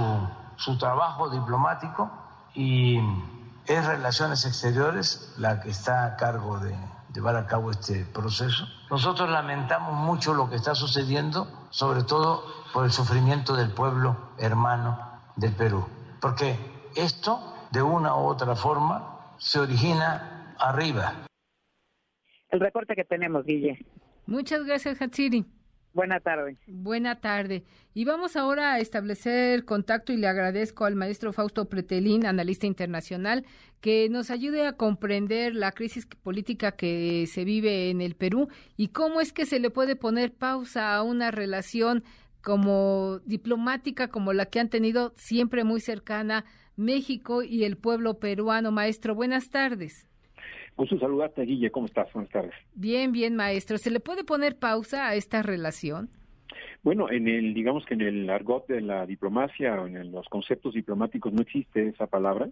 [0.56, 2.10] su trabajo diplomático
[2.54, 3.00] y
[3.66, 6.74] es Relaciones Exteriores la que está a cargo de
[7.12, 8.66] llevar a cabo este proceso.
[8.90, 14.98] Nosotros lamentamos mucho lo que está sucediendo, sobre todo por el sufrimiento del pueblo hermano
[15.36, 15.86] del Perú,
[16.20, 21.14] porque esto, de una u otra forma, se origina arriba,
[22.50, 23.84] el reporte que tenemos, Guille.
[24.26, 25.44] Muchas gracias, Hatsiri.
[25.94, 26.56] Buena tarde.
[26.66, 27.64] Buena tarde.
[27.94, 33.44] Y vamos ahora a establecer contacto y le agradezco al maestro Fausto Pretelín, analista internacional,
[33.80, 38.88] que nos ayude a comprender la crisis política que se vive en el Perú y
[38.88, 42.04] cómo es que se le puede poner pausa a una relación
[42.42, 46.44] como diplomática como la que han tenido siempre muy cercana
[46.76, 48.70] México y el pueblo peruano.
[48.70, 50.07] Maestro, buenas tardes.
[50.78, 51.72] Gusto saludarte, Guille.
[51.72, 52.06] ¿Cómo estás?
[52.12, 52.54] Buenas tardes.
[52.72, 53.78] Bien, bien, maestro.
[53.78, 56.08] ¿Se le puede poner pausa a esta relación?
[56.84, 60.74] Bueno, en el, digamos que en el argot de la diplomacia o en los conceptos
[60.74, 62.48] diplomáticos no existe esa palabra.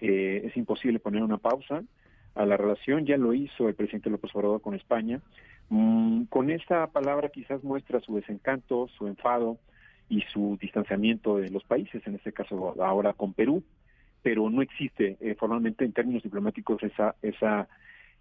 [0.00, 1.82] Eh, es imposible poner una pausa
[2.34, 3.04] a la relación.
[3.04, 5.20] Ya lo hizo el presidente López Obrador con España.
[5.68, 9.58] Mm, con esa palabra quizás muestra su desencanto, su enfado
[10.08, 13.62] y su distanciamiento de los países, en este caso ahora con Perú
[14.22, 17.68] pero no existe eh, formalmente en términos diplomáticos esa, esa,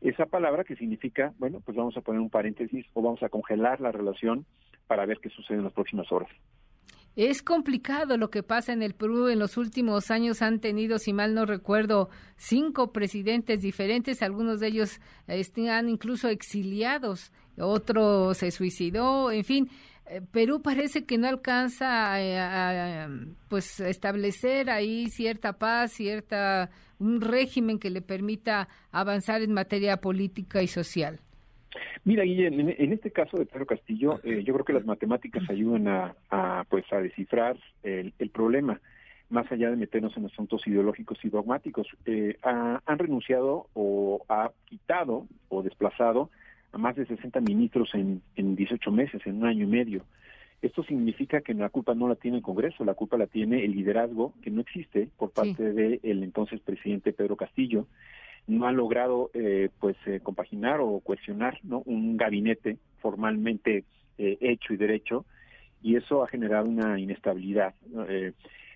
[0.02, 3.80] esa palabra que significa, bueno, pues vamos a poner un paréntesis o vamos a congelar
[3.82, 4.46] la relación
[4.88, 6.30] para ver qué sucede en las próximas horas.
[7.18, 9.28] Es complicado lo que pasa en el Perú.
[9.28, 14.22] En los últimos años han tenido, si mal no recuerdo, cinco presidentes diferentes.
[14.22, 17.34] Algunos de ellos están incluso exiliados.
[17.58, 19.30] Otro se suicidó.
[19.30, 19.70] En fin,
[20.32, 23.10] Perú parece que no alcanza a,
[23.50, 26.70] pues establecer ahí cierta paz, cierta
[27.00, 31.20] un régimen que le permita avanzar en materia política y social.
[32.04, 35.88] Mira, Guillermo, en, este caso de Pedro Castillo, eh, yo creo que las matemáticas ayudan
[35.88, 38.82] a, pues a descifrar el, problema,
[39.30, 41.88] más allá de meternos en asuntos ideológicos y dogmáticos.
[42.06, 46.30] Eh, han renunciado o ha quitado o desplazado
[46.72, 50.06] a más de 60 ministros en, en 18 meses, en un año y medio.
[50.62, 53.72] Esto significa que la culpa no la tiene el Congreso, la culpa la tiene el
[53.72, 57.88] liderazgo que no existe por parte del entonces presidente Pedro Castillo.
[58.48, 61.82] No ha logrado eh, pues eh, compaginar o cuestionar ¿no?
[61.86, 63.86] un gabinete formalmente
[64.20, 65.26] eh, hecho y derecho
[65.82, 67.74] y eso ha generado una inestabilidad.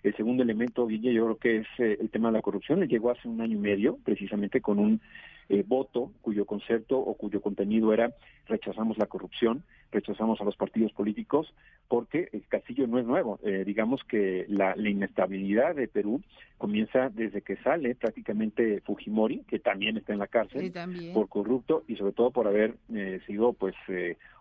[0.06, 2.80] El segundo elemento, Guille, yo creo que es el tema de la corrupción.
[2.80, 5.02] Le llegó hace un año y medio, precisamente con un
[5.50, 8.14] eh, voto cuyo concepto o cuyo contenido era
[8.48, 11.52] rechazamos la corrupción, rechazamos a los partidos políticos,
[11.88, 13.40] porque el Castillo no es nuevo.
[13.44, 16.22] Eh, digamos que la, inestabilidad de Perú
[16.60, 20.72] comienza desde que sale prácticamente Fujimori, que también está en la cárcel
[21.14, 23.76] por corrupto y sobre todo por haber eh, sido pues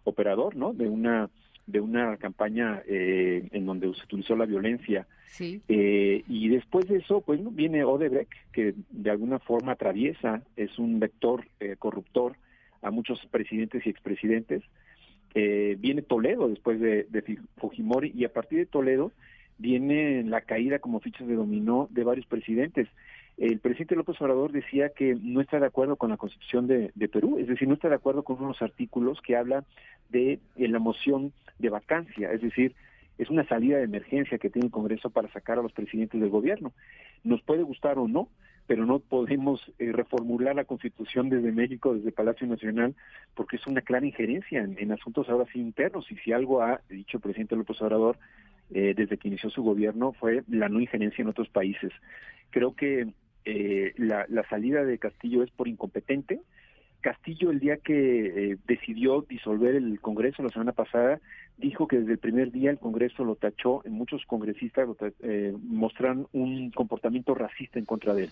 [0.04, 0.74] operador, ¿no?
[0.74, 1.30] De una
[1.66, 5.06] de una campaña eh, en donde se utilizó la violencia.
[5.40, 11.00] Eh, y después de eso, pues viene Odebrecht, que de alguna forma atraviesa, es un
[11.00, 12.36] vector eh, corruptor
[12.82, 14.62] a muchos presidentes y expresidentes.
[15.34, 19.10] viene Toledo después de, de, Fujimori y a partir de Toledo
[19.58, 22.88] viene la caída como fichas de dominó de varios presidentes
[23.36, 27.38] el presidente López Obrador decía que no está de acuerdo con la constitución de, Perú,
[27.38, 29.64] es decir, no está de acuerdo con unos artículos que habla
[30.10, 32.74] de, la moción de vacancia, es decir,
[33.18, 36.30] es una salida de emergencia que tiene el Congreso para sacar a los presidentes del
[36.30, 36.72] gobierno.
[37.22, 38.28] Nos puede gustar o no,
[38.66, 42.96] pero no podemos eh, reformular la Constitución desde México, desde Palacio Nacional,
[43.34, 46.10] porque es una clara injerencia en, asuntos ahora sí internos.
[46.10, 48.18] Y si algo ha dicho el presidente López Obrador
[48.72, 51.92] eh, desde que inició su gobierno fue la no injerencia en otros países.
[52.50, 53.12] Creo que
[53.44, 56.40] eh, la, salida de Castillo es por incompetente.
[57.00, 61.20] Castillo el día que eh, decidió disolver el Congreso la semana pasada
[61.58, 64.88] dijo que desde el primer día el Congreso lo tachó, en muchos congresistas
[65.20, 68.30] eh, mostraron un comportamiento racista en contra de él.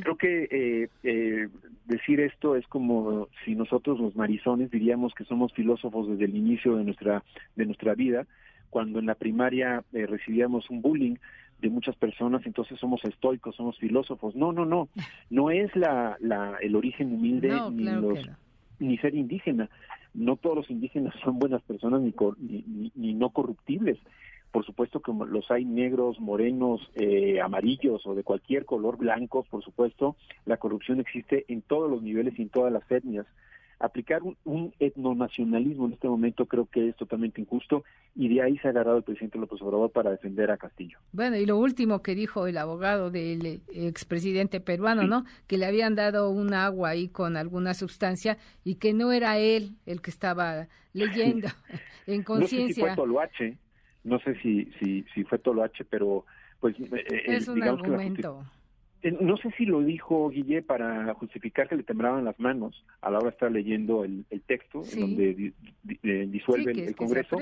[0.00, 1.48] Creo que eh,
[1.84, 6.76] decir esto es como si nosotros los marizones diríamos que somos filósofos desde el inicio
[6.76, 7.22] de nuestra
[7.54, 8.26] de nuestra vida,
[8.70, 11.16] cuando en la primaria recibíamos un bullying
[11.60, 14.34] de muchas personas, entonces somos estoicos, somos filósofos.
[14.36, 14.88] No, no, no,
[15.30, 18.18] no es la, la el origen humilde ni los
[18.78, 19.70] ni ser indígena.
[20.12, 23.98] No todos los indígenas son buenas personas ni, ni, ni, no corruptibles.
[24.52, 29.62] Por supuesto que los hay negros, morenos, eh, amarillos o de cualquier color, blancos, por
[29.62, 30.16] supuesto.
[30.46, 33.26] La corrupción existe en todos los niveles y en todas las etnias
[33.78, 37.84] aplicar un, etnonacionalismo en este momento creo que es totalmente injusto
[38.14, 40.98] y de ahí se ha agarrado el presidente López Obrador para defender a Castillo.
[41.12, 45.24] Bueno, y lo último que dijo el abogado del expresidente peruano, ¿no?
[45.46, 49.76] Que le habían dado un agua ahí con alguna sustancia y que no era él
[49.84, 51.48] el que estaba leyendo
[52.06, 52.64] en conciencia.
[52.64, 53.58] No sé si fue Toloache,
[54.04, 56.24] no sé si, si, si fue Toloache, pero
[56.60, 56.74] pues...
[56.80, 58.42] Eh, es un argumento.
[58.42, 58.55] Eh,
[59.12, 63.18] no sé si lo dijo Guille para justificar que le temblaban las manos a la
[63.18, 65.52] hora de estar leyendo el, texto en donde
[66.26, 67.38] disuelve el, Congreso,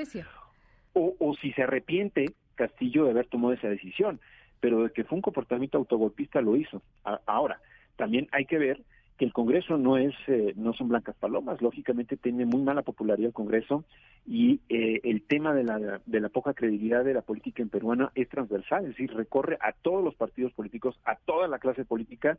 [0.92, 4.20] o, o si se arrepiente Castillo de haber tomado esa decisión,
[4.60, 6.82] pero de que fue un comportamiento autogolpista lo hizo.
[7.26, 7.60] ahora,
[7.96, 8.82] también hay que ver
[9.16, 13.28] que el Congreso no es eh, no son blancas palomas, lógicamente tiene muy mala popularidad
[13.28, 13.84] el Congreso
[14.26, 18.10] y eh, el tema de la, de la poca credibilidad de la política en peruana
[18.14, 22.38] es transversal, es decir, recorre a todos los partidos políticos, a toda la clase política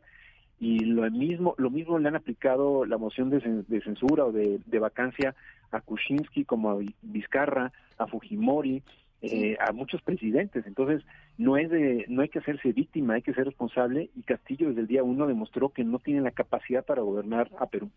[0.58, 3.40] y lo mismo lo mismo le han aplicado la moción de,
[3.82, 5.34] censura o de, de vacancia
[5.70, 8.82] a Kuczynski como a Vizcarra, a Fujimori,
[9.22, 10.66] eh, a muchos presidentes.
[10.66, 11.02] Entonces,
[11.38, 14.82] no es de, no hay que hacerse víctima, hay que ser responsable y Castillo desde
[14.82, 17.90] el día uno demostró que no tiene la capacidad para gobernar a Perú.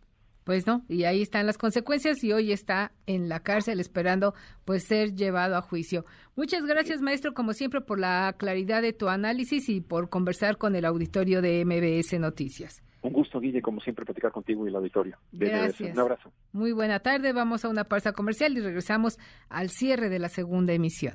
[0.49, 4.33] Pues no, y ahí están las consecuencias y hoy está en la cárcel esperando
[4.65, 6.05] pues ser llevado a juicio.
[6.35, 10.75] Muchas gracias, maestro, como siempre por la claridad de tu análisis y por conversar con
[10.75, 12.81] el auditorio de MBS Noticias.
[13.01, 15.17] Un gusto, Guille, como siempre, platicar contigo y el auditorio.
[15.31, 15.93] Gracias.
[15.93, 16.31] Un abrazo.
[16.51, 17.31] Muy buena tarde.
[17.31, 19.17] Vamos a una pausa comercial y regresamos
[19.47, 21.13] al cierre de la segunda emisión.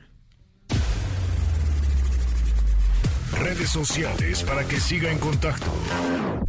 [3.38, 5.70] Redes sociales para que siga en contacto: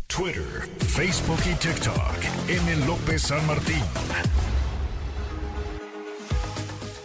[0.08, 2.16] Twitter, Facebook y TikTok.
[2.48, 2.86] M.
[2.86, 3.84] López San Martín.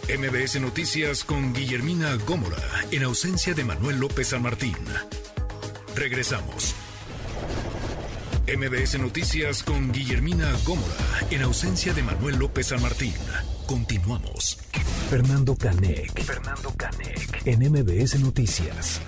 [0.07, 2.57] MBS Noticias con Guillermina Gómora,
[2.91, 4.75] en ausencia de Manuel López San Martín.
[5.95, 6.75] Regresamos.
[8.47, 10.95] MBS Noticias con Guillermina Gómora,
[11.29, 13.13] en ausencia de Manuel López San Martín.
[13.67, 14.57] Continuamos.
[15.09, 16.19] Fernando Canec.
[16.21, 17.45] Fernando Canec.
[17.45, 18.99] En MBS Noticias.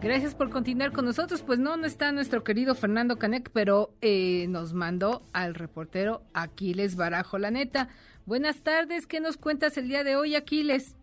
[0.00, 1.42] Gracias por continuar con nosotros.
[1.42, 6.94] Pues no, no está nuestro querido Fernando Canec, pero eh, nos mandó al reportero Aquiles
[6.94, 7.88] Barajo, la neta.
[8.26, 10.96] Buenas tardes, ¿qué nos cuentas el día de hoy, Aquiles?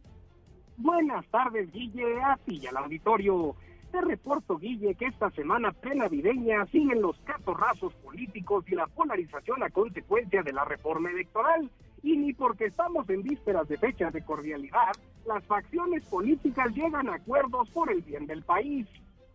[0.78, 3.56] Buenas tardes, Guille, a ti y al auditorio.
[3.92, 9.70] Te reporto, Guille, que esta semana prenavideña siguen los catorrazos políticos y la polarización a
[9.70, 11.70] consecuencia de la reforma electoral.
[12.02, 14.94] Y ni porque estamos en vísperas de fechas de cordialidad,
[15.26, 18.88] las facciones políticas llegan a acuerdos por el bien del país.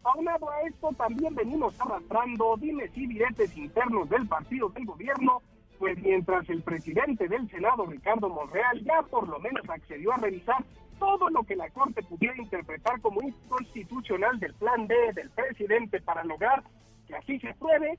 [0.03, 5.43] Aunado a esto, también venimos arrastrando dimes y diretes internos del partido del gobierno,
[5.78, 10.65] pues mientras el presidente del Senado, Ricardo Monreal, ya por lo menos accedió a revisar
[10.98, 16.24] todo lo que la Corte pudiera interpretar como inconstitucional del plan D del presidente para
[16.24, 16.62] lograr
[17.06, 17.98] que así se apruebe,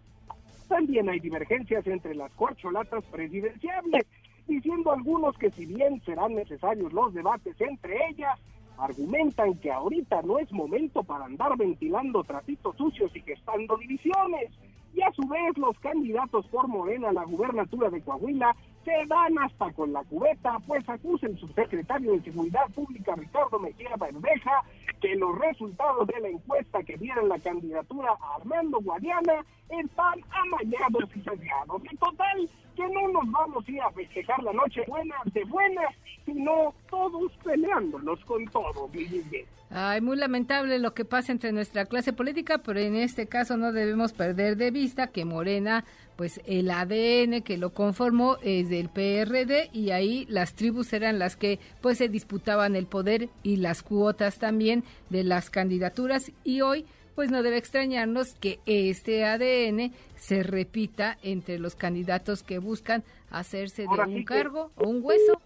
[0.67, 4.05] también hay divergencias entre las corcholatas presidenciales
[4.47, 8.39] diciendo algunos que si bien serán necesarios los debates entre ellas,
[8.77, 14.51] argumentan que ahorita no es momento para andar ventilando trapitos sucios y gestando divisiones.
[14.93, 18.55] Y a su vez los candidatos por Morena a la gubernatura de Coahuila
[18.87, 23.93] se dan hasta con la cubeta, pues acusen su secretario de Seguridad Pública, Ricardo Mejía
[23.99, 24.63] Verdeja,
[25.01, 31.09] que los resultados de la encuesta que dieron la candidatura a Armando Guadiana están amañados
[31.13, 31.81] y sesgados.
[31.91, 35.93] En total, que no nos vamos a ir a festejar la noche buena de buenas,
[36.25, 38.89] sino todos peleándonos con todo,
[39.69, 43.73] Ay, muy lamentable lo que pasa entre nuestra clase política, pero en este caso no
[43.73, 45.83] debemos perder de vista que Morena
[46.17, 51.35] pues el ADN que lo conformó es del PRD y ahí las tribus eran las
[51.35, 56.85] que pues se disputaban el poder y las cuotas también de las candidaturas y hoy
[57.15, 63.83] pues no debe extrañarnos que este ADN se repita entre los candidatos que buscan hacerse
[63.83, 65.41] de un cargo o un hueso.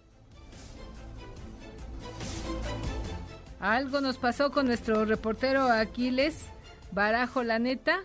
[3.60, 6.44] Algo nos pasó con nuestro reportero Aquiles
[6.90, 8.00] Barajo, la neta.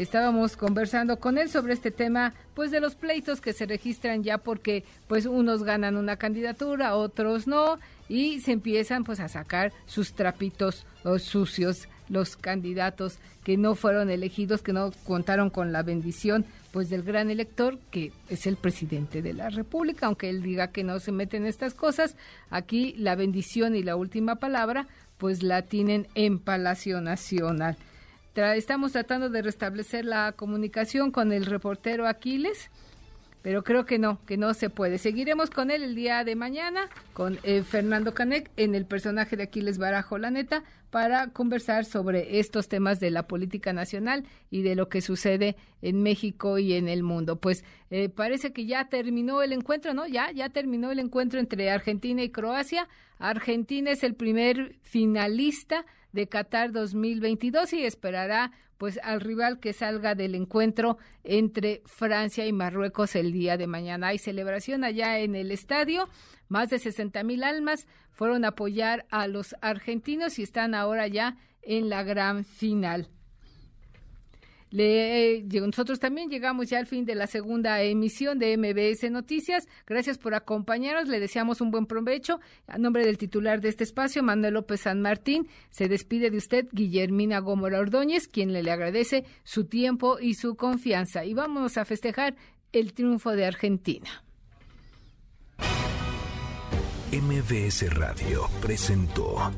[0.00, 4.38] Estábamos conversando con él sobre este tema, pues de los pleitos que se registran ya
[4.38, 7.78] porque pues unos ganan una candidatura, otros no,
[8.08, 10.86] y se empiezan pues a sacar sus trapitos
[11.18, 17.02] sucios los candidatos que no fueron elegidos, que no contaron con la bendición pues del
[17.02, 21.12] gran elector que es el presidente de la República, aunque él diga que no se
[21.12, 22.16] meten en estas cosas,
[22.48, 27.76] aquí la bendición y la última palabra pues la tienen en Palacio Nacional
[28.34, 32.70] estamos tratando de restablecer la comunicación con el reportero Aquiles,
[33.42, 34.98] pero creo que no, que no se puede.
[34.98, 39.44] Seguiremos con él el día de mañana, con eh, Fernando Canec, en el personaje de
[39.44, 44.74] Aquiles Barajo, la neta, para conversar sobre estos temas de la política nacional y de
[44.74, 47.36] lo que sucede en México y en el mundo.
[47.36, 50.06] Pues eh, parece que ya terminó el encuentro, ¿no?
[50.06, 52.88] Ya, ya terminó el encuentro entre Argentina y Croacia.
[53.18, 60.14] Argentina es el primer finalista de Qatar 2022 y esperará pues al rival que salga
[60.14, 64.08] del encuentro entre Francia y Marruecos el día de mañana.
[64.08, 66.08] Hay celebración allá en el estadio.
[66.48, 71.36] Más de 60 mil almas fueron a apoyar a los argentinos y están ahora ya
[71.60, 73.10] en la gran final.
[74.70, 79.66] Le, nosotros también llegamos ya al fin de la segunda emisión de MBS Noticias.
[79.86, 81.08] Gracias por acompañarnos.
[81.08, 82.40] Le deseamos un buen provecho.
[82.66, 86.68] A nombre del titular de este espacio, Manuel López San Martín, se despide de usted
[86.72, 91.24] Guillermina Gómora Ordóñez, quien le, le agradece su tiempo y su confianza.
[91.24, 92.36] Y vamos a festejar
[92.72, 94.24] el triunfo de Argentina.
[97.12, 99.50] MBS Radio presentó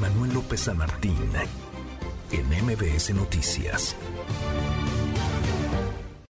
[0.00, 1.14] Manuel López San Martín
[2.32, 3.94] en MBS Noticias.